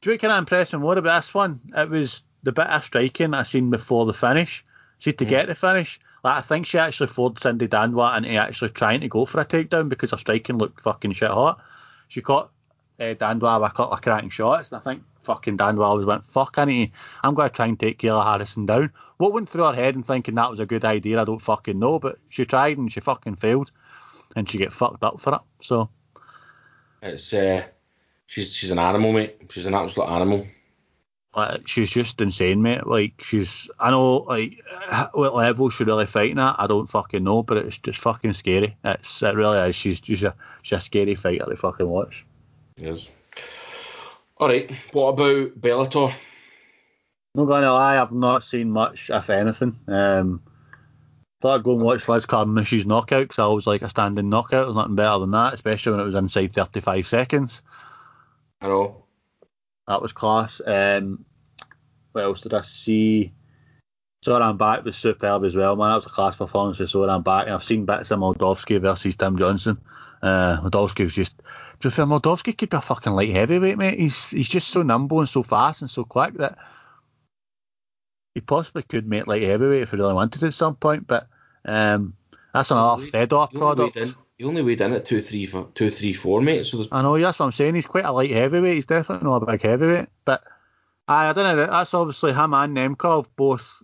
Do 0.01 0.09
you 0.09 0.13
know 0.13 0.15
what 0.15 0.21
kind 0.21 0.33
of 0.33 0.39
impressed 0.39 0.73
me 0.73 0.79
more 0.79 0.97
about 0.97 1.23
this 1.23 1.35
one? 1.35 1.61
It 1.77 1.91
was 1.91 2.23
the 2.43 2.53
bit 2.53 2.67
of 2.69 2.85
striking 2.85 3.35
I 3.35 3.43
seen 3.43 3.69
before 3.71 4.07
the 4.07 4.15
finish. 4.15 4.65
See, 4.99 5.13
to 5.13 5.25
Mm. 5.25 5.29
get 5.29 5.49
the 5.49 5.55
finish, 5.55 6.01
like 6.25 6.39
I 6.39 6.41
think 6.41 6.67
she 6.67 6.79
actually 6.79 7.09
forced 7.09 7.43
Cindy 7.43 7.69
Dandois 7.69 8.17
into 8.17 8.31
actually 8.31 8.71
trying 8.71 9.01
to 9.01 9.09
go 9.09 9.27
for 9.27 9.41
a 9.41 9.45
takedown 9.45 9.89
because 9.89 10.11
her 10.13 10.17
striking 10.17 10.59
looked 10.59 10.81
fucking 10.81 11.13
shit 11.13 11.31
hot. 11.31 11.61
She 12.09 12.23
caught 12.23 12.51
uh, 12.99 13.15
Dandois 13.15 13.61
with 13.61 13.71
a 13.71 13.75
couple 13.75 13.93
of 13.93 14.03
cracking 14.03 14.31
shots, 14.31 14.73
and 14.73 14.81
I 14.81 14.85
think 14.85 15.03
fucking 15.23 15.59
Dandois 15.59 15.97
was 15.97 16.07
went, 16.07 16.25
fuck, 16.25 16.57
I 16.57 16.65
need, 16.65 16.93
I'm 17.23 17.35
going 17.35 17.49
to 17.51 17.55
try 17.55 17.67
and 17.67 17.79
take 17.79 17.99
Kayla 17.99 18.25
Harrison 18.25 18.67
down. 18.67 18.91
What 19.19 19.33
went 19.35 19.49
through 19.49 19.65
her 19.65 19.75
head 19.75 19.95
and 19.95 20.07
thinking 20.07 20.35
that 20.37 20.51
was 20.51 20.61
a 20.61 20.67
good 20.67 20.85
idea, 20.85 21.21
I 21.21 21.25
don't 21.25 21.43
fucking 21.43 21.79
know, 21.79 21.99
but 21.99 22.19
she 22.31 22.45
tried 22.47 22.79
and 22.79 22.91
she 22.91 23.01
fucking 23.01 23.37
failed, 23.37 23.71
and 24.35 24.49
she 24.51 24.57
get 24.59 24.73
fucked 24.73 25.05
up 25.05 25.21
for 25.21 25.35
it. 25.35 25.41
So, 25.63 25.91
It's 27.03 27.33
uh, 27.35 27.65
she's 28.31 28.55
she's 28.55 28.71
an 28.71 28.79
animal, 28.79 29.13
mate. 29.13 29.37
She's 29.51 29.67
an 29.67 29.75
absolute 29.75 30.07
animal. 30.07 30.47
Like, 31.37 31.67
she's 31.67 31.91
just 31.91 32.21
insane, 32.21 32.63
mate. 32.63 32.87
Like 32.87 33.15
she's, 33.23 33.69
I 33.79 33.91
know, 33.91 34.19
like 34.19 34.61
what 35.13 35.35
level 35.35 35.69
she's 35.71 35.87
really 35.87 36.07
fighting 36.07 36.39
at, 36.39 36.57
I 36.59 36.67
don't 36.67 36.91
fucking 36.91 37.23
know, 37.23 37.43
but 37.43 37.59
it's 37.59 37.79
just 37.79 38.01
fucking 38.01 38.33
scary. 38.35 38.77
It's 38.85 39.23
it 39.23 39.35
really 39.35 39.59
is. 39.69 39.77
She's 39.77 40.01
just 40.01 40.23
a 40.23 40.35
she's 40.63 40.79
a 40.79 40.81
scary 40.81 41.17
fighter 41.17 41.45
to 41.45 41.57
fucking 41.57 41.89
watch. 41.89 42.25
Yes. 42.77 43.11
All 44.39 44.49
right. 44.49 44.71
What 44.93 45.09
about 45.09 45.61
Bellator? 45.61 46.15
Not 47.35 47.45
gonna 47.45 47.73
lie, 47.73 48.01
I've 48.01 48.13
not 48.13 48.45
seen 48.45 48.71
much, 48.71 49.11
if 49.11 49.31
anything. 49.31 49.77
Um, 49.87 50.41
thought 51.41 51.61
I'd 51.61 51.65
go 51.65 51.73
and 51.73 51.83
watch 51.83 52.09
Liz 52.09 52.27
Carmouche's 52.27 52.87
knockout 52.87 53.23
because 53.23 53.39
I 53.39 53.45
always 53.45 53.67
like 53.67 53.83
a 53.83 53.89
standing 53.89 54.29
knockout. 54.29 54.67
There's 54.67 54.77
nothing 54.77 54.97
better 54.97 55.21
than 55.21 55.31
that, 55.33 55.55
especially 55.55 55.93
when 55.93 56.01
it 56.01 56.05
was 56.05 56.15
inside 56.15 56.53
35 56.53 57.07
seconds. 57.07 57.63
I 58.61 58.69
know. 58.69 59.05
That 59.87 60.03
was 60.03 60.13
class. 60.13 60.61
Um, 60.67 61.25
what 62.13 62.25
else 62.25 62.41
did 62.43 62.55
I 62.55 62.61
see? 62.61 63.33
Soran 64.25 64.59
back 64.59 64.85
was 64.85 64.97
superb 64.97 65.45
as 65.45 65.57
well, 65.57 65.77
man. 65.77 65.91
That 65.91 65.97
was 65.97 66.07
a 66.07 66.11
class 66.11 66.37
performance 66.37 66.77
for 66.77 66.85
Soran 66.85 67.25
back. 67.25 67.47
And 67.47 67.55
I've 67.55 67.65
seen 67.65 67.87
bits 67.87 68.11
of 68.11 68.19
Moldavsky 68.19 68.81
versus 68.81 69.17
Tim 69.17 69.39
Johnson. 69.39 69.79
Uh, 70.23 70.61
Moldavsky 70.61 71.05
was 71.05 71.15
just. 71.15 71.39
To 71.39 71.89
be 71.89 71.91
fair, 71.91 72.05
Moldavsky 72.05 72.57
could 72.57 72.69
be 72.69 72.77
a 72.77 72.81
fucking 72.83 73.15
light 73.15 73.31
heavyweight, 73.31 73.79
mate. 73.79 73.99
He's 73.99 74.29
he's 74.29 74.49
just 74.49 74.69
so 74.69 74.83
nimble 74.83 75.21
and 75.21 75.29
so 75.29 75.43
fast 75.43 75.81
and 75.81 75.91
so 75.91 76.05
quick 76.05 76.35
that 76.35 76.59
he 78.35 78.43
possibly 78.43 78.83
could 78.83 79.09
make 79.09 79.27
light 79.27 79.43
heavyweight 79.43 79.83
if 79.83 79.91
he 79.91 79.97
really 79.97 80.13
wanted 80.13 80.43
at 80.43 80.53
some 80.53 80.77
point. 80.77 81.07
But 81.07 81.27
um, 81.65 82.15
that's 82.53 82.71
another 82.71 83.03
He- 83.03 83.11
Fedor 83.11 83.47
product. 83.55 83.97
in, 83.97 84.15
he 84.41 84.47
only 84.47 84.63
weighed 84.63 84.81
in 84.81 84.95
at 84.95 85.05
two 85.05 85.21
three 85.21 85.45
four, 85.45 85.69
two 85.75 85.91
three 85.91 86.15
four, 86.15 86.41
mate. 86.41 86.65
So 86.65 86.79
there's 86.79 86.89
I 86.91 87.03
know, 87.03 87.19
that's 87.19 87.39
what 87.39 87.45
I'm 87.45 87.53
saying. 87.53 87.75
He's 87.75 87.85
quite 87.85 88.07
a 88.07 88.13
light 88.13 88.31
heavyweight. 88.31 88.75
He's 88.75 88.87
definitely 88.87 89.29
not 89.29 89.43
a 89.43 89.47
big 89.47 89.61
heavyweight. 89.61 90.09
But 90.25 90.43
I, 91.07 91.29
I 91.29 91.33
don't 91.35 91.57
know. 91.57 91.67
That's 91.67 91.93
obviously 91.93 92.33
him 92.33 92.55
and 92.55 92.75
Nemkov 92.75 93.27
both 93.37 93.83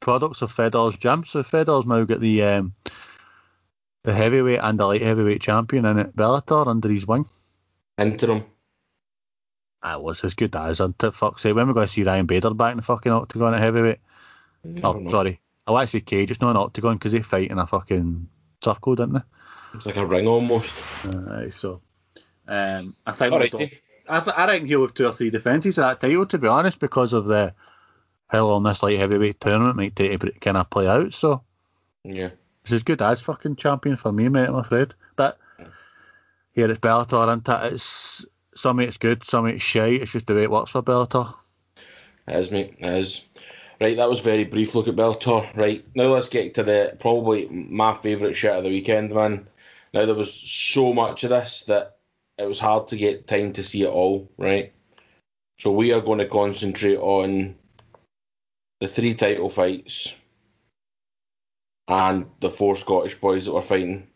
products 0.00 0.42
of 0.42 0.52
Fedor's 0.52 0.98
gym. 0.98 1.24
So 1.24 1.42
Fedor's 1.42 1.86
now 1.86 2.04
got 2.04 2.20
the 2.20 2.44
um, 2.44 2.74
the 4.02 4.12
heavyweight 4.12 4.60
and 4.62 4.78
the 4.78 4.86
light 4.86 5.00
heavyweight 5.00 5.40
champion 5.40 5.86
in 5.86 6.00
it, 6.00 6.14
Bellator 6.14 6.66
under 6.66 6.90
his 6.90 7.06
wing. 7.06 7.24
Interim. 7.96 8.44
That 9.82 10.02
was 10.02 10.22
as 10.22 10.34
good 10.34 10.54
as, 10.54 10.80
isn't 10.80 11.02
it? 11.02 11.14
Fuck's 11.14 11.40
sake. 11.40 11.54
When 11.54 11.66
we 11.66 11.72
going 11.72 11.86
to 11.86 11.92
see 11.92 12.02
Ryan 12.02 12.26
Bader 12.26 12.52
back 12.52 12.72
in 12.72 12.76
the 12.76 12.82
fucking 12.82 13.10
octagon 13.10 13.54
at 13.54 13.60
heavyweight? 13.60 14.00
Oh, 14.82 14.92
know. 14.92 15.10
sorry. 15.10 15.40
I 15.66 15.70
want 15.70 15.88
to 15.88 15.96
say 15.96 16.00
cage, 16.02 16.30
it's 16.30 16.42
not 16.42 16.50
an 16.50 16.58
octagon 16.58 16.96
because 16.96 17.12
they 17.12 17.22
fight 17.22 17.50
in 17.50 17.58
a 17.58 17.66
fucking 17.66 18.28
circle, 18.64 18.94
didn't 18.96 19.14
they? 19.14 19.20
It's 19.74 19.86
like 19.86 19.96
a 19.96 20.06
ring 20.06 20.26
almost. 20.26 20.72
Uh, 21.04 21.48
so, 21.50 21.80
um, 22.48 22.94
I 23.06 23.12
think. 23.12 23.34
I, 24.06 24.20
th- 24.20 24.36
I 24.36 24.46
reckon 24.46 24.66
he'll 24.66 24.82
have 24.82 24.92
two 24.94 25.06
or 25.06 25.12
three 25.12 25.30
defences 25.30 25.78
of 25.78 25.84
that 25.84 26.00
title, 26.00 26.26
to 26.26 26.38
be 26.38 26.46
honest, 26.46 26.78
because 26.78 27.12
of 27.14 27.24
the 27.24 27.54
how 28.28 28.46
long 28.46 28.62
this 28.64 28.82
light 28.82 28.98
heavyweight 28.98 29.40
tournament 29.40 29.76
might 29.76 29.96
take 29.96 30.20
to 30.20 30.30
kind 30.32 30.56
of 30.56 30.68
play 30.70 30.86
out. 30.86 31.14
So, 31.14 31.42
Yeah. 32.04 32.30
it's 32.64 32.72
as 32.72 32.82
good 32.82 33.00
as 33.00 33.20
fucking 33.20 33.56
champion 33.56 33.96
for 33.96 34.12
me, 34.12 34.28
mate, 34.28 34.48
I'm 34.48 34.56
afraid. 34.56 34.94
But 35.16 35.38
here 36.52 36.70
it's 36.70 36.80
Bellator, 36.80 37.26
isn't 37.28 37.48
it? 37.48 37.72
It's 37.74 38.26
some 38.56 38.78
it's 38.80 38.96
good, 38.98 39.24
some 39.24 39.46
it's 39.46 39.62
shite. 39.62 40.02
It's 40.02 40.12
just 40.12 40.26
the 40.26 40.34
way 40.34 40.42
it 40.42 40.50
works 40.50 40.70
for 40.72 40.82
Bellator. 40.82 41.32
It 42.28 42.36
is, 42.36 42.50
mate. 42.50 42.74
It 42.78 42.92
is. 42.98 43.22
Right, 43.84 43.98
that 43.98 44.08
was 44.08 44.20
very 44.20 44.44
brief 44.44 44.74
look 44.74 44.88
at 44.88 44.96
Bellator. 44.96 45.54
Right, 45.54 45.84
now 45.94 46.04
let's 46.04 46.30
get 46.30 46.54
to 46.54 46.62
the 46.62 46.96
probably 47.00 47.46
my 47.50 47.92
favourite 47.92 48.34
shit 48.34 48.50
of 48.50 48.64
the 48.64 48.70
weekend, 48.70 49.12
man. 49.12 49.46
Now 49.92 50.06
there 50.06 50.14
was 50.14 50.32
so 50.32 50.94
much 50.94 51.22
of 51.22 51.28
this 51.28 51.64
that 51.66 51.98
it 52.38 52.48
was 52.48 52.58
hard 52.58 52.88
to 52.88 52.96
get 52.96 53.26
time 53.26 53.52
to 53.52 53.62
see 53.62 53.82
it 53.82 53.90
all, 53.90 54.26
right? 54.38 54.72
So 55.58 55.70
we 55.70 55.92
are 55.92 56.00
going 56.00 56.20
to 56.20 56.26
concentrate 56.26 56.96
on 56.96 57.56
the 58.80 58.88
three 58.88 59.12
title 59.12 59.50
fights 59.50 60.14
and 61.86 62.24
the 62.40 62.50
four 62.50 62.76
Scottish 62.76 63.16
boys 63.16 63.44
that 63.44 63.52
were 63.52 63.60
fighting. 63.60 64.06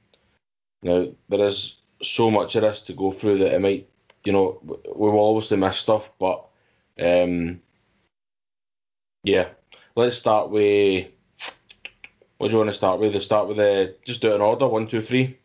Now 0.82 1.08
there 1.28 1.46
is 1.46 1.76
so 2.00 2.30
much 2.30 2.56
of 2.56 2.62
this 2.62 2.80
to 2.80 2.94
go 2.94 3.12
through 3.12 3.36
that 3.40 3.52
it 3.52 3.60
might, 3.60 3.86
you 4.24 4.32
know, 4.32 4.60
we 4.64 5.10
will 5.10 5.28
obviously 5.36 5.58
miss 5.58 5.76
stuff, 5.76 6.10
but 6.18 6.46
um, 6.98 7.60
yeah, 9.24 9.48
let's 9.98 10.16
start 10.16 10.50
with. 10.50 11.06
What 12.38 12.48
do 12.48 12.52
you 12.52 12.58
want 12.58 12.70
to 12.70 12.74
start 12.74 13.00
with? 13.00 13.14
Let's 13.14 13.26
start 13.26 13.48
with 13.48 13.56
the 13.56 13.96
just 14.04 14.20
do 14.22 14.30
it 14.32 14.36
in 14.36 14.40
order. 14.40 14.66
One, 14.68 14.86
two, 14.86 15.00
three. 15.00 15.38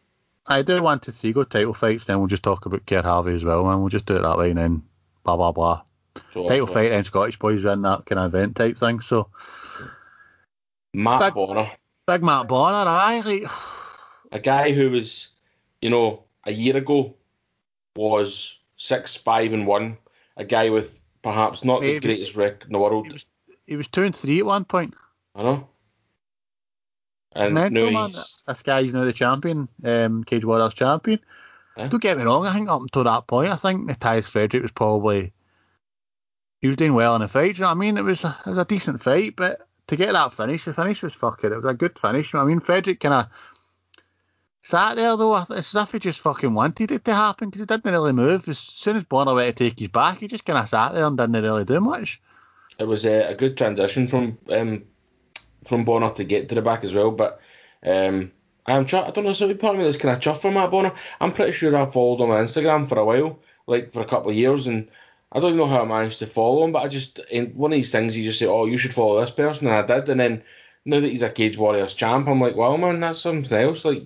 I 0.46 0.62
do 0.62 0.82
want 0.84 1.02
to 1.04 1.12
see 1.12 1.32
go 1.32 1.44
title 1.44 1.74
fights, 1.74 2.06
then 2.06 2.20
we'll 2.20 2.28
just 2.28 2.44
talk 2.44 2.66
about 2.66 2.86
Keir 2.86 3.02
Harvey 3.02 3.34
as 3.34 3.44
well, 3.44 3.70
and 3.70 3.80
we'll 3.80 3.90
just 3.90 4.06
do 4.06 4.18
it 4.18 4.24
that 4.24 4.38
way, 4.38 4.50
and 4.50 4.58
then 4.58 4.84
blah 5.24 5.38
blah 5.38 5.52
blah. 5.52 5.82
So, 6.32 6.48
Title 6.48 6.68
so 6.68 6.74
fight, 6.74 6.90
then 6.90 7.04
Scottish 7.04 7.40
boys 7.40 7.64
win 7.64 7.82
that 7.84 8.06
kind 8.06 8.20
of 8.20 8.34
event 8.34 8.56
type 8.56 8.78
thing. 8.78 9.00
So 9.00 9.30
Matt 10.94 11.22
Big- 11.22 11.34
Bonner, 11.34 11.72
big 12.06 12.24
Matt 12.24 12.48
Bonner, 12.48 12.90
aye, 12.90 13.22
like 13.26 13.50
a 14.32 14.40
guy 14.40 14.72
who 14.74 14.92
was, 14.92 15.30
you 15.82 15.90
know, 15.90 16.24
a 16.46 16.52
year 16.52 16.78
ago 16.78 17.16
was 17.96 18.60
six, 18.78 19.16
five, 19.16 19.54
and 19.54 19.66
one. 19.66 19.98
A 20.38 20.44
guy 20.44 20.70
with 20.70 21.00
perhaps 21.22 21.64
not 21.64 21.82
Maybe. 21.82 22.00
the 22.00 22.08
greatest 22.08 22.36
record 22.36 22.66
in 22.68 22.74
the 22.74 22.80
world. 22.80 23.08
he 23.08 23.14
was 23.14 23.26
he 23.68 23.76
was 23.76 23.88
two 23.88 24.04
and 24.04 24.16
three 24.16 24.40
at 24.40 24.46
one 24.46 24.66
point. 24.66 24.94
I 25.36 25.44
know. 25.44 25.68
And 27.36 27.54
Mental 27.54 27.92
man. 27.92 28.12
This 28.48 28.62
guy's 28.64 28.94
now 28.94 29.06
the 29.06 29.14
champion, 29.14 29.68
um, 29.84 30.24
Cage 30.24 30.46
Warriors 30.46 30.74
champion. 30.74 31.20
Yeah. 31.76 31.88
Don't 31.88 32.04
get 32.04 32.18
me 32.18 32.24
wrong, 32.24 32.46
I 32.46 32.54
think 32.54 32.70
up 32.70 32.82
until 32.82 33.04
that 33.06 33.26
point, 33.26 33.52
I 33.52 33.56
think 33.56 33.84
Matthias 33.84 34.28
Frederick 34.28 34.62
was 34.62 34.72
probably 34.72 35.34
he 36.60 36.68
was 36.68 36.78
doing 36.78 36.94
well 36.94 37.16
in 37.16 37.22
the 37.22 37.28
fight. 37.28 37.56
Do 37.56 37.60
you 37.60 37.62
know 37.62 37.68
what 37.68 37.72
I 37.72 37.80
mean? 37.80 37.98
It 37.98 38.04
was 38.04 38.24
a, 38.24 38.38
it 38.46 38.50
was 38.52 38.60
a 38.60 38.66
decent 38.66 39.02
fight, 39.02 39.36
but 39.36 39.68
to 39.88 39.96
get 39.96 40.14
that 40.14 40.34
finish, 40.34 40.66
the 40.66 40.74
finish 40.74 41.02
was 41.02 41.14
fucking. 41.14 41.52
It 41.52 41.56
was 41.56 41.66
a 41.66 41.74
good 41.74 41.98
finish. 41.98 42.32
You 42.32 42.38
know 42.38 42.46
what 42.46 42.52
I 42.52 42.54
mean, 42.54 42.60
Frederick 42.60 43.00
kind 43.00 43.16
of 43.16 43.28
sat 44.62 44.96
there 44.96 45.18
though. 45.18 45.36
It's 45.36 45.52
as 45.52 45.76
if 45.76 45.92
he 45.92 46.00
just 46.00 46.20
fucking 46.20 46.54
wanted 46.54 46.92
it 46.92 47.04
to 47.06 47.14
happen 47.14 47.50
because 47.50 47.62
he 47.62 47.66
didn't 47.66 47.92
really 47.92 48.14
move. 48.14 48.48
As 48.48 48.60
soon 48.60 48.96
as 48.96 49.04
Bonner 49.04 49.34
went 49.34 49.58
to 49.58 49.64
take 49.66 49.80
his 49.80 49.90
back, 49.90 50.20
he 50.20 50.28
just 50.28 50.46
kind 50.46 50.60
of 50.60 50.70
sat 50.70 50.94
there 50.94 51.06
and 51.06 51.18
didn't 51.18 51.42
really 51.42 51.66
do 51.66 51.82
much. 51.82 52.22
It 52.80 52.86
was 52.86 53.06
a, 53.06 53.30
a 53.30 53.36
good 53.36 53.58
transition 53.58 54.08
from 54.08 54.38
um, 54.50 54.84
from 55.66 55.86
Bonner 55.86 56.12
to 56.12 56.24
get 56.24 56.50
to 56.50 56.56
the 56.56 56.62
back 56.62 56.84
as 56.84 56.94
well. 56.94 57.12
But 57.12 57.40
um, 57.86 58.32
I'm 58.66 58.86
I 58.86 59.12
don't 59.12 59.24
know, 59.24 59.34
so 59.34 59.54
part 59.56 59.76
of 59.76 59.80
me 59.80 59.86
that's 59.86 59.98
kind 59.98 60.16
of 60.16 60.22
chuffed 60.22 60.42
for 60.42 60.52
Matt 60.52 60.72
Bonner. 60.72 60.94
I'm 61.20 61.34
pretty 61.34 61.52
sure 61.52 61.76
I 61.76 61.86
followed 61.90 62.24
him 62.24 62.32
on 62.32 62.46
Instagram 62.46 62.88
for 62.88 62.98
a 62.98 63.06
while, 63.06 63.40
like 63.68 63.92
for 63.92 64.02
a 64.02 64.08
couple 64.08 64.30
of 64.30 64.38
years, 64.38 64.68
and 64.68 64.88
I 65.32 65.40
don't 65.40 65.50
even 65.50 65.58
know 65.58 65.68
how 65.68 65.82
I 65.82 65.86
managed 65.86 66.20
to 66.20 66.28
follow 66.28 66.64
him. 66.64 66.72
But 66.72 66.84
I 66.84 66.88
just 66.88 67.20
one 67.54 67.72
of 67.72 67.76
these 67.76 67.92
things, 67.92 68.16
you 68.16 68.24
just 68.24 68.40
say, 68.40 68.46
"Oh, 68.46 68.66
you 68.66 68.78
should 68.78 68.94
follow 68.94 69.20
this 69.20 69.32
person," 69.32 69.68
and 69.68 69.76
I 69.76 69.86
did. 69.86 70.10
And 70.10 70.20
then 70.20 70.44
now 70.86 71.00
that 71.00 71.10
he's 71.10 71.22
a 71.22 71.30
Cage 71.30 71.58
Warriors 71.58 71.94
champ, 71.94 72.28
I'm 72.28 72.42
like, 72.42 72.56
"Wow, 72.56 72.78
man, 72.78 73.00
that's 73.00 73.20
something 73.20 73.58
else." 73.58 73.84
Like 73.84 74.04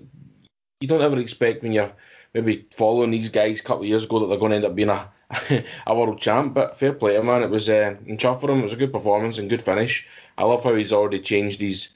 you 0.80 0.88
don't 0.88 1.01
ever 1.01 1.19
expect 1.19 1.63
when 1.63 1.71
you're 1.71 1.91
maybe 2.34 2.67
following 2.71 3.12
these 3.12 3.30
guys 3.30 3.60
a 3.60 3.63
couple 3.63 3.84
of 3.84 3.89
years 3.89 4.06
ago 4.06 4.19
that 4.19 4.27
they're 4.27 4.38
going 4.38 4.51
to 4.51 4.58
end 4.58 4.65
up 4.65 4.75
being 4.75 4.89
a 4.89 5.10
a 5.88 5.96
world 5.96 6.20
champ. 6.20 6.54
But 6.54 6.78
fair 6.78 6.94
play 6.94 7.13
to 7.13 7.20
him, 7.20 7.26
man. 7.28 7.44
It 7.44 7.50
was 7.50 7.70
uh, 7.70 7.96
and 8.08 8.20
chuff 8.20 8.42
for 8.42 8.50
him. 8.52 8.60
It 8.60 8.63
was 8.63 8.74
a 8.74 8.78
good 8.78 8.94
performance 8.94 9.38
and 9.38 9.50
good 9.50 9.62
finish. 9.62 10.08
I 10.38 10.46
love 10.46 10.63
how 10.63 10.76
he's 10.76 10.94
already 10.94 11.20
changed 11.20 11.60
his 11.62 11.90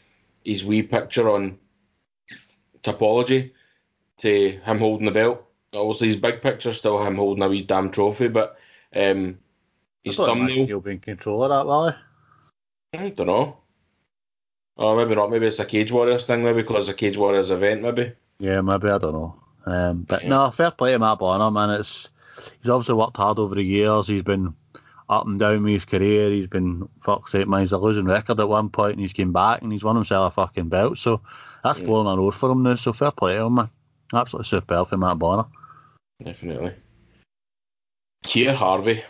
his 0.43 0.65
wee 0.65 0.81
picture 0.83 1.29
on 1.29 1.57
Tapology 2.83 3.51
to 4.17 4.49
him 4.49 4.79
holding 4.79 5.05
the 5.05 5.11
belt. 5.11 5.45
Obviously, 5.73 6.07
his 6.07 6.17
big 6.17 6.41
picture 6.41 6.73
still 6.73 7.03
him 7.05 7.15
holding 7.15 7.43
a 7.43 7.49
wee 7.49 7.61
damn 7.61 7.91
trophy, 7.91 8.27
but 8.27 8.57
um, 8.95 9.37
his 10.03 10.19
I 10.19 10.25
thought 10.25 10.31
it 10.31 10.35
might 10.35 10.47
thumbnail. 10.47 10.65
He'll 10.67 10.81
be 10.81 10.91
in 10.91 10.99
control 10.99 11.43
of 11.43 11.49
that, 11.49 11.65
Wally. 11.65 11.95
I 12.93 13.09
don't 13.09 13.27
know. 13.27 13.57
Or 14.75 14.97
maybe 14.97 15.15
not. 15.15 15.29
Maybe 15.29 15.45
it's 15.45 15.59
a 15.59 15.65
Cage 15.65 15.91
Warriors 15.91 16.25
thing. 16.25 16.43
Maybe 16.43 16.61
because 16.61 16.89
it's 16.89 16.95
a 16.95 16.99
Cage 16.99 17.17
Warriors 17.17 17.51
event. 17.51 17.81
Maybe. 17.81 18.13
Yeah, 18.39 18.61
maybe 18.61 18.89
I 18.89 18.97
don't 18.97 19.13
know. 19.13 19.35
Um, 19.65 20.01
but 20.09 20.23
Yeah. 20.23 20.29
no, 20.29 20.51
fair 20.51 20.71
play 20.71 20.93
to 20.93 20.99
Matt 20.99 21.19
Bonner, 21.19 21.51
man. 21.51 21.69
It's 21.79 22.09
he's 22.61 22.69
obviously 22.69 22.95
worked 22.95 23.17
hard 23.17 23.39
over 23.39 23.55
the 23.55 23.63
years. 23.63 24.07
He's 24.07 24.21
been 24.23 24.53
up 25.09 25.27
and 25.27 25.39
down 25.39 25.63
with 25.63 25.73
his 25.73 25.85
career. 25.85 26.31
He's 26.31 26.47
been 26.47 26.87
fuck's 27.03 27.31
sake, 27.33 27.47
man. 27.47 27.61
He's 27.61 27.71
a 27.71 27.77
losing 27.77 28.05
record 28.05 28.39
at 28.39 28.49
one 28.49 28.69
point, 28.69 28.93
and 28.93 29.01
he's 29.01 29.13
came 29.13 29.33
back 29.33 29.61
and 29.61 29.71
he's 29.71 29.83
won 29.83 29.95
himself 29.95 30.33
a 30.33 30.35
fucking 30.47 30.69
belt. 30.69 30.97
So 30.97 31.21
that's 31.63 31.79
Yeah. 31.79 31.85
flowing 31.85 32.07
on 32.07 32.19
road 32.19 32.35
for 32.35 32.49
him 32.51 32.63
now. 32.63 32.75
So 32.75 32.93
fair 32.93 33.11
play 33.11 33.35
to 33.35 33.45
him, 33.45 33.55
man. 33.55 33.69
Absolutely 34.13 34.47
superb 34.47 34.87
for 34.87 34.97
Matt 34.97 35.19
Bonner. 35.19 35.45
Definitely. 36.23 36.73
Keir 38.23 38.53
Harvey. 38.53 39.03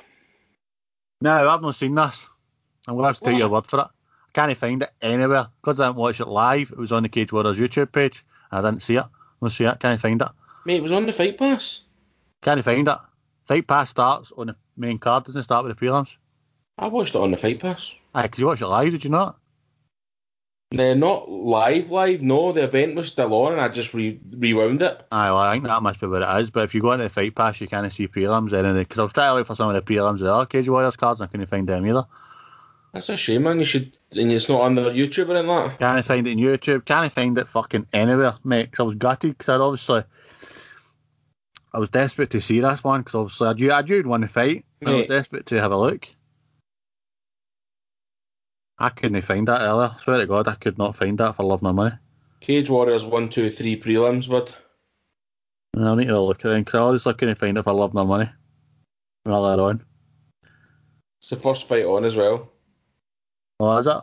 No, 1.21 1.49
I've 1.49 1.61
not 1.61 1.75
seen 1.75 1.95
this. 1.95 2.25
I'm 2.87 2.95
going 2.95 3.03
to 3.03 3.07
have 3.09 3.19
to 3.19 3.25
take 3.25 3.37
your 3.37 3.49
word 3.49 3.67
for 3.67 3.79
it. 3.79 3.87
I 3.87 4.31
can't 4.33 4.57
find 4.57 4.81
it 4.81 4.91
anywhere 5.01 5.47
because 5.61 5.79
I 5.79 5.87
didn't 5.87 5.97
watch 5.97 6.19
it 6.19 6.27
live. 6.27 6.71
It 6.71 6.77
was 6.77 6.91
on 6.91 7.03
the 7.03 7.09
Cage 7.09 7.31
Warriors 7.31 7.57
YouTube 7.57 7.91
page. 7.91 8.23
I 8.51 8.61
didn't 8.61 8.81
see 8.81 8.95
it. 8.95 9.05
Let's 9.39 9.55
see 9.55 9.65
it. 9.65 9.79
Can't 9.79 9.99
find 9.99 10.21
it. 10.21 10.27
Mate, 10.65 10.77
it 10.77 10.83
was 10.83 10.91
on 10.91 11.05
the 11.05 11.13
Fight 11.13 11.37
Pass. 11.37 11.81
Can't 12.41 12.63
find 12.63 12.87
it. 12.87 12.97
Fight 13.51 13.67
pass 13.67 13.89
starts 13.89 14.31
on 14.37 14.47
the 14.47 14.55
main 14.77 14.97
card, 14.97 15.25
doesn't 15.25 15.41
it 15.41 15.43
start 15.43 15.65
with 15.65 15.77
the 15.77 15.85
prelims? 15.85 16.07
I 16.77 16.87
watched 16.87 17.15
it 17.15 17.17
on 17.19 17.31
the 17.31 17.37
Fight 17.37 17.59
Pass. 17.59 17.93
Aye, 18.15 18.21
because 18.21 18.39
you 18.39 18.45
watched 18.45 18.61
it 18.61 18.67
live, 18.67 18.93
did 18.93 19.03
you 19.03 19.09
not? 19.09 19.39
They're 20.71 20.95
not 20.95 21.29
live, 21.29 21.91
live. 21.91 22.21
No, 22.21 22.53
the 22.53 22.63
event 22.63 22.95
was 22.95 23.09
still 23.11 23.33
on, 23.33 23.51
and 23.51 23.59
I 23.59 23.67
just 23.67 23.93
re- 23.93 24.21
rewound 24.31 24.81
it. 24.81 25.05
Aye, 25.11 25.31
well, 25.31 25.39
I 25.39 25.51
think 25.51 25.65
that 25.65 25.83
must 25.83 25.99
be 25.99 26.07
what 26.07 26.21
it 26.21 26.41
is. 26.41 26.49
But 26.49 26.63
if 26.63 26.73
you 26.73 26.79
go 26.81 26.93
into 26.93 27.03
the 27.03 27.09
fight 27.09 27.35
pass, 27.35 27.59
you 27.59 27.67
kind 27.67 27.85
of 27.85 27.91
see 27.91 28.07
prelims 28.07 28.53
anything. 28.53 28.83
Because 28.83 28.99
I 28.99 29.03
was 29.03 29.11
trying 29.11 29.31
to 29.31 29.39
look 29.39 29.47
for 29.47 29.57
some 29.57 29.69
of 29.69 29.75
the 29.75 29.93
prelims 29.93 30.13
of 30.13 30.19
the 30.19 30.33
other 30.33 30.45
Cage 30.45 30.69
Warriors 30.69 30.95
cards, 30.95 31.19
and 31.19 31.27
I 31.27 31.29
couldn't 31.29 31.47
find 31.47 31.67
them 31.67 31.85
either. 31.85 32.05
That's 32.93 33.09
a 33.09 33.17
shame, 33.17 33.43
man. 33.43 33.59
You 33.59 33.65
should, 33.65 33.97
and 34.15 34.31
it's 34.31 34.47
not 34.47 34.61
on 34.61 34.75
their 34.75 34.91
YouTube 34.91 35.27
or 35.27 35.35
anything 35.35 35.49
like. 35.49 35.77
Can't 35.77 36.05
find 36.05 36.25
it 36.25 36.31
on 36.31 36.37
YouTube. 36.37 36.85
Can't 36.85 37.11
find 37.11 37.37
it 37.37 37.49
fucking 37.49 37.87
anywhere, 37.91 38.35
mate. 38.45 38.71
Because 38.71 38.79
I 38.79 38.83
was 38.83 38.95
gutted. 38.95 39.37
Because 39.37 39.49
I'd 39.49 39.59
obviously, 39.59 40.03
I 41.73 41.79
was 41.79 41.89
desperate 41.89 42.29
to 42.31 42.41
see 42.41 42.59
this 42.59 42.83
one. 42.83 43.01
Because 43.01 43.15
obviously, 43.15 43.47
I 43.47 43.53
knew, 43.53 43.71
I 43.71 43.81
knew 43.81 43.95
you'd 43.95 44.07
won 44.07 44.21
the 44.21 44.27
fight. 44.27 44.65
I 44.85 44.93
was 44.93 45.07
desperate 45.07 45.45
to 45.47 45.61
have 45.61 45.71
a 45.71 45.77
look. 45.77 46.07
I 48.79 48.89
couldn't 48.89 49.21
find 49.21 49.47
that 49.47 49.61
earlier. 49.61 49.91
I 49.95 50.01
swear 50.01 50.17
to 50.17 50.25
God, 50.25 50.47
I 50.47 50.55
could 50.55 50.77
not 50.77 50.95
find 50.95 51.17
that 51.19 51.35
for 51.35 51.43
love 51.43 51.61
nor 51.61 51.73
money. 51.73 51.95
Cage 52.39 52.69
Warriors 52.69 53.05
one, 53.05 53.29
two, 53.29 53.49
three 53.51 53.79
prelims, 53.79 54.27
but 54.27 54.57
I 55.77 55.95
need 55.95 56.07
to 56.07 56.19
look 56.19 56.43
at 56.43 56.51
it 56.51 56.65
because 56.65 56.79
I 56.79 56.83
honestly 56.83 57.13
couldn't 57.13 57.37
find 57.37 57.57
it 57.57 57.63
for 57.63 57.73
love 57.73 57.93
nor 57.93 58.05
money. 58.05 58.29
Earlier 59.27 59.61
on. 59.61 59.85
it's 61.21 61.29
the 61.29 61.35
first 61.35 61.67
fight 61.67 61.85
on 61.85 62.03
as 62.03 62.15
well. 62.15 62.49
Oh, 63.59 63.77
is 63.77 63.85
it? 63.85 63.97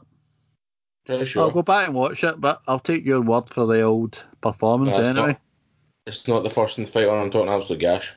Pretty 1.04 1.40
I'll 1.40 1.50
go 1.50 1.62
back 1.62 1.86
and 1.86 1.96
watch 1.96 2.22
it, 2.22 2.40
but 2.40 2.62
I'll 2.68 2.78
take 2.78 3.04
your 3.04 3.20
word 3.20 3.48
for 3.48 3.66
the 3.66 3.80
old 3.82 4.24
performance 4.40 4.96
anyway. 4.96 5.32
not. 5.32 5.40
It's 6.08 6.26
not 6.26 6.42
the 6.42 6.48
first 6.48 6.80
fight 6.88 7.06
on. 7.06 7.22
I'm 7.22 7.30
talking 7.30 7.52
absolute 7.52 7.80
gash. 7.80 8.16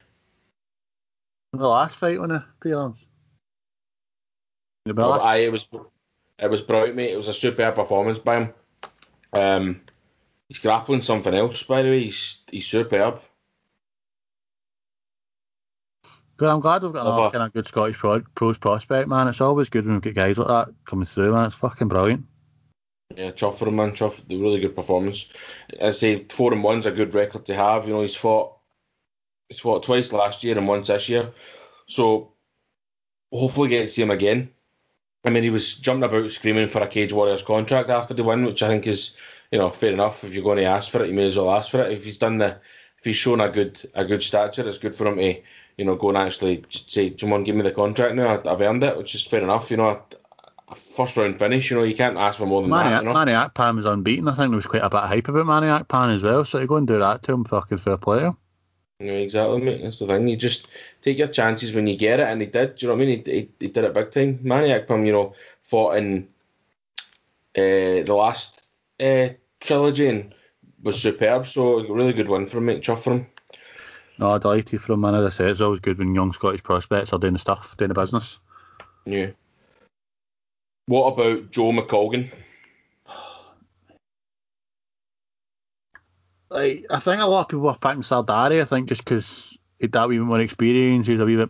The 1.51 1.67
last 1.67 1.97
fight 1.97 2.17
on 2.17 2.29
the 2.29 2.43
prelims. 2.61 2.95
The 4.85 4.93
Oh, 4.97 5.19
aye, 5.19 5.37
it 5.37 5.51
was 5.51 5.67
it 6.39 6.49
was 6.49 6.61
brilliant, 6.61 6.95
mate. 6.95 7.11
It 7.11 7.17
was 7.17 7.27
a 7.27 7.33
superb 7.33 7.75
performance 7.75 8.17
by 8.17 8.37
him. 8.37 8.53
Um, 9.33 9.81
he's 10.47 10.59
grappling 10.59 11.01
something 11.01 11.33
else, 11.33 11.63
by 11.63 11.81
the 11.81 11.89
way. 11.89 12.03
He's 12.05 12.39
he's 12.49 12.65
superb. 12.65 13.21
Good, 16.37 16.49
I'm 16.49 16.61
glad 16.61 16.81
we've 16.81 16.93
got 16.93 17.05
another 17.05 17.29
kind 17.29 17.43
of 17.43 17.53
good 17.53 17.67
Scottish 17.67 17.97
pro, 17.97 18.21
pros 18.35 18.57
prospect, 18.57 19.09
man. 19.09 19.27
It's 19.27 19.41
always 19.41 19.69
good 19.69 19.85
when 19.85 19.95
we 19.95 20.01
get 20.01 20.15
guys 20.15 20.37
like 20.37 20.47
that 20.47 20.73
coming 20.85 21.05
through, 21.05 21.33
man. 21.33 21.47
It's 21.47 21.55
fucking 21.57 21.89
brilliant. 21.89 22.25
Yeah, 23.17 23.31
chuff 23.31 23.59
for 23.59 23.67
him, 23.67 23.75
man. 23.77 23.93
Chuff, 23.95 24.25
the 24.27 24.37
really 24.37 24.59
good 24.59 24.75
performance. 24.75 25.29
I 25.81 25.91
say 25.91 26.25
four 26.29 26.53
and 26.53 26.63
one's 26.63 26.85
a 26.85 26.91
good 26.91 27.13
record 27.13 27.45
to 27.45 27.55
have. 27.55 27.87
You 27.87 27.93
know, 27.93 28.01
he's 28.01 28.15
fought 28.15 28.57
he's 29.49 29.59
fought 29.59 29.83
twice 29.83 30.13
last 30.13 30.43
year 30.43 30.57
and 30.57 30.67
once 30.67 30.87
this 30.87 31.09
year. 31.09 31.31
So 31.87 32.31
hopefully 33.31 33.69
get 33.69 33.81
to 33.81 33.87
see 33.87 34.01
him 34.01 34.11
again. 34.11 34.49
I 35.25 35.29
mean, 35.29 35.43
he 35.43 35.49
was 35.49 35.75
jumping 35.75 36.03
about 36.03 36.31
screaming 36.31 36.67
for 36.67 36.81
a 36.81 36.87
Cage 36.87 37.13
Warriors 37.13 37.43
contract 37.43 37.89
after 37.89 38.13
the 38.13 38.23
win, 38.23 38.45
which 38.45 38.63
I 38.63 38.67
think 38.69 38.87
is, 38.87 39.13
you 39.51 39.59
know, 39.59 39.69
fair 39.69 39.93
enough. 39.93 40.23
If 40.23 40.33
you're 40.33 40.43
going 40.43 40.57
to 40.57 40.63
ask 40.63 40.89
for 40.89 41.03
it, 41.03 41.09
you 41.09 41.13
may 41.13 41.27
as 41.27 41.37
well 41.37 41.51
ask 41.51 41.69
for 41.69 41.81
it. 41.83 41.91
If 41.91 42.05
he's 42.05 42.17
done 42.17 42.37
the, 42.39 42.59
if 42.97 43.05
he's 43.05 43.17
shown 43.17 43.41
a 43.41 43.49
good 43.49 43.79
a 43.93 44.05
good 44.05 44.23
stature, 44.23 44.67
it's 44.67 44.77
good 44.77 44.95
for 44.95 45.07
him 45.07 45.17
to, 45.17 45.41
you 45.77 45.85
know, 45.85 45.95
go 45.95 46.09
and 46.09 46.17
actually 46.17 46.63
say, 46.71 47.09
"Do 47.09 47.25
you 47.25 47.31
want 47.31 47.41
to 47.41 47.45
give 47.45 47.55
me 47.55 47.63
the 47.63 47.71
contract 47.71 48.15
now? 48.15 48.41
I've 48.45 48.61
earned 48.61 48.83
it," 48.83 48.97
which 48.97 49.15
is 49.15 49.23
fair 49.23 49.41
enough. 49.43 49.69
You 49.69 49.77
know, 49.77 50.01
a 50.71 50.75
first 50.75 51.17
round 51.17 51.37
finish. 51.37 51.69
You 51.69 51.77
know, 51.77 51.83
you 51.83 51.95
can't 51.95 52.17
ask 52.17 52.39
for 52.39 52.45
more 52.45 52.61
than 52.61 52.71
Manny, 52.71 52.89
that. 52.89 53.03
You 53.03 53.09
know? 53.09 53.13
Manny 53.13 53.33
Akpan 53.33 53.75
was 53.75 53.85
unbeaten. 53.85 54.27
I 54.27 54.35
think 54.35 54.49
there 54.49 54.55
was 54.55 54.65
quite 54.65 54.83
a 54.83 54.89
bit 54.89 54.99
of 54.99 55.09
hype 55.09 55.27
about 55.27 55.45
Manny 55.45 55.67
Akpan 55.67 56.15
as 56.15 56.23
well. 56.23 56.45
So 56.45 56.59
to 56.59 56.67
go 56.67 56.77
and 56.77 56.87
do 56.87 56.99
that 56.99 57.23
to 57.23 57.33
him, 57.33 57.43
fucking 57.43 57.79
fair 57.79 57.97
play. 57.97 58.31
Yeah, 58.99 59.13
exactly, 59.13 59.61
mate. 59.61 59.81
That's 59.81 59.99
the 59.99 60.07
thing. 60.07 60.27
You 60.27 60.37
just 60.37 60.67
take 61.01 61.17
your 61.17 61.27
chances 61.27 61.73
when 61.73 61.87
you 61.87 61.97
get 61.97 62.19
it, 62.19 62.27
and 62.27 62.41
he 62.41 62.47
did. 62.47 62.75
Do 62.75 62.85
you 62.85 62.87
know 62.87 62.95
what 62.95 63.03
I 63.03 63.05
mean? 63.05 63.23
He, 63.25 63.31
he, 63.31 63.49
he 63.59 63.67
did 63.67 63.83
it 63.83 63.93
big 63.93 64.11
time. 64.11 64.39
Manny 64.43 64.69
Akpan, 64.69 65.05
you 65.05 65.11
know, 65.11 65.33
fought 65.63 65.97
in 65.97 66.27
uh, 67.57 68.03
the 68.05 68.13
last 68.13 68.69
uh, 68.99 69.29
trilogy 69.59 70.07
and 70.07 70.33
was 70.83 71.01
superb. 71.01 71.47
So 71.47 71.79
a 71.79 71.93
really 71.93 72.13
good 72.13 72.29
win 72.29 72.45
for 72.45 72.59
him, 72.59 72.65
mate. 72.65 72.83
Chuff 72.83 73.03
for 73.03 73.13
him. 73.13 73.27
No, 74.19 74.37
delighted 74.37 74.81
for 74.81 74.93
him, 74.93 75.01
man. 75.01 75.15
As 75.15 75.25
I 75.25 75.29
say, 75.29 75.49
it's 75.49 75.61
always 75.61 75.79
good 75.79 75.97
when 75.97 76.13
young 76.13 76.31
Scottish 76.31 76.61
prospects 76.61 77.11
are 77.11 77.19
doing 77.19 77.33
the 77.33 77.39
stuff, 77.39 77.75
doing 77.77 77.89
the 77.89 77.95
business. 77.95 78.37
Yeah. 79.05 79.31
What 80.87 81.13
about 81.13 81.51
Joe 81.51 81.71
McColgan? 81.71 82.31
Like, 86.49 86.85
I 86.89 86.99
think 86.99 87.21
a 87.21 87.25
lot 87.25 87.41
of 87.41 87.47
people 87.47 87.69
are 87.69 87.77
picking 87.77 88.01
Sardari. 88.01 88.61
I 88.61 88.65
think 88.65 88.89
just 88.89 89.05
because 89.05 89.57
he'd 89.79 89.93
that 89.93 90.09
wee 90.09 90.17
bit 90.17 90.25
more 90.25 90.39
experience, 90.39 91.07
he's 91.07 91.19
a 91.19 91.25
wee 91.25 91.37
bit. 91.37 91.49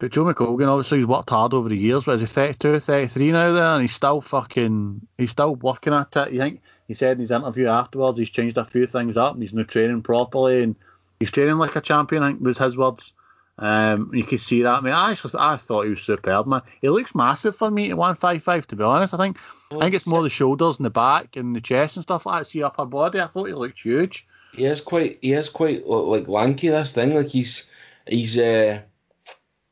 But 0.00 0.12
Joe 0.12 0.24
McColgan, 0.24 0.68
obviously, 0.68 0.98
he's 0.98 1.06
worked 1.06 1.30
hard 1.30 1.54
over 1.54 1.68
the 1.68 1.76
years, 1.76 2.04
but 2.04 2.16
is 2.16 2.20
he 2.20 2.26
32, 2.26 2.80
33 2.80 3.32
now 3.32 3.52
there, 3.52 3.64
and 3.64 3.82
he's 3.82 3.94
still 3.94 4.20
fucking, 4.20 5.06
he's 5.16 5.30
still 5.30 5.56
working 5.56 5.92
at 5.92 6.16
it. 6.16 6.32
You 6.32 6.38
think 6.40 6.60
he 6.86 6.94
said 6.94 7.12
in 7.12 7.20
his 7.20 7.30
interview 7.30 7.66
afterwards, 7.68 8.18
he's 8.18 8.30
changed 8.30 8.58
a 8.58 8.64
few 8.64 8.86
things 8.86 9.16
up, 9.16 9.34
and 9.34 9.42
he's 9.42 9.52
not 9.52 9.68
training 9.68 10.02
properly, 10.02 10.62
and 10.62 10.76
he's 11.20 11.30
training 11.30 11.58
like 11.58 11.76
a 11.76 11.80
champion. 11.80 12.22
I 12.22 12.28
think 12.28 12.40
was 12.40 12.58
his 12.58 12.76
words. 12.76 13.12
Um, 13.58 14.10
you 14.14 14.22
can 14.22 14.38
see 14.38 14.62
that. 14.62 14.78
I 14.78 14.80
mean, 14.80 14.94
I 14.94 15.10
actually, 15.10 15.34
I 15.38 15.56
thought 15.56 15.84
he 15.84 15.90
was 15.90 16.02
superb, 16.02 16.46
man. 16.46 16.62
He 16.80 16.88
looks 16.88 17.14
massive 17.14 17.56
for 17.56 17.70
me 17.70 17.90
at 17.90 17.96
one 17.96 18.14
five 18.14 18.42
five. 18.42 18.66
To 18.68 18.76
be 18.76 18.84
honest, 18.84 19.14
I 19.14 19.16
think 19.16 19.36
I 19.72 19.80
think 19.80 19.94
it's 19.94 20.06
more 20.06 20.22
the 20.22 20.30
shoulders 20.30 20.76
and 20.76 20.86
the 20.86 20.90
back 20.90 21.36
and 21.36 21.56
the 21.56 21.60
chest 21.60 21.96
and 21.96 22.04
stuff 22.04 22.24
like 22.24 22.36
that. 22.36 22.40
It's 22.42 22.50
the 22.52 22.62
upper 22.62 22.86
body. 22.86 23.20
I 23.20 23.26
thought 23.26 23.46
he 23.46 23.54
looked 23.54 23.80
huge. 23.80 24.26
He 24.52 24.64
is 24.64 24.80
quite, 24.80 25.18
he 25.20 25.32
is 25.32 25.50
quite 25.50 25.86
like 25.86 26.28
lanky. 26.28 26.68
This 26.68 26.92
thing, 26.92 27.14
like 27.14 27.28
he's, 27.28 27.66
he's, 28.06 28.38
uh, 28.38 28.80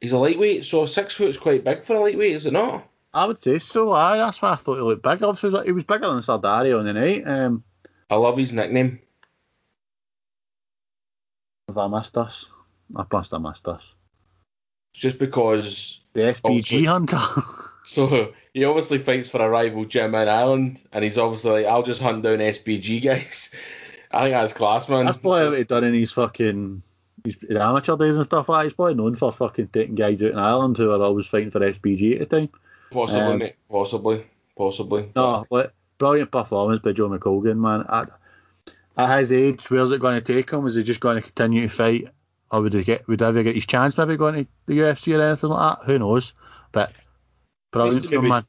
he's 0.01 0.13
a 0.13 0.19
lightweight. 0.19 0.65
So 0.65 0.85
six 0.87 1.15
foot 1.15 1.31
is 1.31 1.39
quite 1.39 1.65
big 1.65 1.85
for 1.85 1.97
a 1.97 2.01
lightweight, 2.01 2.33
is 2.33 2.47
it 2.47 2.53
not? 2.53 2.89
I 3.15 3.25
would 3.25 3.41
say 3.41 3.59
so. 3.59 3.93
I, 3.93 4.17
that's 4.17 4.43
why 4.43 4.53
I 4.53 4.57
thought 4.57 4.77
he 4.77 4.83
looked 4.83 5.03
big. 5.03 5.23
Obviously, 5.23 5.65
he 5.65 5.73
was 5.73 5.85
bigger 5.85 6.09
than 6.09 6.19
Sardari 6.19 6.79
on 6.79 6.85
the 6.85 6.93
night. 6.93 7.27
Um, 7.27 7.65
I 8.11 8.17
love 8.17 8.37
his 8.37 8.53
nickname. 8.53 9.01
have 11.69 11.79
I 11.79 11.87
missed 11.99 12.19
us? 12.19 12.47
I 12.95 13.05
must 13.11 13.31
have 13.33 13.43
missed 13.43 13.67
us. 13.67 13.83
Just 14.93 15.19
because 15.19 16.01
The 16.13 16.21
SPG 16.21 16.87
hunter. 16.87 17.19
So 17.87 18.35
he 18.53 18.65
obviously 18.65 18.99
fights 18.99 19.31
for 19.31 19.41
a 19.41 19.49
rival 19.49 19.85
gym 19.85 20.13
in 20.17 20.29
Ireland, 20.29 20.83
and 20.93 21.05
he's 21.05 21.17
obviously 21.17 21.53
like, 21.53 21.67
I'll 21.67 21.85
just 21.85 22.03
hunt 22.03 22.25
down 22.25 22.39
SPG 22.39 23.01
guys. 23.01 23.55
I 24.11 24.23
think 24.23 24.33
that's 24.33 24.53
class, 24.53 24.89
man. 24.89 25.07
That's 25.07 25.19
probably 25.19 25.51
what 25.51 25.59
he 25.59 25.65
done 25.65 25.85
in 25.85 25.95
his 25.95 26.11
fucking 26.11 26.83
his 27.25 27.37
amateur 27.51 27.97
days 27.97 28.17
and 28.17 28.25
stuff 28.25 28.49
like 28.49 28.63
that. 28.63 28.65
He's 28.65 28.75
probably 28.75 28.95
known 28.95 29.15
for 29.15 29.31
fucking 29.31 29.69
taking 29.69 29.95
guys 29.95 30.21
out 30.21 30.33
in 30.33 30.39
Ireland 30.39 30.77
who 30.77 30.91
are 30.91 31.01
always 31.01 31.27
fighting 31.27 31.53
for 31.53 31.61
SPG 31.61 32.21
at 32.21 32.29
the 32.29 32.41
time. 32.41 32.49
possibly, 32.91 33.33
um, 33.33 33.39
mate. 33.39 33.55
Possibly, 33.71 34.27
possibly. 34.57 35.13
No, 35.15 35.47
but 35.49 35.73
brilliant 35.99 36.33
performance 36.33 36.83
by 36.83 36.91
Joe 36.91 37.09
McColgan, 37.09 37.59
man. 37.59 37.85
At, 37.89 38.11
at 38.97 39.21
his 39.21 39.31
age, 39.31 39.71
where's 39.71 39.93
it 39.93 40.01
going 40.01 40.21
to 40.21 40.33
take 40.33 40.51
him? 40.51 40.67
Is 40.67 40.75
he 40.75 40.83
just 40.83 41.01
going 41.01 41.17
to 41.17 41.23
continue 41.23 41.63
to 41.63 41.69
fight, 41.69 42.09
or 42.51 42.63
would 42.63 42.73
he 42.75 42.85
get 42.85 43.07
would 43.09 43.21
he 43.21 43.27
ever 43.27 43.43
get 43.43 43.55
his 43.55 43.67
chance? 43.67 43.97
Maybe 43.99 44.17
going 44.17 44.45
to 44.45 44.51
the 44.67 44.79
UFC 44.79 45.17
or 45.19 45.23
anything 45.23 45.51
like 45.51 45.79
that? 45.79 45.87
Who 45.87 45.99
knows? 45.99 46.33
But 46.73 46.93
brilliant 47.73 47.97
Needs 47.97 48.07
to 48.07 48.09
for 48.11 48.15
him, 48.17 48.23
maybe- 48.23 48.31
man. 48.31 48.45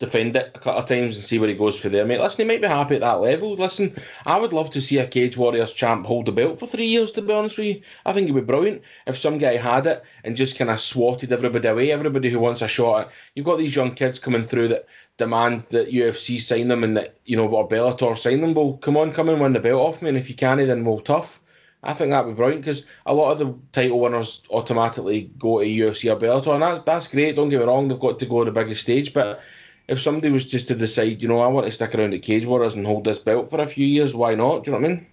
defend 0.00 0.36
it 0.36 0.52
a 0.54 0.58
couple 0.60 0.80
of 0.80 0.86
times 0.88 1.16
and 1.16 1.24
see 1.24 1.40
where 1.40 1.48
he 1.48 1.56
goes 1.56 1.76
for 1.76 1.88
there, 1.88 2.06
mate. 2.06 2.20
Listen, 2.20 2.44
he 2.44 2.54
might 2.54 2.60
be 2.62 2.68
happy 2.68 2.94
at 2.94 3.00
that 3.00 3.20
level. 3.20 3.54
Listen, 3.56 3.92
I 4.26 4.38
would 4.38 4.52
love 4.52 4.70
to 4.70 4.80
see 4.80 4.98
a 4.98 5.06
Cage 5.08 5.36
Warriors 5.36 5.72
champ 5.72 6.06
hold 6.06 6.26
the 6.26 6.32
belt 6.32 6.60
for 6.60 6.68
three 6.68 6.86
years, 6.86 7.10
to 7.12 7.22
be 7.22 7.32
honest 7.32 7.58
with 7.58 7.66
you. 7.66 7.82
I 8.06 8.12
think 8.12 8.24
it'd 8.28 8.36
be 8.36 8.40
brilliant 8.40 8.82
if 9.08 9.18
some 9.18 9.38
guy 9.38 9.56
had 9.56 9.88
it 9.88 10.04
and 10.22 10.36
just 10.36 10.56
kind 10.56 10.70
of 10.70 10.78
swatted 10.78 11.32
everybody 11.32 11.66
away, 11.66 11.90
everybody 11.90 12.30
who 12.30 12.38
wants 12.38 12.62
a 12.62 12.68
shot 12.68 13.00
at 13.06 13.10
You've 13.34 13.46
got 13.46 13.58
these 13.58 13.74
young 13.74 13.92
kids 13.92 14.20
coming 14.20 14.44
through 14.44 14.68
that 14.68 14.86
demand 15.16 15.62
that 15.70 15.90
UFC 15.92 16.40
sign 16.40 16.68
them 16.68 16.84
and 16.84 16.96
that, 16.96 17.16
you 17.24 17.36
know, 17.36 17.48
or 17.48 17.68
Bellator 17.68 18.16
sign 18.16 18.40
them. 18.40 18.54
Well, 18.54 18.74
come 18.74 18.96
on, 18.96 19.12
come 19.12 19.28
and 19.30 19.40
win 19.40 19.52
the 19.52 19.58
belt 19.58 19.80
off 19.82 20.00
me, 20.00 20.10
and 20.10 20.18
if 20.18 20.28
you 20.28 20.36
can't, 20.36 20.64
then 20.64 20.84
we'll 20.84 21.00
tough. 21.00 21.40
I 21.82 21.94
think 21.94 22.10
that'd 22.10 22.30
be 22.30 22.36
brilliant 22.36 22.62
because 22.62 22.86
a 23.06 23.14
lot 23.14 23.30
of 23.30 23.38
the 23.38 23.54
title 23.72 24.00
winners 24.00 24.42
automatically 24.50 25.30
go 25.38 25.60
to 25.60 25.66
UFC 25.66 26.12
or 26.12 26.18
Bellator, 26.18 26.54
and 26.54 26.62
that's 26.62 26.80
that's 26.80 27.06
great. 27.06 27.36
Don't 27.36 27.50
get 27.50 27.60
me 27.60 27.66
wrong; 27.66 27.88
they've 27.88 27.98
got 27.98 28.18
to 28.18 28.26
go 28.26 28.44
to 28.44 28.50
the 28.50 28.60
biggest 28.60 28.82
stage. 28.82 29.12
But 29.14 29.40
if 29.86 30.00
somebody 30.00 30.30
was 30.30 30.44
just 30.44 30.68
to 30.68 30.74
decide, 30.74 31.22
you 31.22 31.28
know, 31.28 31.40
I 31.40 31.46
want 31.46 31.66
to 31.66 31.72
stick 31.72 31.94
around 31.94 32.14
at 32.14 32.22
Cage 32.22 32.46
Warriors 32.46 32.74
and 32.74 32.86
hold 32.86 33.04
this 33.04 33.18
belt 33.20 33.50
for 33.50 33.60
a 33.60 33.66
few 33.66 33.86
years, 33.86 34.14
why 34.14 34.34
not? 34.34 34.64
Do 34.64 34.70
you 34.70 34.76
know 34.76 34.82
what 34.82 34.90
I 34.90 34.94
mean? 34.94 35.06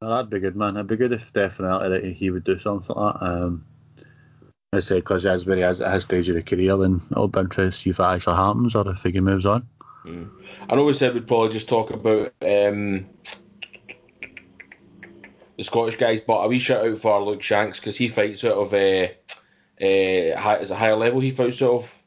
No, 0.00 0.10
that'd 0.10 0.30
be 0.30 0.40
good, 0.40 0.56
man. 0.56 0.76
It'd 0.76 0.88
be 0.88 0.96
good 0.96 1.12
if 1.12 1.32
definitely 1.32 2.14
he 2.14 2.30
would 2.30 2.44
do 2.44 2.58
something 2.58 2.96
like 2.96 3.20
that. 3.20 3.24
Um, 3.24 3.64
I 4.72 4.80
say 4.80 4.96
because 4.96 5.26
as 5.26 5.44
where 5.44 5.56
he 5.56 5.62
is 5.62 5.82
at 5.82 5.92
his 5.92 6.04
stage 6.04 6.30
of 6.30 6.34
the 6.34 6.42
career, 6.42 6.76
then 6.78 7.02
it'll 7.10 7.28
be 7.28 7.40
interesting 7.40 7.70
to 7.70 7.76
see 7.76 7.90
if 7.90 7.98
that 7.98 8.14
actually 8.14 8.36
happens 8.36 8.74
or 8.74 8.90
if 8.90 9.02
he 9.02 9.20
moves 9.20 9.44
on. 9.44 9.68
I 10.04 10.74
know 10.74 10.84
we 10.84 10.94
said 10.94 11.14
we'd 11.14 11.28
probably 11.28 11.52
just 11.52 11.68
talk 11.68 11.90
about 11.90 12.32
um, 12.40 13.06
the 15.62 15.66
Scottish 15.66 15.96
guys, 15.96 16.20
but 16.20 16.44
a 16.44 16.48
wee 16.48 16.58
shout 16.58 16.84
out 16.84 16.98
for 16.98 17.22
Luke 17.22 17.40
Shanks 17.42 17.78
because 17.78 17.96
he 17.96 18.08
fights 18.08 18.42
out 18.42 18.54
of 18.54 18.74
uh, 18.74 19.06
uh, 19.80 20.36
high, 20.36 20.58
is 20.60 20.72
it 20.72 20.76
higher 20.76 20.96
level 20.96 21.20
he 21.20 21.30
fights 21.30 21.62
out 21.62 21.74
of? 21.74 22.02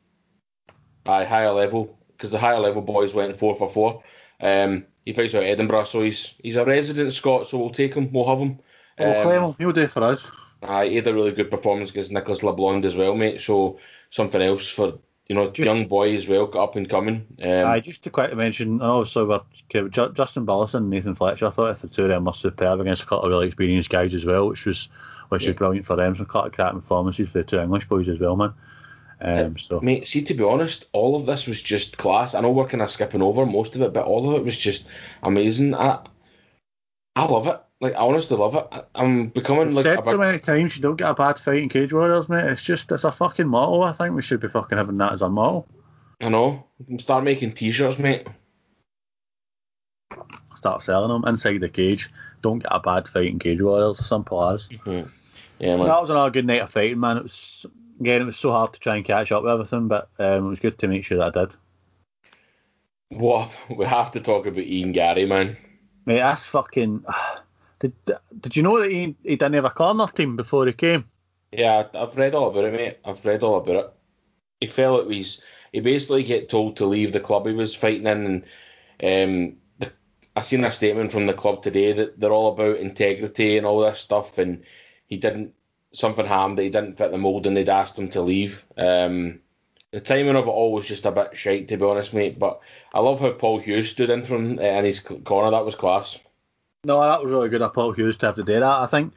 Aye, 1.06 1.24
higher 1.24 1.52
level 1.52 1.98
because 2.12 2.32
the 2.32 2.38
higher 2.38 2.60
level 2.60 2.82
boys 2.82 3.14
went 3.14 3.38
four 3.38 3.56
for 3.56 3.70
four. 3.70 4.04
Um, 4.42 4.86
he 5.06 5.14
fights 5.14 5.36
out 5.36 5.44
of 5.44 5.48
Edinburgh, 5.48 5.86
so 5.86 6.02
he's 6.02 6.34
he's 6.44 6.58
a 6.58 6.66
resident 6.66 7.14
Scot, 7.14 7.48
so 7.48 7.58
we'll 7.58 7.70
take 7.70 7.94
him, 7.94 8.12
we'll 8.12 8.28
have 8.28 8.40
him. 8.40 8.60
We'll 9.00 9.16
Um, 9.16 9.24
claim 9.24 9.42
him. 9.44 9.56
He'll 9.58 9.72
do 9.72 9.84
it 9.84 9.92
for 9.92 10.04
us. 10.04 10.30
Aye, 10.62 10.90
he 10.90 10.96
had 10.98 11.08
a 11.08 11.14
really 11.14 11.32
good 11.32 11.50
performance 11.50 11.92
against 11.92 12.12
Nicholas 12.12 12.42
LeBlond 12.42 12.84
as 12.84 12.98
well, 12.98 13.16
mate. 13.16 13.40
So 13.40 13.80
something 14.10 14.42
else 14.42 14.68
for 14.68 15.00
you 15.28 15.36
know 15.36 15.52
young 15.56 15.88
boy 15.88 16.16
as 16.16 16.28
well, 16.28 16.50
up 16.58 16.76
and 16.76 16.88
coming. 16.88 17.26
Um, 17.42 17.66
Aye, 17.66 17.80
just 17.80 18.04
to 18.04 18.10
quickly 18.10 18.36
mention, 18.36 18.74
and 18.74 18.84
also 18.84 19.26
we're, 19.26 19.42
okay, 19.74 19.90
Justin 20.14 20.46
Burleson 20.46 20.84
and 20.84 20.90
Nathan 20.90 21.16
Fletcher. 21.16 21.48
I 21.48 21.50
thought 21.50 21.72
if 21.72 21.82
the 21.82 21.88
two 21.88 22.04
of 22.04 22.10
them 22.10 22.26
were 22.26 22.34
superb 22.34 22.80
against 22.80 23.04
a 23.04 23.06
couple 23.06 23.26
of 23.26 23.30
really 23.32 23.48
experienced 23.48 23.90
guys 23.90 24.14
as 24.14 24.26
well, 24.26 24.48
which 24.48 24.66
was 24.66 24.88
which 25.30 25.44
Yeah. 25.44 25.50
was 25.50 25.56
brilliant 25.58 25.88
for 25.88 25.96
them. 25.96 26.16
Some 26.16 26.28
of 26.30 26.52
cracking 26.52 26.82
performances 26.82 27.30
for 27.30 27.40
the 27.40 27.44
two 27.44 27.60
English 27.60 27.88
boys 27.88 28.08
as 28.08 28.20
well, 28.20 28.36
man. 28.36 28.54
Um, 29.22 29.58
so 29.58 29.80
Mate, 29.80 30.08
see, 30.08 30.22
to 30.22 30.34
be 30.34 30.44
honest, 30.44 30.86
all 30.92 31.16
of 31.16 31.26
this 31.26 31.48
was 31.48 31.62
just 31.62 31.98
class. 31.98 32.36
I 32.36 32.42
know 32.42 32.52
we're 32.52 32.68
kind 32.68 32.84
of 32.84 32.92
skipping 32.92 33.22
over 33.22 33.46
most 33.46 33.76
of 33.76 33.82
it, 33.82 33.94
but 33.94 34.06
all 34.06 34.30
of 34.30 34.36
it 34.36 34.46
was 34.46 34.58
just 34.58 34.88
amazing. 35.24 35.74
I, 35.74 36.00
I 37.16 37.26
love 37.26 37.48
it. 37.48 37.60
Like, 37.82 37.94
I 37.94 38.00
honestly 38.00 38.38
love 38.38 38.56
it. 38.56 38.68
I, 38.72 38.84
I'm 38.96 39.28
becoming 39.28 39.68
I've 39.68 39.74
like 39.74 39.84
said 39.84 40.00
a 40.00 40.06
so 40.06 40.18
many 40.18 40.40
times 40.40 40.76
you 40.76 40.82
don't 40.82 40.96
get 40.96 41.10
a 41.10 41.14
bad 41.14 41.38
fight 41.38 41.62
in 41.62 41.70
Cage 41.70 41.92
Warriors, 41.92 42.30
mate. 42.30 42.46
It's 42.46 42.64
just 42.64 42.92
it's 42.92 43.04
a 43.04 43.12
fucking 43.12 43.48
motto. 43.48 43.82
I 43.82 43.92
think 43.92 44.16
we 44.16 44.22
should 44.22 44.40
be 44.40 44.48
fucking 44.48 44.78
having 44.78 44.98
that 44.98 45.14
as 45.14 45.22
a 45.22 45.30
motto. 45.30 45.66
I 46.22 46.30
know. 46.30 46.66
Start 46.98 47.26
making 47.26 47.54
t-shirts, 47.54 48.00
mate. 48.00 48.28
Start 50.56 50.82
selling 50.82 51.10
them 51.10 51.30
inside 51.30 51.60
the 51.60 51.70
cage. 51.70 52.10
Don't 52.42 52.60
get 52.60 52.72
a 52.72 52.80
bad 52.80 53.08
fight 53.10 53.28
in 53.28 53.40
Cage 53.40 53.62
Warriors. 53.62 54.06
Simple 54.08 54.50
as. 54.50 54.70
Yeah, 55.60 55.76
man. 55.76 55.88
That 55.88 56.02
was 56.02 56.10
another 56.10 56.32
good 56.32 56.46
night 56.46 56.62
of 56.62 56.70
fighting, 56.70 57.00
man. 57.00 57.18
It 57.18 57.24
was 57.24 57.66
again, 58.00 58.22
it 58.22 58.26
was 58.26 58.38
so 58.38 58.52
hard 58.52 58.74
to 58.74 58.80
try 58.80 58.96
and 58.96 59.06
catch 59.06 59.32
up 59.32 59.44
with 59.44 59.52
everything, 59.52 59.88
but 59.88 60.10
um, 60.20 60.46
it 60.46 60.50
was 60.50 60.60
good 60.60 60.80
to 60.80 60.88
make 60.88 61.04
sure 61.04 61.18
that 61.18 61.36
I 61.36 61.42
did. 61.42 61.56
What 63.10 63.52
we 63.70 63.86
have 63.86 64.12
to 64.12 64.20
talk 64.22 64.46
about 64.46 64.64
Ian 64.64 64.92
Garry, 64.92 65.26
man. 65.26 65.58
Mate, 66.06 66.18
that's 66.18 66.44
fucking. 66.44 67.04
Did 67.86 68.18
Did 68.42 68.56
you 68.56 68.64
know 68.64 68.80
that 68.82 68.92
he 68.92 69.16
he 69.24 69.36
didn't 69.36 69.54
have 69.54 69.66
a 69.66 69.70
corner 69.70 70.08
team 70.08 70.36
before 70.36 70.66
he 70.68 70.74
came? 70.74 71.06
Yeah, 71.52 71.88
I've 71.94 72.18
read 72.18 72.36
all 72.36 72.50
about 72.50 72.66
it, 72.66 72.74
mate. 72.74 73.00
I've 73.06 73.26
read 73.26 73.44
all 73.44 73.58
about 73.58 73.76
it. 73.86 73.94
He 74.62 74.82
it 74.84 75.08
was. 75.08 75.42
He 75.74 75.80
basically 75.82 76.24
get 76.24 76.50
told 76.50 76.78
to 76.78 76.86
leave 76.86 77.12
the 77.14 77.20
club 77.20 77.48
he 77.48 77.54
was 77.54 77.76
fighting 77.76 78.08
in, 78.08 78.46
and 79.02 79.52
um, 79.52 79.58
the, 79.80 79.94
I 80.36 80.42
seen 80.42 80.64
a 80.66 80.72
statement 80.72 81.12
from 81.12 81.28
the 81.28 81.34
club 81.34 81.64
today 81.64 81.94
that 81.94 82.20
they're 82.20 82.32
all 82.34 82.54
about 82.54 82.78
integrity 82.78 83.58
and 83.58 83.66
all 83.68 83.82
this 83.82 84.00
stuff, 84.02 84.38
and 84.38 84.64
he 85.08 85.18
didn't. 85.18 85.54
Something 85.94 86.26
happened 86.26 86.58
that 86.60 86.64
he 86.64 86.70
didn't 86.70 86.98
fit 86.98 87.12
the 87.12 87.18
mold, 87.18 87.48
and 87.48 87.56
they'd 87.58 87.70
asked 87.70 88.00
him 88.00 88.10
to 88.12 88.22
leave. 88.22 88.66
Um, 88.78 89.42
The 89.92 90.02
timing 90.02 90.36
of 90.36 90.46
it 90.48 90.50
all 90.50 90.74
was 90.74 90.88
just 90.88 91.06
a 91.06 91.12
bit 91.12 91.38
shite, 91.38 91.68
to 91.70 91.78
be 91.78 91.86
honest, 91.86 92.14
mate. 92.14 92.40
But 92.40 92.62
I 92.94 93.00
love 93.02 93.20
how 93.22 93.32
Paul 93.34 93.60
Hughes 93.60 93.92
stood 93.92 94.10
in 94.12 94.24
from 94.24 94.60
uh, 94.60 94.64
in 94.64 94.86
his 94.86 95.00
corner. 95.02 95.52
That 95.52 95.66
was 95.66 95.76
class. 95.76 96.20
No, 96.86 97.02
that 97.02 97.22
was 97.22 97.32
really 97.32 97.50
good 97.50 97.62
of 97.62 97.74
Paul 97.74 97.94
Hughes 97.94 98.18
to 98.18 98.28
have 98.28 98.36
to 98.36 98.44
do 98.44 98.54
that. 98.54 98.64
I 98.64 98.86
think 98.86 99.14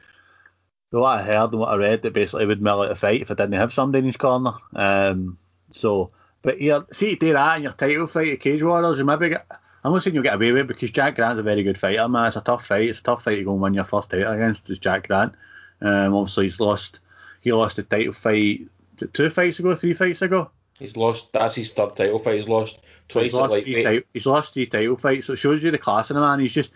the 0.91 0.99
what 0.99 1.19
I 1.19 1.23
heard 1.23 1.51
and 1.51 1.59
what 1.59 1.69
I 1.69 1.75
read, 1.75 2.01
that 2.01 2.13
basically 2.13 2.45
would 2.45 2.61
mill 2.61 2.81
out 2.81 2.91
a 2.91 2.95
fight 2.95 3.21
if 3.21 3.31
I 3.31 3.35
didn't 3.35 3.53
have 3.53 3.71
somebody 3.71 3.99
in 3.99 4.05
his 4.05 4.17
corner. 4.17 4.53
Um, 4.75 5.37
so, 5.71 6.09
but 6.41 6.59
yeah, 6.59 6.81
see, 6.91 7.15
do 7.15 7.33
that 7.33 7.57
in 7.57 7.63
your 7.63 7.73
title 7.73 8.07
fight 8.07 8.33
at 8.33 8.39
Cage 8.39 8.63
Warriors, 8.63 8.97
you 8.97 9.05
maybe 9.05 9.29
get. 9.29 9.45
I'm 9.83 9.93
not 9.93 10.03
saying 10.03 10.13
you'll 10.13 10.23
get 10.23 10.35
away 10.35 10.51
with 10.51 10.61
it 10.61 10.67
because 10.67 10.91
Jack 10.91 11.15
Grant's 11.15 11.39
a 11.39 11.43
very 11.43 11.63
good 11.63 11.77
fighter, 11.77 12.07
man. 12.09 12.27
It's 12.27 12.35
a 12.35 12.41
tough 12.41 12.65
fight. 12.65 12.89
It's 12.89 12.99
a 12.99 13.03
tough 13.03 13.23
fight 13.23 13.35
to 13.35 13.43
go 13.43 13.53
and 13.53 13.61
win 13.61 13.73
your 13.73 13.85
first 13.85 14.09
title 14.09 14.33
against. 14.33 14.69
It's 14.69 14.79
Jack 14.79 15.07
Grant. 15.07 15.33
Um, 15.81 16.13
obviously, 16.13 16.45
he's 16.45 16.59
lost. 16.59 16.99
He 17.41 17.53
lost 17.53 17.77
the 17.77 17.83
title 17.83 18.13
fight 18.13 18.67
two 19.13 19.29
fights 19.29 19.59
ago, 19.59 19.75
three 19.75 19.93
fights 19.93 20.21
ago. 20.21 20.51
He's 20.79 20.97
lost. 20.97 21.31
That's 21.33 21.55
his 21.55 21.71
third 21.71 21.95
title 21.95 22.19
fight. 22.19 22.35
He's 22.35 22.49
lost 22.49 22.79
twice. 23.07 23.25
He's 23.25 23.33
lost, 23.33 23.51
like, 23.51 23.63
three, 23.63 23.83
title, 23.83 24.03
he's 24.13 24.25
lost 24.25 24.53
three 24.53 24.65
title 24.65 24.97
fights, 24.97 25.27
so 25.27 25.33
it 25.33 25.37
shows 25.37 25.63
you 25.63 25.71
the 25.71 25.77
class 25.77 26.09
in 26.09 26.15
the 26.15 26.21
man. 26.21 26.39
He's 26.39 26.53
just 26.53 26.71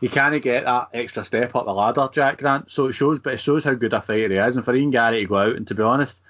he 0.00 0.08
can't 0.08 0.42
get 0.42 0.64
that 0.64 0.88
extra 0.92 1.24
step 1.24 1.54
up 1.54 1.66
the 1.66 1.72
ladder, 1.72 2.08
Jack 2.12 2.38
Grant. 2.38 2.70
So 2.70 2.86
it 2.86 2.94
shows, 2.94 3.18
but 3.18 3.34
it 3.34 3.40
shows 3.40 3.64
how 3.64 3.74
good 3.74 3.92
a 3.92 4.00
fighter 4.00 4.28
he 4.28 4.36
is. 4.36 4.56
And 4.56 4.64
for 4.64 4.74
Ian 4.74 4.90
Garry 4.90 5.20
to 5.20 5.26
go 5.26 5.36
out 5.36 5.56
and 5.56 5.66
to 5.66 5.74
be 5.74 5.82
honest, 5.82 6.20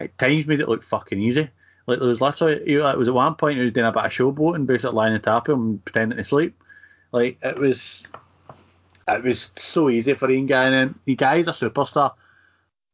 at 0.00 0.16
times 0.18 0.46
made 0.46 0.60
it 0.60 0.68
look 0.68 0.82
fucking 0.82 1.20
easy. 1.20 1.48
Like 1.86 1.98
there 1.98 2.08
was 2.08 2.20
literally, 2.20 2.62
it 2.66 2.98
was 2.98 3.08
at 3.08 3.14
one 3.14 3.34
point 3.34 3.58
he 3.58 3.64
was 3.64 3.72
doing 3.72 3.86
a 3.86 3.92
bit 3.92 4.04
of 4.04 4.12
showboating, 4.12 4.66
basically 4.66 4.96
lying 4.96 5.14
on 5.14 5.20
top 5.20 5.48
of 5.48 5.54
him 5.54 5.62
and 5.62 5.84
pretending 5.84 6.18
to 6.18 6.24
sleep. 6.24 6.60
Like 7.12 7.38
it 7.42 7.58
was, 7.58 8.04
it 9.06 9.22
was 9.22 9.50
so 9.56 9.90
easy 9.90 10.14
for 10.14 10.30
Ian 10.30 10.46
Garry. 10.46 10.74
And 10.74 10.98
the 11.04 11.14
guy's 11.14 11.46
a 11.46 11.52
superstar. 11.52 12.14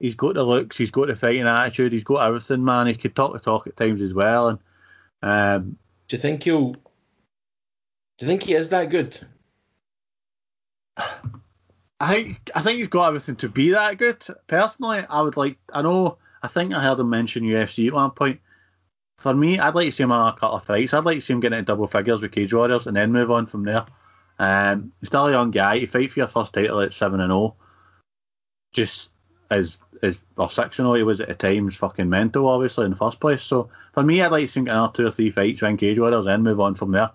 He's 0.01 0.15
got 0.15 0.35
the 0.35 0.43
looks, 0.43 0.77
he's 0.77 0.91
got 0.91 1.09
the 1.09 1.17
fighting 1.17 1.47
attitude, 1.47 1.93
he's 1.93 2.05
got 2.05 2.27
everything, 2.27 2.65
man. 2.65 2.87
He 2.87 2.95
could 2.95 3.15
talk 3.15 3.33
the 3.33 3.39
talk 3.39 3.67
at 3.67 3.77
times 3.77 4.01
as 4.01 4.15
well. 4.15 4.49
And 4.49 4.59
um, 5.23 5.77
do 6.09 6.17
you 6.17 6.21
think 6.21 6.43
he'll? 6.43 6.73
Do 6.73 6.79
you 8.21 8.27
think 8.27 8.43
he 8.43 8.55
is 8.55 8.71
that 8.71 8.91
good? 8.91 9.19
I 12.01 12.15
think 12.15 12.51
I 12.55 12.63
think 12.63 12.79
he's 12.79 12.89
got 12.89 13.09
everything 13.09 13.37
to 13.37 13.49
be 13.49 13.71
that 13.71 13.99
good. 13.99 14.25
Personally, 14.47 15.05
I 15.09 15.21
would 15.21 15.37
like. 15.37 15.59
I 15.73 15.83
know. 15.83 16.17
I 16.43 16.49
think 16.49 16.73
I 16.73 16.83
heard 16.83 16.99
him 16.99 17.11
mention 17.11 17.45
UFC 17.45 17.89
at 17.89 17.93
one 17.93 18.13
point. 18.13 18.41
For 19.19 19.35
me, 19.35 19.59
I'd 19.59 19.75
like 19.75 19.89
to 19.89 19.93
see 19.93 20.03
him 20.03 20.13
in 20.13 20.19
a 20.19 20.33
couple 20.33 20.57
of 20.57 20.65
fights. 20.65 20.95
I'd 20.95 21.05
like 21.05 21.19
to 21.19 21.21
see 21.21 21.35
him 21.35 21.41
get 21.41 21.53
into 21.53 21.67
double 21.67 21.87
figures 21.87 22.23
with 22.23 22.33
Cage 22.33 22.55
Warriors 22.55 22.87
and 22.87 22.97
then 22.97 23.13
move 23.13 23.31
on 23.31 23.47
from 23.47 23.65
there. 23.65 23.85
Um, 24.39 24.93
he's 25.01 25.09
still 25.09 25.27
a 25.27 25.33
young 25.33 25.51
guy. 25.51 25.75
You 25.75 25.87
fight 25.87 26.11
for 26.11 26.21
your 26.21 26.29
first 26.29 26.55
title 26.55 26.81
at 26.81 26.95
seven 26.95 27.21
and 27.21 27.29
zero. 27.29 27.39
Oh. 27.39 27.57
Just 28.73 29.11
as 29.51 29.79
as 30.03 30.21
or 30.39 30.51
six 30.51 30.79
and 30.79 30.87
zero, 30.87 30.93
oh, 30.93 30.95
he 30.95 31.03
was 31.03 31.21
at 31.21 31.29
the 31.29 31.35
time. 31.35 31.69
Is 31.69 31.77
fucking 31.77 32.09
mental, 32.09 32.49
obviously 32.49 32.87
in 32.87 32.93
the 32.93 32.97
first 32.97 33.21
place. 33.21 33.43
So 33.43 33.69
for 33.93 34.03
me, 34.03 34.23
I'd 34.23 34.33
like 34.33 34.47
to 34.47 34.49
see 34.49 34.61
him 34.61 34.65
get 34.65 34.75
another 34.75 34.95
two 34.95 35.07
or 35.07 35.13
three 35.13 35.31
fights 35.31 35.61
with 35.61 35.79
Cage 35.79 35.99
Warriors 35.99 36.21
and 36.21 36.29
then 36.29 36.43
move 36.43 36.61
on 36.61 36.75
from 36.75 36.93
there. 36.93 37.11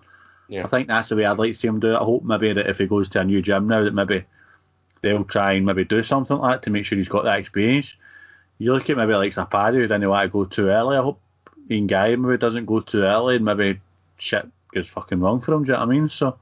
Yeah. 0.48 0.64
I 0.64 0.68
think 0.68 0.88
that's 0.88 1.08
the 1.08 1.16
way 1.16 1.24
I'd 1.24 1.38
like 1.38 1.54
to 1.54 1.58
see 1.58 1.68
him 1.68 1.80
do 1.80 1.92
it. 1.92 1.96
I 1.96 2.04
hope 2.04 2.22
maybe 2.24 2.52
that 2.52 2.68
if 2.68 2.78
he 2.78 2.86
goes 2.86 3.08
to 3.10 3.20
a 3.20 3.24
new 3.24 3.42
gym 3.42 3.66
now, 3.66 3.82
that 3.82 3.94
maybe 3.94 4.24
they'll 5.02 5.24
try 5.24 5.52
and 5.52 5.66
maybe 5.66 5.84
do 5.84 6.02
something 6.02 6.36
like 6.38 6.56
that 6.56 6.62
to 6.64 6.70
make 6.70 6.84
sure 6.84 6.98
he's 6.98 7.08
got 7.08 7.24
that 7.24 7.38
experience. 7.38 7.94
You 8.58 8.72
look 8.72 8.88
at 8.88 8.96
maybe 8.96 9.14
like 9.14 9.32
Zapata 9.32 9.76
who 9.76 9.82
didn't 9.82 10.08
want 10.08 10.24
to 10.24 10.32
go 10.32 10.44
too 10.44 10.68
early. 10.68 10.96
I 10.96 11.02
hope 11.02 11.20
Ian 11.70 11.86
Guy 11.86 12.16
maybe 12.16 12.38
doesn't 12.38 12.66
go 12.66 12.80
too 12.80 13.02
early 13.02 13.36
and 13.36 13.44
maybe 13.44 13.80
shit 14.18 14.46
gets 14.72 14.88
fucking 14.88 15.20
wrong 15.20 15.40
for 15.40 15.52
him. 15.54 15.64
Do 15.64 15.72
you 15.72 15.78
know 15.78 15.84
what 15.84 15.92
I 15.92 15.98
mean? 15.98 16.08
So, 16.08 16.38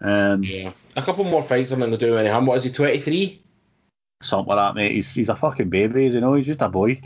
um, 0.00 0.42
yeah, 0.42 0.72
a 0.96 1.02
couple 1.02 1.24
more 1.24 1.42
fights 1.42 1.70
I'm 1.70 1.78
going 1.80 1.90
to 1.90 1.96
do 1.98 2.16
any 2.16 2.28
harm. 2.28 2.46
What 2.46 2.58
is 2.58 2.64
he? 2.64 2.72
Twenty 2.72 2.98
three. 2.98 3.42
Something 4.22 4.48
like 4.48 4.56
that, 4.56 4.74
mate. 4.74 4.92
He's 4.92 5.12
he's 5.14 5.28
a 5.28 5.36
fucking 5.36 5.68
baby. 5.68 6.06
As 6.06 6.14
you 6.14 6.20
know, 6.20 6.34
he's 6.34 6.46
just 6.46 6.62
a 6.62 6.68
boy. 6.68 7.00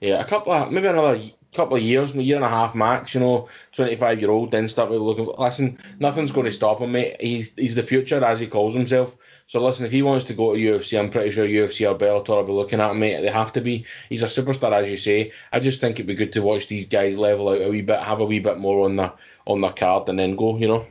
Yeah, 0.00 0.20
a 0.20 0.24
couple 0.24 0.52
of 0.52 0.70
maybe 0.70 0.86
another 0.86 1.20
couple 1.54 1.76
of 1.76 1.82
years, 1.82 2.14
a 2.14 2.22
year 2.22 2.36
and 2.36 2.44
a 2.44 2.48
half 2.48 2.74
max, 2.74 3.14
you 3.14 3.20
know, 3.20 3.48
25 3.72 4.20
year 4.20 4.30
old, 4.30 4.50
then 4.50 4.68
start 4.68 4.90
looking. 4.90 5.32
Listen, 5.38 5.78
nothing's 5.98 6.32
going 6.32 6.46
to 6.46 6.52
stop 6.52 6.80
him, 6.80 6.92
mate. 6.92 7.16
He's 7.20 7.52
he's 7.56 7.74
the 7.74 7.82
future, 7.82 8.22
as 8.22 8.40
he 8.40 8.46
calls 8.46 8.74
himself. 8.74 9.16
So 9.46 9.64
listen, 9.64 9.86
if 9.86 9.92
he 9.92 10.02
wants 10.02 10.24
to 10.26 10.34
go 10.34 10.54
to 10.54 10.60
UFC, 10.60 10.98
I'm 10.98 11.10
pretty 11.10 11.30
sure 11.30 11.46
UFC 11.46 11.90
or 11.90 11.96
Bellator 11.96 12.36
will 12.36 12.44
be 12.44 12.52
looking 12.52 12.80
at 12.80 12.90
him, 12.90 12.98
mate. 12.98 13.22
They 13.22 13.30
have 13.30 13.52
to 13.54 13.60
be. 13.60 13.86
He's 14.08 14.22
a 14.22 14.26
superstar, 14.26 14.72
as 14.72 14.90
you 14.90 14.96
say. 14.96 15.32
I 15.52 15.60
just 15.60 15.80
think 15.80 15.96
it'd 15.96 16.06
be 16.06 16.14
good 16.14 16.32
to 16.34 16.42
watch 16.42 16.68
these 16.68 16.86
guys 16.86 17.16
level 17.16 17.48
out 17.48 17.62
a 17.62 17.70
wee 17.70 17.82
bit, 17.82 18.00
have 18.00 18.20
a 18.20 18.24
wee 18.24 18.40
bit 18.40 18.58
more 18.58 18.84
on 18.84 18.96
the 18.96 19.12
on 19.46 19.60
their 19.60 19.72
card, 19.72 20.08
and 20.08 20.18
then 20.18 20.36
go. 20.36 20.58
You 20.58 20.68
know. 20.68 20.86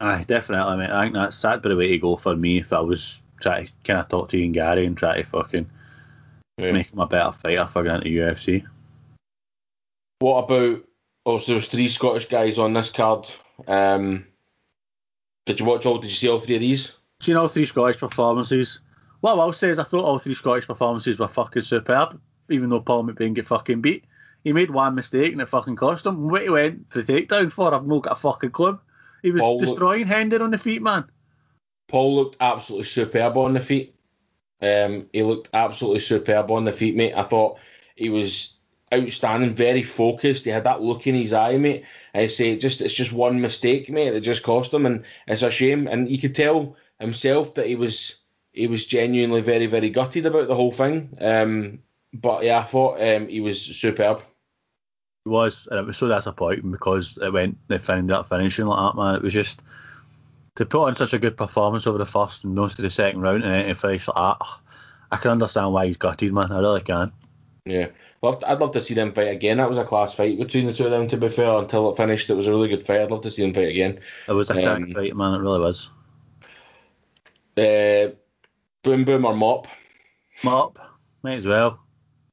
Aye, 0.00 0.24
definitely, 0.26 0.76
mate. 0.76 0.90
I 0.90 1.04
think 1.04 1.14
that's 1.14 1.40
that'd 1.40 1.62
be 1.62 1.70
the 1.70 1.76
way 1.76 1.88
to 1.88 1.98
go 1.98 2.16
for 2.16 2.36
me 2.36 2.58
if 2.58 2.72
I 2.72 2.80
was 2.80 3.22
trying 3.40 3.66
to 3.66 3.72
kind 3.84 4.00
of 4.00 4.08
talk 4.08 4.28
to 4.30 4.36
Ian 4.36 4.52
Garry 4.52 4.84
and 4.84 4.96
try 4.96 5.16
to 5.16 5.24
fucking 5.24 5.66
yeah. 6.58 6.72
make 6.72 6.92
him 6.92 6.98
a 6.98 7.06
better 7.06 7.32
fighter 7.32 7.66
for 7.72 7.82
going 7.82 8.02
to 8.02 8.10
UFC. 8.10 8.66
What 10.18 10.44
about? 10.44 10.82
So 11.26 11.38
there 11.46 11.56
was 11.56 11.68
three 11.68 11.88
Scottish 11.88 12.28
guys 12.28 12.58
on 12.58 12.72
this 12.72 12.90
card. 12.90 13.28
Um, 13.66 14.26
did 15.44 15.60
you 15.60 15.66
watch 15.66 15.86
all? 15.86 15.98
Did 15.98 16.10
you 16.10 16.16
see 16.16 16.28
all 16.28 16.40
three 16.40 16.54
of 16.54 16.60
these? 16.60 16.96
Seen 17.20 17.36
all 17.36 17.48
three 17.48 17.66
Scottish 17.66 17.98
performances. 17.98 18.80
What 19.20 19.32
I 19.32 19.44
will 19.44 19.52
say 19.52 19.70
is, 19.70 19.78
I 19.78 19.84
thought 19.84 20.04
all 20.04 20.18
three 20.18 20.34
Scottish 20.34 20.66
performances 20.66 21.18
were 21.18 21.28
fucking 21.28 21.62
superb. 21.62 22.20
Even 22.48 22.70
though 22.70 22.80
Paul 22.80 23.04
McBain 23.04 23.34
get 23.34 23.46
fucking 23.46 23.80
beat, 23.80 24.04
he 24.44 24.52
made 24.52 24.70
one 24.70 24.94
mistake 24.94 25.32
and 25.32 25.40
it 25.40 25.48
fucking 25.48 25.76
cost 25.76 26.06
him. 26.06 26.28
What 26.28 26.42
he 26.42 26.48
went 26.48 26.90
for 26.90 27.02
the 27.02 27.12
takedown 27.12 27.50
for, 27.50 27.74
I've 27.74 27.86
not 27.86 28.02
got 28.02 28.12
a 28.12 28.20
fucking 28.20 28.52
clue. 28.52 28.78
He 29.22 29.32
was 29.32 29.40
Paul 29.40 29.58
destroying 29.58 30.00
looked, 30.00 30.12
Hender 30.12 30.42
on 30.42 30.52
the 30.52 30.58
feet, 30.58 30.82
man. 30.82 31.04
Paul 31.88 32.14
looked 32.14 32.36
absolutely 32.40 32.84
superb 32.84 33.36
on 33.36 33.54
the 33.54 33.60
feet. 33.60 33.96
Um, 34.62 35.08
he 35.12 35.22
looked 35.24 35.50
absolutely 35.52 36.00
superb 36.00 36.50
on 36.50 36.64
the 36.64 36.72
feet, 36.72 36.94
mate. 36.94 37.14
I 37.14 37.24
thought 37.24 37.58
he 37.96 38.08
was 38.08 38.55
outstanding, 38.92 39.54
very 39.54 39.82
focused. 39.82 40.44
He 40.44 40.50
had 40.50 40.64
that 40.64 40.82
look 40.82 41.06
in 41.06 41.14
his 41.14 41.32
eye, 41.32 41.58
mate. 41.58 41.84
I 42.14 42.26
say 42.28 42.56
just 42.56 42.80
it's 42.80 42.94
just 42.94 43.12
one 43.12 43.40
mistake, 43.40 43.90
mate, 43.90 44.10
that 44.10 44.20
just 44.20 44.42
cost 44.42 44.72
him, 44.72 44.86
and 44.86 45.04
it's 45.26 45.42
a 45.42 45.50
shame. 45.50 45.86
And 45.86 46.08
you 46.08 46.18
could 46.18 46.34
tell 46.34 46.76
himself 47.00 47.54
that 47.54 47.66
he 47.66 47.76
was 47.76 48.16
he 48.52 48.66
was 48.66 48.86
genuinely 48.86 49.42
very 49.42 49.66
very 49.66 49.90
gutted 49.90 50.26
about 50.26 50.48
the 50.48 50.54
whole 50.54 50.72
thing. 50.72 51.16
Um, 51.20 51.80
but 52.14 52.44
yeah, 52.44 52.60
I 52.60 52.62
thought 52.62 53.00
um, 53.00 53.28
he 53.28 53.40
was 53.40 53.60
superb. 53.60 54.22
He 55.24 55.30
was, 55.30 55.66
and 55.70 55.80
it 55.80 55.86
was 55.86 55.98
so 55.98 56.08
disappointing 56.08 56.70
because 56.70 57.18
it 57.20 57.32
went 57.32 57.58
they 57.68 57.78
found 57.78 58.10
that 58.10 58.28
finishing 58.28 58.66
like 58.66 58.78
that, 58.78 59.00
man. 59.00 59.16
It 59.16 59.22
was 59.22 59.34
just 59.34 59.62
to 60.54 60.64
put 60.64 60.86
on 60.86 60.96
such 60.96 61.12
a 61.12 61.18
good 61.18 61.36
performance 61.36 61.86
over 61.86 61.98
the 61.98 62.06
first 62.06 62.44
and 62.44 62.54
most 62.54 62.78
of 62.78 62.82
the 62.82 62.90
second 62.90 63.20
round 63.20 63.44
and 63.44 63.52
then 63.52 63.66
to 63.66 63.74
finish 63.74 64.08
like 64.08 64.16
that. 64.16 64.46
I 65.12 65.16
can 65.18 65.30
understand 65.30 65.72
why 65.72 65.86
he's 65.86 65.96
gutted, 65.96 66.32
man. 66.32 66.50
I 66.50 66.58
really 66.58 66.80
can. 66.80 67.12
Yeah. 67.64 67.88
I'd 68.22 68.60
love 68.60 68.72
to 68.72 68.80
see 68.80 68.94
them 68.94 69.12
fight 69.12 69.28
again. 69.28 69.58
That 69.58 69.68
was 69.68 69.78
a 69.78 69.84
class 69.84 70.14
fight 70.14 70.38
between 70.38 70.66
the 70.66 70.72
two 70.72 70.84
of 70.84 70.90
them. 70.90 71.06
To 71.08 71.16
be 71.16 71.28
fair, 71.28 71.52
until 71.52 71.90
it 71.90 71.96
finished, 71.96 72.30
it 72.30 72.34
was 72.34 72.46
a 72.46 72.50
really 72.50 72.68
good 72.68 72.84
fight. 72.84 73.00
I'd 73.00 73.10
love 73.10 73.22
to 73.22 73.30
see 73.30 73.42
them 73.42 73.54
fight 73.54 73.68
again. 73.68 74.00
It 74.28 74.32
was 74.32 74.50
a 74.50 74.74
um, 74.74 74.92
fight, 74.92 75.14
man. 75.14 75.34
It 75.34 75.38
really 75.38 75.60
was. 75.60 75.90
Uh, 77.56 78.14
boom 78.82 79.04
Boom 79.04 79.24
or 79.24 79.34
Mop? 79.34 79.66
Mop, 80.44 80.78
might 81.22 81.38
as 81.38 81.46
well. 81.46 81.80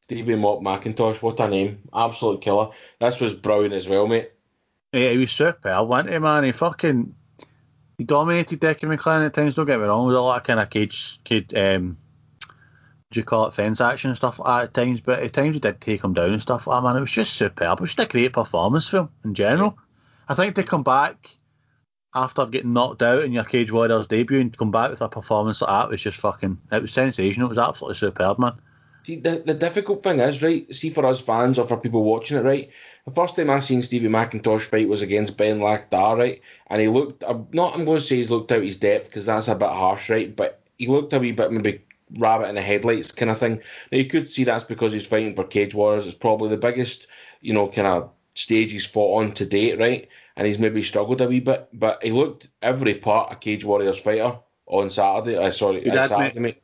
Stevie 0.02 0.36
Mop 0.36 0.60
McIntosh, 0.60 1.22
what 1.22 1.40
a 1.40 1.48
name! 1.48 1.82
Absolute 1.94 2.42
killer. 2.42 2.70
This 3.00 3.22
was 3.22 3.34
brilliant 3.34 3.74
as 3.74 3.88
well, 3.88 4.06
mate. 4.06 4.32
Yeah, 4.92 5.12
he 5.12 5.18
was 5.18 5.32
superb, 5.32 5.88
wasn't 5.88 6.12
he, 6.12 6.20
man? 6.20 6.44
He 6.44 6.52
fucking 6.52 7.16
he 7.98 8.04
dominated 8.04 8.60
Declan 8.60 8.90
McClellan 8.90 9.26
at 9.26 9.34
times. 9.34 9.56
Don't 9.56 9.66
get 9.66 9.80
me 9.80 9.86
wrong, 9.86 10.08
with 10.08 10.16
a 10.16 10.22
lot 10.22 10.42
of 10.42 10.48
kind 10.48 10.60
of 10.60 10.70
cage, 10.70 11.20
cage 11.24 11.54
um, 11.56 11.98
do 13.14 13.20
you 13.20 13.24
call 13.24 13.48
it 13.48 13.54
fence 13.54 13.80
action 13.80 14.10
and 14.10 14.18
stuff 14.18 14.40
like 14.40 14.66
at 14.66 14.74
times, 14.74 15.00
but 15.00 15.20
at 15.20 15.34
times 15.34 15.56
he 15.56 15.60
did 15.60 15.80
take 15.80 16.04
him 16.04 16.14
down 16.14 16.34
and 16.34 16.42
stuff 16.42 16.68
like 16.68 16.82
that, 16.82 16.88
man. 16.88 16.98
It 16.98 17.02
was 17.02 17.12
just 17.12 17.36
superb. 17.36 17.80
It 17.80 17.82
was 17.82 17.94
just 17.94 18.08
a 18.08 18.12
great 18.12 18.34
performance 18.34 18.88
for 18.88 19.00
him 19.00 19.10
in 19.24 19.34
general. 19.34 19.78
I 20.28 20.36
think 20.36 20.56
to 20.56 20.64
come 20.64 20.84
back 20.84 21.30
after 22.16 22.46
getting 22.46 22.74
knocked 22.74 23.02
out 23.02 23.24
in 23.24 23.32
your 23.32 23.44
Cage 23.44 23.72
Warriors 23.72 24.08
debut 24.08 24.40
and 24.40 24.58
come 24.58 24.72
back 24.72 24.90
with 24.90 25.02
a 25.02 25.10
performance 25.10 25.62
like 25.62 25.70
that 25.70 25.90
was 25.90 26.02
just 26.02 26.20
fucking 26.20 26.58
it 26.72 26.82
was 26.82 26.92
sensational. 26.92 27.48
It 27.48 27.56
was 27.56 27.58
absolutely 27.58 27.96
superb, 27.96 28.40
man. 28.40 28.54
See, 29.04 29.20
the, 29.20 29.44
the 29.46 29.54
difficult 29.54 30.02
thing 30.02 30.20
is, 30.20 30.42
right, 30.42 30.74
see 30.74 30.90
for 30.90 31.06
us 31.06 31.20
fans 31.20 31.60
or 31.60 31.68
for 31.68 31.76
people 31.76 32.04
watching 32.04 32.38
it, 32.38 32.44
right, 32.44 32.70
the 33.06 33.12
first 33.12 33.36
time 33.36 33.50
I 33.50 33.60
seen 33.60 33.82
Stevie 33.82 34.08
McIntosh 34.08 34.62
fight 34.62 34.88
was 34.88 35.02
against 35.02 35.36
Ben 35.36 35.60
Lakhdar, 35.60 36.18
right, 36.18 36.42
and 36.68 36.82
he 36.82 36.88
looked, 36.88 37.22
I'm 37.28 37.48
not, 37.52 37.76
I'm 37.76 37.84
going 37.84 38.00
to 38.00 38.02
say 38.02 38.16
he's 38.16 38.30
looked 38.30 38.54
out 38.54 38.64
his 38.64 38.78
depth 38.78 39.08
because 39.08 39.26
that's 39.26 39.50
a 39.50 39.56
bit 39.56 39.68
harsh, 39.68 40.10
right, 40.10 40.34
but 40.34 40.62
he 40.78 40.88
looked 40.88 41.12
a 41.12 41.20
wee 41.20 41.34
bit 41.34 41.52
maybe 41.52 41.82
rabbit 42.18 42.48
in 42.48 42.56
the 42.56 42.62
headlights 42.62 43.12
kind 43.12 43.32
of 43.32 43.38
thing. 43.38 43.62
Now 43.92 43.98
you 43.98 44.06
could 44.06 44.30
see 44.30 44.44
that's 44.44 44.64
because 44.64 44.94
he's 44.94 45.08
fighting 45.08 45.36
for 45.36 45.44
Cage 45.44 45.74
Warriors. 45.74 46.06
It's 46.06 46.16
probably 46.16 46.50
the 46.50 46.58
biggest, 46.58 47.08
you 47.42 47.54
know, 47.54 47.68
kind 47.68 47.88
of 47.88 48.10
stage 48.36 48.72
he's 48.72 48.86
fought 48.86 49.22
on 49.22 49.32
to 49.34 49.46
date, 49.46 49.80
right? 49.80 50.08
And 50.36 50.48
he's 50.48 50.60
maybe 50.60 50.82
struggled 50.82 51.22
a 51.22 51.28
wee 51.28 51.40
bit, 51.40 51.70
but 51.74 52.04
he 52.04 52.12
looked 52.12 52.50
every 52.62 52.96
part 52.96 53.32
a 53.32 53.36
Cage 53.36 53.64
Warriors 53.64 54.00
fighter 54.00 54.38
on 54.66 54.90
Saturday. 54.90 55.38
Uh, 55.38 55.52
sorry, 55.52 55.90
uh, 55.90 56.08
Saturday, 56.08 56.40
mate. 56.40 56.64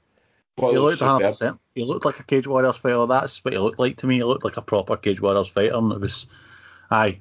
He 0.57 0.65
looked, 0.77 1.01
looked 1.01 1.01
He 1.75 1.83
looked 1.83 2.05
like 2.05 2.19
a 2.19 2.23
Cage 2.23 2.47
Warriors 2.47 2.75
fighter. 2.75 3.05
That's 3.05 3.43
what 3.45 3.53
he 3.53 3.59
looked 3.59 3.79
like 3.79 3.97
to 3.97 4.07
me. 4.07 4.17
He 4.17 4.23
looked 4.23 4.43
like 4.43 4.57
a 4.57 4.61
proper 4.61 4.97
Cage 4.97 5.21
Warriors 5.21 5.47
fighter. 5.47 5.75
And 5.75 5.91
it 5.93 6.01
was, 6.01 6.25
aye, 6.91 7.17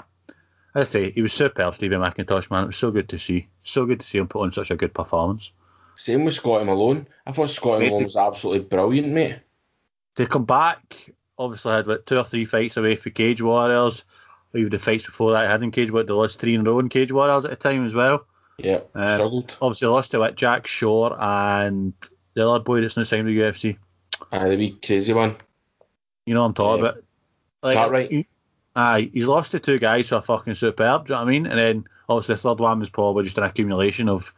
I 0.74 0.84
say 0.84 1.10
he 1.12 1.22
was 1.22 1.32
superb, 1.32 1.74
Stevie 1.74 1.96
McIntosh. 1.96 2.50
Man, 2.50 2.64
it 2.64 2.68
was 2.68 2.76
so 2.76 2.90
good 2.90 3.08
to 3.10 3.18
see. 3.18 3.48
So 3.62 3.86
good 3.86 4.00
to 4.00 4.06
see 4.06 4.18
him 4.18 4.28
put 4.28 4.42
on 4.42 4.52
such 4.52 4.70
a 4.70 4.76
good 4.76 4.94
performance. 4.94 5.52
Same 5.98 6.24
with 6.24 6.34
Scotty 6.34 6.64
Malone. 6.64 7.08
I 7.26 7.32
thought 7.32 7.50
Scotty 7.50 7.90
Malone 7.90 8.04
was 8.04 8.16
absolutely 8.16 8.64
brilliant, 8.68 9.08
mate. 9.08 9.38
To 10.14 10.26
come 10.26 10.44
back 10.44 11.10
obviously 11.38 11.72
had 11.72 11.86
what, 11.86 12.06
two 12.06 12.18
or 12.18 12.24
three 12.24 12.44
fights 12.44 12.76
away 12.76 12.96
for 12.96 13.10
Cage 13.10 13.42
Warriors. 13.42 14.04
Even 14.54 14.70
the 14.70 14.78
fights 14.78 15.06
before 15.06 15.32
that, 15.32 15.42
he 15.44 15.50
had 15.50 15.62
in 15.62 15.70
Cage 15.72 15.90
Warriors, 15.90 16.06
they 16.08 16.14
lost 16.14 16.40
three 16.40 16.54
in 16.54 16.60
a 16.60 16.64
row 16.70 16.78
in 16.78 16.88
Cage 16.88 17.12
Warriors 17.12 17.44
at 17.44 17.50
the 17.50 17.56
time 17.56 17.84
as 17.84 17.94
well. 17.94 18.24
Yeah, 18.58 18.80
Uh, 18.94 19.16
struggled. 19.16 19.56
Obviously, 19.60 19.88
lost 19.88 20.10
to 20.12 20.32
Jack 20.36 20.66
Shore 20.66 21.16
and 21.20 21.92
the 22.34 22.48
other 22.48 22.62
boy 22.62 22.80
that's 22.80 22.96
now 22.96 23.02
signed 23.04 23.26
with 23.26 23.34
UFC. 23.36 23.76
Aye, 24.32 24.48
the 24.50 24.56
wee 24.56 24.78
crazy 24.84 25.12
one. 25.12 25.36
You 26.26 26.34
know 26.34 26.40
what 26.42 26.46
I'm 26.46 26.54
talking 26.54 26.84
Yeah. 26.84 26.90
about. 26.90 27.04
Like, 27.62 27.76
Cartwright. 27.76 28.10
he- 28.10 28.26
Aye, 28.76 29.10
he's 29.12 29.26
lost 29.26 29.50
to 29.50 29.58
two 29.60 29.78
guys 29.80 30.08
who 30.08 30.14
are 30.16 30.22
fucking 30.22 30.54
superb, 30.54 31.06
do 31.06 31.12
you 31.12 31.16
know 31.18 31.22
what 31.24 31.28
I 31.28 31.30
mean? 31.32 31.46
And 31.46 31.58
then 31.58 31.84
obviously 32.08 32.36
the 32.36 32.40
third 32.40 32.60
one 32.60 32.78
was 32.78 32.90
probably 32.90 33.24
just 33.24 33.38
an 33.38 33.42
accumulation 33.44 34.08
of 34.08 34.32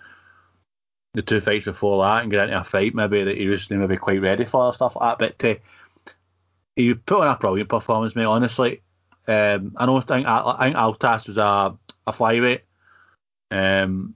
the 1.15 1.23
two 1.23 1.41
fights 1.41 1.65
before 1.65 2.03
that 2.05 2.23
and 2.23 2.31
get 2.31 2.45
into 2.45 2.61
a 2.61 2.65
fight 2.65 2.95
maybe 2.95 3.25
that 3.25 3.37
he 3.37 3.47
was 3.47 3.69
maybe 3.71 3.97
quite 3.97 4.21
ready 4.21 4.45
for 4.45 4.67
or 4.67 4.75
stuff 4.75 4.97
like 4.97 5.19
that. 5.19 5.37
But 5.39 5.49
uh, 5.49 5.61
he 6.77 6.95
put 6.95 7.23
on 7.23 7.35
a 7.35 7.39
brilliant 7.39 7.69
performance, 7.69 8.15
mate, 8.15 8.25
honestly. 8.25 8.83
Um, 9.27 9.75
I 9.77 9.85
I 9.85 10.01
think, 10.01 10.27
I 10.27 10.57
think 10.61 10.77
Altas 10.77 11.27
was 11.27 11.37
a, 11.37 11.77
a 12.07 12.13
flyweight. 12.13 12.61
Um, 13.51 14.15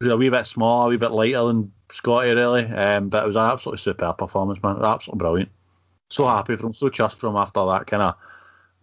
was 0.00 0.12
a 0.12 0.16
wee 0.16 0.28
bit 0.28 0.46
smaller, 0.46 0.86
a 0.86 0.90
wee 0.90 0.96
bit 0.96 1.12
lighter 1.12 1.44
than 1.44 1.72
Scotty, 1.90 2.34
really. 2.34 2.64
Um, 2.64 3.08
but 3.08 3.24
it 3.24 3.26
was 3.26 3.36
an 3.36 3.50
absolutely 3.50 3.78
superb 3.78 4.18
performance, 4.18 4.62
man. 4.62 4.82
Absolutely 4.82 5.18
brilliant. 5.18 5.48
So 6.10 6.26
happy 6.26 6.56
for 6.56 6.66
him, 6.66 6.74
so 6.74 6.88
chuffed 6.88 7.16
for 7.16 7.28
him 7.28 7.36
after 7.36 7.64
that 7.66 7.86
kind 7.86 8.02
of 8.02 8.16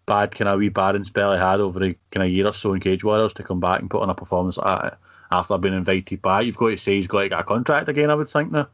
bad, 0.06 0.34
kind 0.34 0.48
of 0.48 0.60
wee 0.60 0.70
barren 0.70 1.04
spell 1.04 1.34
he 1.34 1.40
had 1.40 1.60
over 1.60 1.84
a 1.84 1.96
kind 2.12 2.26
of 2.26 2.32
year 2.32 2.48
or 2.48 2.54
so 2.54 2.74
in 2.74 2.80
Cage 2.80 3.04
Warriors 3.04 3.34
to 3.34 3.44
come 3.44 3.60
back 3.60 3.82
and 3.82 3.90
put 3.90 4.02
on 4.02 4.10
a 4.10 4.16
performance 4.16 4.56
like 4.56 4.82
that 4.82 5.00
after 5.32 5.58
being 5.58 5.74
invited 5.74 6.22
back. 6.22 6.46
You've 6.46 6.58
got 6.58 6.70
to 6.70 6.78
say 6.78 6.96
he's 6.96 7.08
got 7.08 7.22
to 7.22 7.30
get 7.30 7.40
a 7.40 7.44
contract 7.44 7.90
again, 7.90 8.10
I 8.10 8.16
would 8.16 8.30
think, 8.30 8.52
now, 8.52 8.68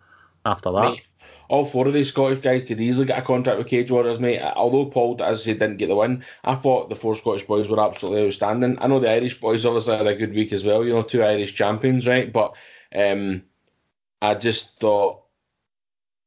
after 0.46 0.72
that. 0.72 0.92
Mate, 0.92 1.02
all 1.50 1.66
four 1.66 1.88
of 1.88 1.94
these 1.94 2.10
Scottish 2.10 2.40
guys 2.40 2.64
could 2.68 2.82
easily 2.82 3.06
get 3.06 3.20
a 3.20 3.22
contract 3.22 3.58
with 3.58 3.68
Cage 3.68 3.92
Warriors, 3.92 4.20
mate. 4.20 4.42
Although 4.42 4.86
Paul, 4.86 5.22
as 5.22 5.44
said, 5.44 5.60
didn't 5.60 5.78
get 5.78 5.88
the 5.88 5.96
win, 5.96 6.24
I 6.44 6.56
thought 6.56 6.90
the 6.90 6.96
four 6.96 7.16
Scottish 7.16 7.44
boys 7.44 7.68
were 7.68 7.80
absolutely 7.80 8.26
outstanding. 8.26 8.78
I 8.80 8.88
know 8.88 9.00
the 9.00 9.12
Irish 9.12 9.40
boys 9.40 9.66
obviously 9.66 9.98
had 9.98 10.08
a 10.08 10.16
good 10.16 10.34
week 10.34 10.54
as 10.54 10.64
well, 10.64 10.84
you 10.84 10.94
know, 10.94 11.04
two 11.04 11.24
Irish 11.24 11.54
champions, 11.54 12.08
right? 12.08 12.32
But 12.32 12.54
um, 12.96 13.44
I 14.22 14.36
just 14.36 14.80
thought 14.80 15.24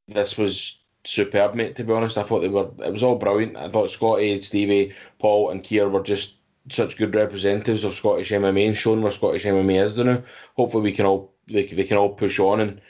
this 0.08 0.36
was 0.36 0.78
superb, 1.04 1.54
mate, 1.54 1.76
to 1.76 1.84
be 1.84 1.92
honest. 1.92 2.18
I 2.18 2.22
thought 2.22 2.40
they 2.40 2.48
were, 2.48 2.70
it 2.84 2.92
was 2.92 3.02
all 3.02 3.16
brilliant. 3.16 3.56
I 3.56 3.68
thought 3.68 3.90
Scotty, 3.90 4.40
Stevie, 4.42 4.94
Paul, 5.18 5.50
and 5.50 5.64
Keir 5.64 5.88
were 5.88 6.02
just 6.02 6.34
such 6.70 6.96
good 6.96 7.14
representatives 7.14 7.84
of 7.84 7.94
Scottish 7.94 8.30
MMA 8.30 8.68
and 8.68 8.76
showing 8.76 9.02
where 9.02 9.12
Scottish 9.12 9.44
MMA 9.44 9.84
is 9.84 9.96
now. 9.96 10.22
Hopefully, 10.56 10.82
we 10.82 10.92
can 10.92 11.06
all 11.06 11.34
they, 11.46 11.66
they 11.66 11.84
can 11.84 11.96
all 11.96 12.10
push 12.10 12.38
on, 12.38 12.60
and 12.60 12.80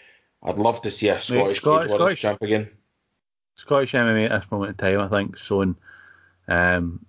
I'd 0.43 0.59
love 0.59 0.83
to 0.83 0.91
see 0.91 1.09
a 1.09 1.21
Scottish, 1.21 1.59
Scot- 1.59 1.83
Cage 1.83 1.91
Scottish- 1.91 2.21
champ 2.21 2.43
again. 2.43 2.69
Scottish 3.55 3.93
MMA 3.93 4.31
at 4.31 4.43
this 4.43 4.51
moment 4.51 4.71
in 4.71 4.77
time, 4.77 5.01
I 5.01 5.09
think, 5.09 5.37
showing 5.39 5.77
um, 6.49 7.05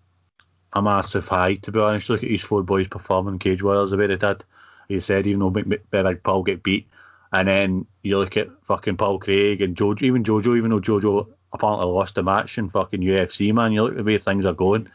a 0.73 0.81
massive 0.81 1.27
high, 1.27 1.55
to 1.55 1.71
be 1.71 1.79
honest. 1.79 2.09
Look 2.09 2.23
at 2.23 2.29
these 2.29 2.41
four 2.41 2.63
boys 2.63 2.87
performing 2.87 3.39
Cage 3.39 3.61
Warriors 3.61 3.91
the 3.91 3.97
way 3.97 4.07
they 4.07 4.15
did. 4.15 4.45
He 4.87 4.99
said, 5.01 5.27
even 5.27 5.39
though 5.41 5.49
Big, 5.49 6.23
Paul 6.23 6.43
get 6.43 6.63
beat. 6.63 6.87
And 7.33 7.49
then 7.49 7.85
you 8.03 8.17
look 8.17 8.37
at 8.37 8.47
fucking 8.63 8.95
Paul 8.95 9.19
Craig 9.19 9.61
and 9.61 9.75
Jojo, 9.75 10.03
even 10.03 10.23
Jojo, 10.23 10.57
even 10.57 10.71
though 10.71 10.79
Jojo 10.79 11.27
apparently 11.51 11.85
lost 11.87 12.15
the 12.15 12.23
match 12.23 12.57
in 12.57 12.69
fucking 12.69 13.01
UFC, 13.01 13.53
man, 13.53 13.73
you 13.73 13.83
look 13.83 13.91
at 13.91 13.97
the 13.97 14.03
way 14.03 14.17
things 14.17 14.45
are 14.45 14.53
going. 14.53 14.87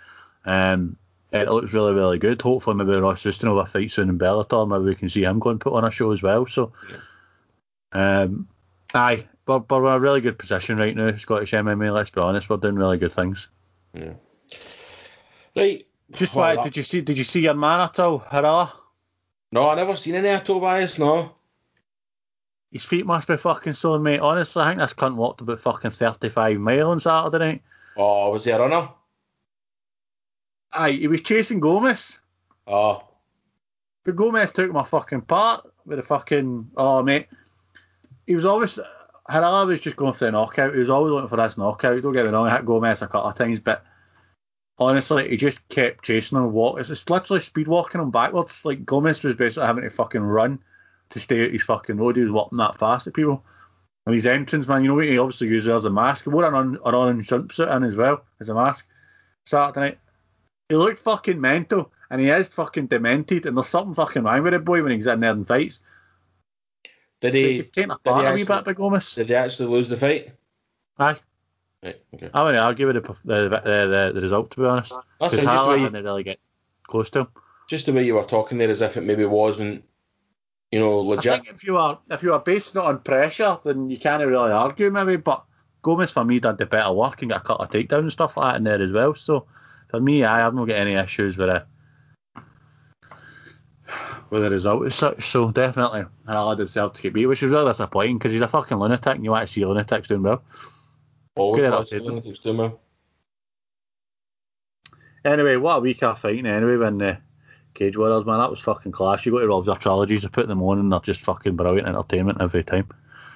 Um, 0.46 0.96
it 1.32 1.48
looks 1.48 1.72
really, 1.72 1.94
really 1.94 2.18
good. 2.18 2.40
Hopefully, 2.42 2.76
maybe 2.76 2.98
Ross 2.98 3.22
Houston 3.22 3.48
will 3.48 3.58
have 3.58 3.68
a 3.68 3.70
fight 3.70 3.90
soon 3.90 4.10
in 4.10 4.18
Bellator. 4.18 4.68
Maybe 4.68 4.84
we 4.84 4.94
can 4.94 5.08
see 5.08 5.24
him 5.24 5.38
go 5.38 5.50
and 5.50 5.60
put 5.60 5.72
on 5.72 5.84
a 5.84 5.90
show 5.90 6.10
as 6.12 6.22
well. 6.22 6.46
So, 6.46 6.72
um, 7.92 8.46
aye, 8.94 9.26
we're, 9.46 9.58
we're 9.58 9.88
in 9.88 9.94
a 9.94 10.00
really 10.00 10.20
good 10.20 10.38
position 10.38 10.76
right 10.76 10.94
now, 10.94 11.16
Scottish 11.16 11.52
MMA. 11.52 11.92
Let's 11.92 12.10
be 12.10 12.20
honest, 12.20 12.50
we're 12.50 12.58
doing 12.58 12.74
really 12.74 12.98
good 12.98 13.12
things. 13.12 13.48
Yeah. 13.94 14.12
Right. 15.56 15.86
Just 16.12 16.34
why 16.34 16.62
did 16.62 16.76
you 16.76 16.82
see? 16.82 17.00
Did 17.00 17.16
you 17.16 17.24
see 17.24 17.40
your 17.40 17.54
man 17.54 17.80
at 17.80 17.98
all, 17.98 18.20
Harala? 18.20 18.72
No, 19.50 19.68
I 19.68 19.74
never 19.74 19.96
seen 19.96 20.14
any 20.14 20.28
of 20.28 20.44
Tobias, 20.44 20.98
no. 20.98 21.34
His 22.70 22.84
feet 22.84 23.06
must 23.06 23.28
be 23.28 23.36
fucking 23.36 23.74
sore, 23.74 23.98
mate. 23.98 24.20
Honestly, 24.20 24.62
I 24.62 24.68
think 24.68 24.80
this 24.80 24.94
cunt 24.94 25.14
walked 25.14 25.40
about 25.40 25.60
fucking 25.60 25.90
thirty-five 25.92 26.58
miles 26.58 26.82
on 26.82 27.00
Saturday 27.00 27.44
night. 27.44 27.62
Oh, 27.96 28.30
was 28.32 28.44
he 28.44 28.50
a 28.50 28.58
runner? 28.58 28.90
Aye, 30.72 30.92
he 30.92 31.08
was 31.08 31.20
chasing 31.22 31.60
Gomez. 31.60 32.18
Oh, 32.66 33.04
But 34.04 34.16
Gomez 34.16 34.52
took 34.52 34.70
my 34.72 34.84
fucking 34.84 35.22
part 35.22 35.66
with 35.84 35.98
a 35.98 36.02
fucking 36.02 36.70
oh 36.76 37.02
mate. 37.02 37.26
He 38.26 38.34
was 38.34 38.44
always 38.44 38.78
Harala 39.28 39.66
was 39.66 39.80
just 39.80 39.96
going 39.96 40.12
for 40.12 40.24
the 40.24 40.32
knockout. 40.32 40.74
He 40.74 40.80
was 40.80 40.90
always 40.90 41.12
looking 41.12 41.28
for 41.28 41.36
this 41.36 41.58
knockout. 41.58 42.02
Don't 42.02 42.12
get 42.12 42.24
me 42.24 42.30
wrong, 42.30 42.46
I 42.46 42.56
hit 42.56 42.64
Gomez 42.66 43.02
a 43.02 43.06
couple 43.06 43.28
of 43.30 43.34
times, 43.34 43.60
but 43.60 43.84
honestly, 44.78 45.28
he 45.28 45.36
just 45.36 45.66
kept 45.68 46.04
chasing 46.04 46.38
him. 46.38 46.52
Walk. 46.52 46.78
It's 46.80 46.90
it's 46.90 47.08
literally 47.08 47.40
speed 47.40 47.68
walking 47.68 48.00
him 48.00 48.10
backwards. 48.10 48.64
Like 48.64 48.86
Gomez 48.86 49.22
was 49.22 49.34
basically 49.34 49.66
having 49.66 49.84
to 49.84 49.90
fucking 49.90 50.22
run 50.22 50.58
to 51.10 51.20
stay 51.20 51.44
at 51.44 51.52
his 51.52 51.64
fucking 51.64 51.96
road. 51.96 52.16
He 52.16 52.22
was 52.22 52.32
walking 52.32 52.58
that 52.58 52.78
fast 52.78 53.06
at 53.06 53.14
people. 53.14 53.44
And 54.06 54.14
his 54.14 54.26
entrance, 54.26 54.66
man, 54.66 54.82
you 54.82 54.88
know 54.88 54.94
what 54.96 55.04
he 55.04 55.18
obviously 55.18 55.46
uses 55.48 55.68
as 55.68 55.84
a 55.84 55.90
mask. 55.90 56.24
He 56.24 56.30
wore 56.30 56.44
an, 56.44 56.54
un- 56.54 56.78
an 56.84 56.94
orange 56.94 57.28
jumpsuit 57.28 57.74
in 57.76 57.84
as 57.84 57.94
well 57.94 58.24
as 58.40 58.48
a 58.48 58.54
mask. 58.54 58.86
Saturday 59.44 59.80
night. 59.80 59.98
He 60.72 60.76
looked 60.76 61.00
fucking 61.00 61.38
mental, 61.38 61.92
and 62.08 62.18
he 62.18 62.30
is 62.30 62.48
fucking 62.48 62.86
demented, 62.86 63.44
and 63.44 63.54
there's 63.54 63.68
something 63.68 63.92
fucking 63.92 64.22
wrong 64.22 64.42
with 64.42 64.54
the 64.54 64.58
boy 64.58 64.82
when 64.82 64.92
he's 64.92 65.06
in 65.06 65.20
there 65.20 65.32
and 65.32 65.46
fights. 65.46 65.80
did 67.20 67.34
He 67.34 67.42
he? 67.42 67.62
did 67.64 67.74
he 67.74 67.82
actually- 68.10 68.44
bit 68.44 68.64
by 68.64 68.72
Gomez. 68.72 69.14
Did 69.14 69.26
he 69.28 69.34
actually 69.34 69.68
lose 69.68 69.90
the 69.90 69.98
fight? 69.98 70.32
Aye. 70.98 71.16
Right. 71.82 72.00
Okay. 72.14 72.30
I 72.32 72.42
wouldn't 72.42 72.62
argue 72.64 72.86
with 72.86 72.96
the, 72.96 73.02
the, 73.02 73.48
the, 73.50 73.60
the, 73.60 74.12
the 74.14 74.20
result, 74.22 74.50
to 74.52 74.60
be 74.60 74.64
honest. 74.66 74.94
That's 75.20 75.34
just, 75.34 75.44
the 75.46 75.68
way, 75.68 75.80
didn't 75.80 76.04
really 76.04 76.22
get 76.22 76.38
close 76.86 77.10
to 77.10 77.18
him. 77.20 77.28
just 77.68 77.84
the 77.84 77.92
way 77.92 78.06
you 78.06 78.14
were 78.14 78.24
talking 78.24 78.56
there, 78.56 78.70
as 78.70 78.80
if 78.80 78.96
it 78.96 79.02
maybe 79.02 79.26
wasn't, 79.26 79.84
you 80.70 80.80
know, 80.80 81.00
I 81.00 81.16
legit. 81.16 81.32
think 81.34 81.48
if 81.54 81.64
you 81.64 81.76
are 81.76 81.98
if 82.10 82.22
you 82.22 82.32
are 82.32 82.40
basing 82.40 82.80
it 82.80 82.86
on 82.86 83.00
pressure, 83.00 83.58
then 83.62 83.90
you 83.90 83.98
can't 83.98 84.24
really 84.26 84.52
argue, 84.52 84.90
maybe. 84.90 85.16
But 85.16 85.44
Gomez, 85.82 86.12
for 86.12 86.24
me, 86.24 86.40
did 86.40 86.56
the 86.56 86.64
better 86.64 86.94
work 86.94 87.20
and 87.20 87.30
got 87.30 87.42
a 87.42 87.44
couple 87.44 87.66
of 87.66 87.70
takedowns 87.70 87.98
and 87.98 88.12
stuff 88.12 88.38
like 88.38 88.54
that 88.54 88.56
in 88.56 88.64
there 88.64 88.80
as 88.80 88.90
well. 88.90 89.14
So 89.14 89.44
for 89.92 90.00
me, 90.00 90.24
I 90.24 90.38
have 90.38 90.54
not 90.54 90.66
got 90.66 90.78
any 90.78 90.94
issues 90.94 91.36
with 91.36 91.50
it. 91.50 91.64
With 94.30 94.42
the 94.42 94.50
result 94.50 94.86
as 94.86 94.94
such, 94.94 95.28
so 95.28 95.50
definitely, 95.52 96.06
Harala 96.26 96.56
deserved 96.56 96.96
to 96.96 97.02
get 97.02 97.12
beat, 97.12 97.26
which 97.26 97.42
is 97.42 97.52
really 97.52 97.70
disappointing 97.70 98.16
because 98.16 98.32
he's 98.32 98.40
a 98.40 98.48
fucking 98.48 98.78
lunatic, 98.78 99.14
and 99.14 99.22
you 99.22 99.30
want 99.30 99.46
to 99.46 99.52
see 99.52 99.66
lunatics 99.66 100.08
doing 100.08 100.22
well. 100.22 100.42
Always 101.36 101.60
Good 101.60 101.70
was, 101.70 101.92
enough, 101.92 102.06
Lunatics 102.06 102.38
doing 102.38 102.56
well. 102.56 102.80
Anyway, 105.26 105.56
what 105.56 105.76
a 105.76 105.80
week 105.80 106.02
of 106.02 106.18
fighting 106.18 106.46
anyway 106.46 106.78
when 106.78 106.96
the 106.96 107.18
Cage 107.74 107.96
Warriors, 107.98 108.24
man, 108.24 108.38
that 108.38 108.50
was 108.50 108.60
fucking 108.60 108.92
class. 108.92 109.26
You 109.26 109.32
go 109.32 109.60
to 109.60 109.66
their 109.66 109.76
trilogies, 109.76 110.22
they 110.22 110.28
put 110.28 110.48
them 110.48 110.62
on 110.62 110.78
and 110.78 110.90
they're 110.90 111.00
just 111.00 111.20
fucking 111.20 111.56
brilliant 111.56 111.86
entertainment 111.86 112.40
every 112.40 112.64
time. 112.64 112.88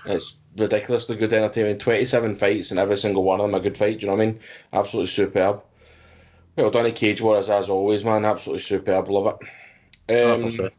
It's 0.06 0.38
ridiculously 0.56 1.16
good 1.16 1.32
entertainment. 1.34 1.80
27 1.80 2.34
fights 2.34 2.70
and 2.70 2.80
every 2.80 2.96
single 2.96 3.24
one 3.24 3.40
of 3.40 3.46
them 3.46 3.54
a 3.54 3.60
good 3.60 3.76
fight. 3.76 4.00
Do 4.00 4.06
you 4.06 4.10
know 4.10 4.16
what 4.16 4.22
I 4.22 4.26
mean? 4.26 4.40
Absolutely 4.72 5.10
superb. 5.10 5.62
Well 6.56 6.70
done, 6.70 6.90
Cage 6.92 7.20
Warriors, 7.20 7.50
as 7.50 7.68
always, 7.68 8.02
man. 8.04 8.24
Absolutely 8.24 8.62
superb. 8.62 9.08
Love 9.08 9.38
it. 10.08 10.24
Um, 10.24 10.42
100%. 10.50 10.70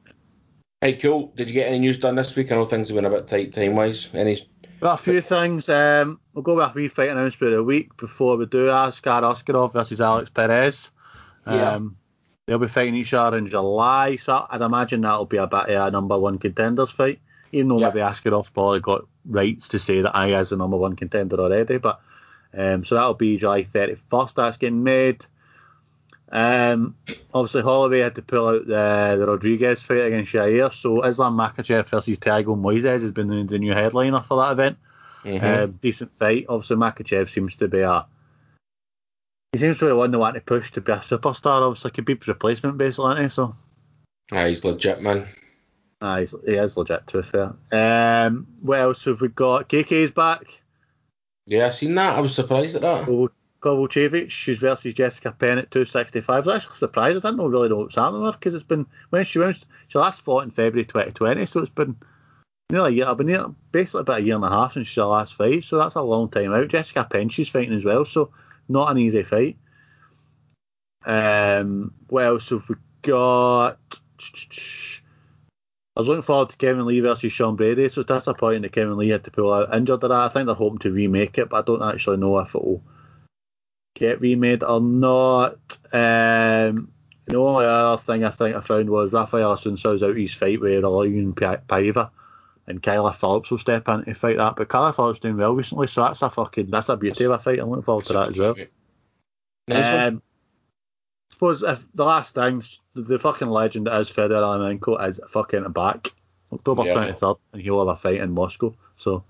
hey, 0.82 0.94
cool. 0.94 1.32
Did 1.36 1.50
you 1.50 1.54
get 1.54 1.68
any 1.68 1.80
news 1.80 2.00
done 2.00 2.16
this 2.16 2.36
week? 2.36 2.52
I 2.52 2.56
know 2.56 2.66
things 2.66 2.90
have 2.90 2.96
been 2.96 3.06
a 3.06 3.10
bit 3.10 3.28
tight 3.28 3.54
time 3.54 3.76
wise. 3.76 4.10
Any? 4.14 4.40
Got 4.82 5.00
a 5.00 5.04
few 5.04 5.22
things. 5.22 5.70
Um, 5.70 6.20
we'll 6.34 6.44
go 6.44 6.56
with 6.56 6.66
a 6.66 6.72
wee 6.74 6.88
fight 6.88 7.10
announcement 7.10 7.54
of 7.54 7.58
the 7.58 7.64
week 7.64 7.96
before 7.98 8.38
we 8.38 8.46
do 8.46 8.70
Askar 8.70 9.22
Askarov 9.22 9.74
versus 9.74 10.02
Alex 10.02 10.30
Perez. 10.30 10.90
Yeah. 11.46 11.74
Um, 11.74 11.96
they'll 12.46 12.58
be 12.60 12.68
fighting 12.68 12.96
each 12.96 13.14
other 13.14 13.38
in 13.38 13.48
July, 13.48 14.18
so 14.18 14.46
I'd 14.50 14.62
imagine 14.62 15.02
that'll 15.02 15.26
be 15.26 15.38
a 15.38 15.48
bit 15.48 15.70
of 15.70 15.88
a 15.88 15.92
number 15.92 16.18
one 16.18 16.38
contenders 16.40 16.92
fight. 16.92 17.20
Even 17.52 17.70
though 17.70 17.80
Yeah. 17.80 17.88
maybe 17.90 18.00
Askarov 18.00 18.52
probably 18.54 18.80
got 18.80 19.06
rights 19.26 19.68
to 19.70 19.80
say 19.80 20.02
that 20.02 20.16
I 20.16 20.40
is 20.40 20.50
the 20.50 20.58
number 20.58 20.78
one 20.78 20.96
contender 20.96 21.38
already, 21.40 21.78
but 21.78 22.00
um, 22.58 22.84
so 22.86 22.96
that'll 22.96 23.14
be 23.14 23.38
July 23.38 23.64
thirty 23.64 23.96
first. 24.10 24.36
That's 24.36 24.58
getting 24.58 24.84
made. 24.84 25.26
Um, 26.30 26.96
obviously 27.34 27.62
Holloway 27.62 28.00
had 28.00 28.16
to 28.16 28.22
pull 28.22 28.50
out 28.50 28.68
the 28.68 29.16
the 29.18 29.26
Rodriguez 29.28 29.82
fight 29.82 30.00
against 30.08 30.34
Jair, 30.34 30.74
so 30.74 31.04
Islam 31.06 31.38
Makhachev 31.38 31.86
versus 31.88 32.18
Thiago 32.18 32.58
Moises 32.60 33.02
has 33.02 33.12
been 33.14 33.28
the, 33.28 33.44
the 33.44 33.58
new 33.60 33.72
headliner 33.72 34.22
for 34.22 34.38
that 34.38 34.52
event. 34.52 34.78
Mhm. 35.24 35.42
Uh, 35.44 35.66
decent 35.82 36.14
fight. 36.14 36.46
Obviously, 36.50 36.76
Makhachev 36.76 37.30
seems 37.30 37.56
to 37.58 37.68
be 37.68 37.80
a. 37.80 38.06
He 39.54 39.60
seems 39.60 39.80
to 39.80 39.86
be 39.86 39.90
the 39.90 39.96
one 39.96 40.12
they 40.12 40.18
want 40.18 40.36
to 40.36 40.42
push 40.42 40.72
to 40.74 40.82
be 40.82 40.92
a 40.92 40.98
superstar. 40.98 41.62
Obviously, 41.62 41.92
Khabib's 41.92 42.28
replacement, 42.28 42.78
basically? 42.78 43.30
So, 43.30 43.56
Ah, 44.34 44.46
he's 44.46 44.64
legit, 44.66 45.02
man. 45.02 45.28
ah, 46.02 46.20
he's, 46.20 46.36
he 46.46 46.56
is 46.56 46.76
legit, 46.76 47.08
to 47.08 47.22
be 47.22 47.24
fair. 47.24 47.54
Um, 47.72 48.46
what 48.62 48.80
else 48.82 49.06
have 49.06 49.22
we 49.22 49.30
got? 49.30 49.70
KK's 49.70 50.12
back. 50.12 50.62
Yeah, 51.46 51.68
I've 51.68 51.76
seen 51.76 51.96
that. 51.96 52.18
I 52.18 52.20
was 52.20 52.36
surprised 52.36 52.76
at 52.76 52.82
that. 52.82 53.06
Koval- 53.06 53.30
Kowalkiewicz, 53.62 54.30
she's 54.30 54.60
versus 54.60 54.94
Jessica 54.94 55.32
Penn 55.32 55.58
at 55.58 55.72
265. 55.72 56.30
I 56.30 56.40
was 56.40 56.48
actually 56.48 56.76
surprised. 56.76 57.18
I 57.18 57.20
didn't 57.20 57.38
know 57.38 57.48
really 57.48 57.70
know 57.70 57.78
what's 57.78 57.96
happening 57.96 58.22
with 58.22 58.34
her 58.34 58.38
because 58.40 58.54
it's 58.54 58.64
been 58.64 58.86
when 59.10 59.26
she 59.26 59.40
went, 59.40 59.66
she 59.88 59.98
last 59.98 60.22
fought 60.22 60.44
in 60.44 60.52
February 60.52 60.86
2020, 60.86 61.46
so 61.46 61.62
it's 61.62 61.70
been 61.70 61.96
nearly 62.70 62.92
a 62.92 62.96
year. 62.96 63.08
I've 63.08 63.18
been 63.18 63.28
near, 63.28 63.46
basically 63.72 64.02
about 64.02 64.20
a 64.20 64.24
year 64.24 64.36
and 64.36 64.46
a 64.46 64.50
half 64.50 64.74
since 64.74 64.94
her 64.96 65.06
last 65.06 65.36
fight, 65.36 65.64
so 65.64 65.78
that's 65.78 65.96
a 65.96 66.02
long 66.02 66.30
time 66.30 66.54
out. 66.54 66.68
Jessica 66.68 67.08
Penn, 67.10 67.30
she's 67.30 67.50
fighting 67.50 67.76
as 67.76 67.84
well, 67.84 68.06
so 68.06 68.32
not 68.70 68.92
an 68.92 69.00
easy 69.00 69.24
fight. 69.24 69.58
Um, 71.06 71.94
what 72.10 72.26
else 72.26 72.50
have 72.50 72.68
we 72.70 72.76
got? 73.02 73.80
I 75.96 76.00
was 76.00 76.10
looking 76.10 76.22
forward 76.22 76.50
to 76.50 76.58
Kevin 76.58 76.86
Lee 76.86 77.00
versus 77.00 77.34
Sean 77.34 77.56
Brady, 77.56 77.90
so 77.90 78.02
it's 78.02 78.08
disappointing 78.08 78.62
that 78.62 78.72
Kevin 78.72 78.98
Lee 78.98 79.10
had 79.10 79.24
to 79.24 79.32
pull 79.32 79.52
out 79.52 79.74
injured 79.74 80.02
that. 80.02 80.12
I 80.12 80.30
think 80.30 80.46
they're 80.46 80.54
hoping 80.54 80.78
to 80.80 80.92
remake 80.92 81.40
it, 81.40 81.50
but 81.50 81.58
I 81.58 81.62
don't 81.64 81.82
actually 81.82 82.18
know 82.18 82.38
if 82.38 82.50
it'll 82.50 82.84
get 83.98 84.22
remade 84.22 84.64
or 84.64 84.80
not. 84.80 85.58
Um, 85.92 86.92
the 87.26 87.36
only 87.38 87.66
other 87.66 88.02
thing 88.02 88.24
I 88.24 88.30
think 88.30 88.56
I 88.56 88.62
found 88.62 88.90
was 88.90 89.12
Rafael 89.12 89.56
Assunção's 89.56 90.04
out 90.04 90.16
his 90.16 90.34
fight 90.34 90.62
with 90.62 90.84
Raulian 90.84 91.34
Paiva, 91.34 92.10
and 92.68 92.82
Kyler 92.82 93.16
Phillips 93.16 93.52
will 93.52 93.58
step 93.58 93.88
in 93.90 94.06
to 94.06 94.14
fight 94.14 94.38
that. 94.38 94.56
But 94.56 94.70
Kyler 94.70 94.96
Phillips 94.96 95.20
doing 95.20 95.38
well 95.38 95.54
recently, 95.54 95.88
so 95.88 96.04
that's 96.04 96.22
a 96.22 96.30
fucking 96.30 96.70
that's 96.70 96.90
a 96.90 96.98
beauty 96.98 97.26
of 97.26 97.32
a 97.32 97.40
fight. 97.40 97.60
I'm 97.60 97.70
looking 97.70 97.84
forward 97.84 98.06
to 98.06 98.14
that 98.14 98.30
as 98.30 98.40
well. 98.40 98.56
Nice. 99.68 100.08
Um, 100.08 100.22
I 101.30 101.34
suppose 101.34 101.64
if 101.64 101.84
the 101.94 102.06
last 102.06 102.36
thing, 102.36 102.64
the, 102.94 103.20
fucking 103.20 103.50
legend 103.50 103.88
that 103.88 104.00
is 104.00 104.10
Fedor 104.10 104.36
Emelianenko 104.36 105.08
is 105.08 105.20
fucking 105.30 105.70
back. 105.72 106.14
October 106.54 106.86
Yeah. 106.86 106.94
twenty 106.94 107.14
third, 107.14 107.36
and 107.52 107.62
he'll 107.62 107.80
have 107.86 107.96
a 107.96 108.00
fight 108.00 108.22
in 108.22 108.32
Moscow. 108.32 108.74
So 108.96 109.26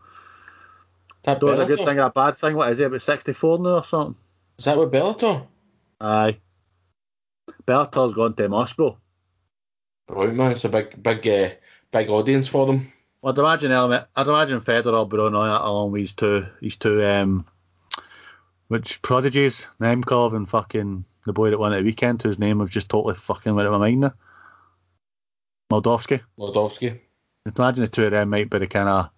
That 1.24 1.42
was 1.42 1.58
a 1.58 1.66
good 1.66 1.80
thing 1.80 2.00
or 2.00 2.06
a 2.06 2.10
bad 2.12 2.36
thing. 2.36 2.56
What 2.56 2.72
is 2.72 2.78
he 2.78 2.86
about 2.86 3.02
sixty 3.02 3.34
four 3.34 3.58
now 3.58 3.78
or 3.78 3.84
something? 3.84 4.16
Is 4.60 4.66
that 4.66 4.78
with 4.78 4.92
Bellator? 4.92 5.46
Aye. 6.02 6.38
Bellator's 7.66 8.14
gone 8.14 8.34
to 8.36 8.50
Moscow. 8.50 8.98
Right, 10.10 10.34
man. 10.34 10.52
It's 10.52 10.66
a 10.66 10.70
big, 10.70 11.02
big, 11.02 11.28
uh, 11.28 11.50
big 11.92 12.10
audience 12.10 12.48
for 12.48 12.66
them. 12.66 12.92
Well, 13.22 13.34
I'd 13.34 13.40
imagine 13.40 13.72
I'd 13.72 14.28
imagine 14.28 14.60
Fedor 14.60 14.92
will 14.92 15.06
be 15.06 15.18
on 15.18 15.34
that 15.34 15.62
along 15.62 15.92
with 15.92 16.02
his 16.02 16.14
two, 16.14 16.46
these 16.62 16.76
two, 16.76 17.04
um, 17.04 17.46
which 18.68 19.02
prodigies, 19.02 19.68
Nemkov 19.80 20.36
and 20.36 20.48
fucking 20.48 21.06
the 21.26 21.34
boy 21.34 21.50
that 21.50 21.60
won 21.60 21.74
at 21.74 21.78
the 21.78 21.84
weekend, 21.84 22.22
whose 22.22 22.40
name 22.40 22.62
I've 22.62 22.70
just 22.70 22.90
totally 22.90 23.16
fucking 23.16 23.54
went 23.54 23.68
out 23.68 23.74
of 23.74 23.80
my 23.80 23.88
mind 23.88 24.02
now. 24.02 24.14
Moldavsky. 25.72 26.22
Lodowski. 26.40 27.00
I'd 27.46 27.58
imagine 27.58 27.82
the 27.82 27.90
two 27.90 28.06
of 28.06 28.12
them 28.12 28.30
might 28.30 28.50
be 28.50 28.60
the 28.60 28.68
kind 28.68 28.88
of 28.88 29.10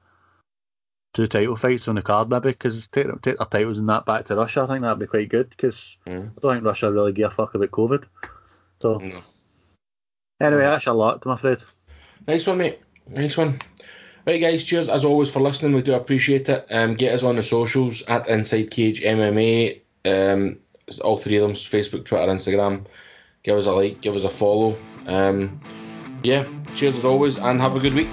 two 1.13 1.27
title 1.27 1.55
fights 1.55 1.87
on 1.87 1.95
the 1.95 2.01
card, 2.01 2.29
maybe, 2.29 2.49
because 2.49 2.87
take, 2.87 3.07
take 3.21 3.37
their 3.37 3.45
titles 3.47 3.77
and 3.79 3.89
that 3.89 4.05
back 4.05 4.25
to 4.25 4.35
Russia. 4.35 4.61
I 4.63 4.67
think 4.67 4.81
that'd 4.81 4.99
be 4.99 5.07
quite 5.07 5.29
good, 5.29 5.49
because 5.49 5.97
Mm. 6.05 6.31
I 6.37 6.39
don't 6.41 6.53
think 6.55 6.65
Russia 6.65 6.91
really 6.91 7.11
give 7.11 7.31
a 7.31 7.33
fuck 7.33 7.55
about 7.55 7.71
COVID. 7.71 8.03
So, 8.81 8.97
No. 8.97 9.19
anyway, 10.41 10.61
that's 10.61 10.87
a 10.87 10.93
lot, 10.93 11.23
I'm 11.25 11.31
afraid. 11.31 11.63
Nice 12.27 12.45
one, 12.45 12.59
mate. 12.59 12.79
Nice 13.07 13.37
one. 13.37 13.59
Right, 14.27 14.39
guys. 14.39 14.63
Cheers 14.63 14.89
as 14.89 15.03
always 15.05 15.31
for 15.31 15.39
listening. 15.39 15.73
We 15.73 15.81
do 15.81 15.93
appreciate 15.95 16.47
it. 16.49 16.67
Um, 16.69 16.93
get 16.93 17.15
us 17.15 17.23
on 17.23 17.37
the 17.37 17.43
socials 17.43 18.03
at 18.03 18.27
Inside 18.29 18.69
Cage 18.69 19.01
MMA. 19.01 19.81
Um, 20.05 20.59
all 21.01 21.17
three 21.17 21.37
of 21.37 21.41
them: 21.43 21.53
Facebook, 21.53 22.05
Twitter, 22.05 22.27
Instagram. 22.27 22.85
Give 23.41 23.57
us 23.57 23.65
a 23.65 23.71
like. 23.71 24.01
Give 24.01 24.15
us 24.15 24.25
a 24.25 24.29
follow. 24.29 24.77
Um, 25.07 25.59
yeah. 26.21 26.45
Cheers 26.75 26.97
as 26.99 27.05
always, 27.05 27.37
and 27.37 27.59
have 27.59 27.75
a 27.75 27.79
good 27.79 27.95
week. 27.95 28.09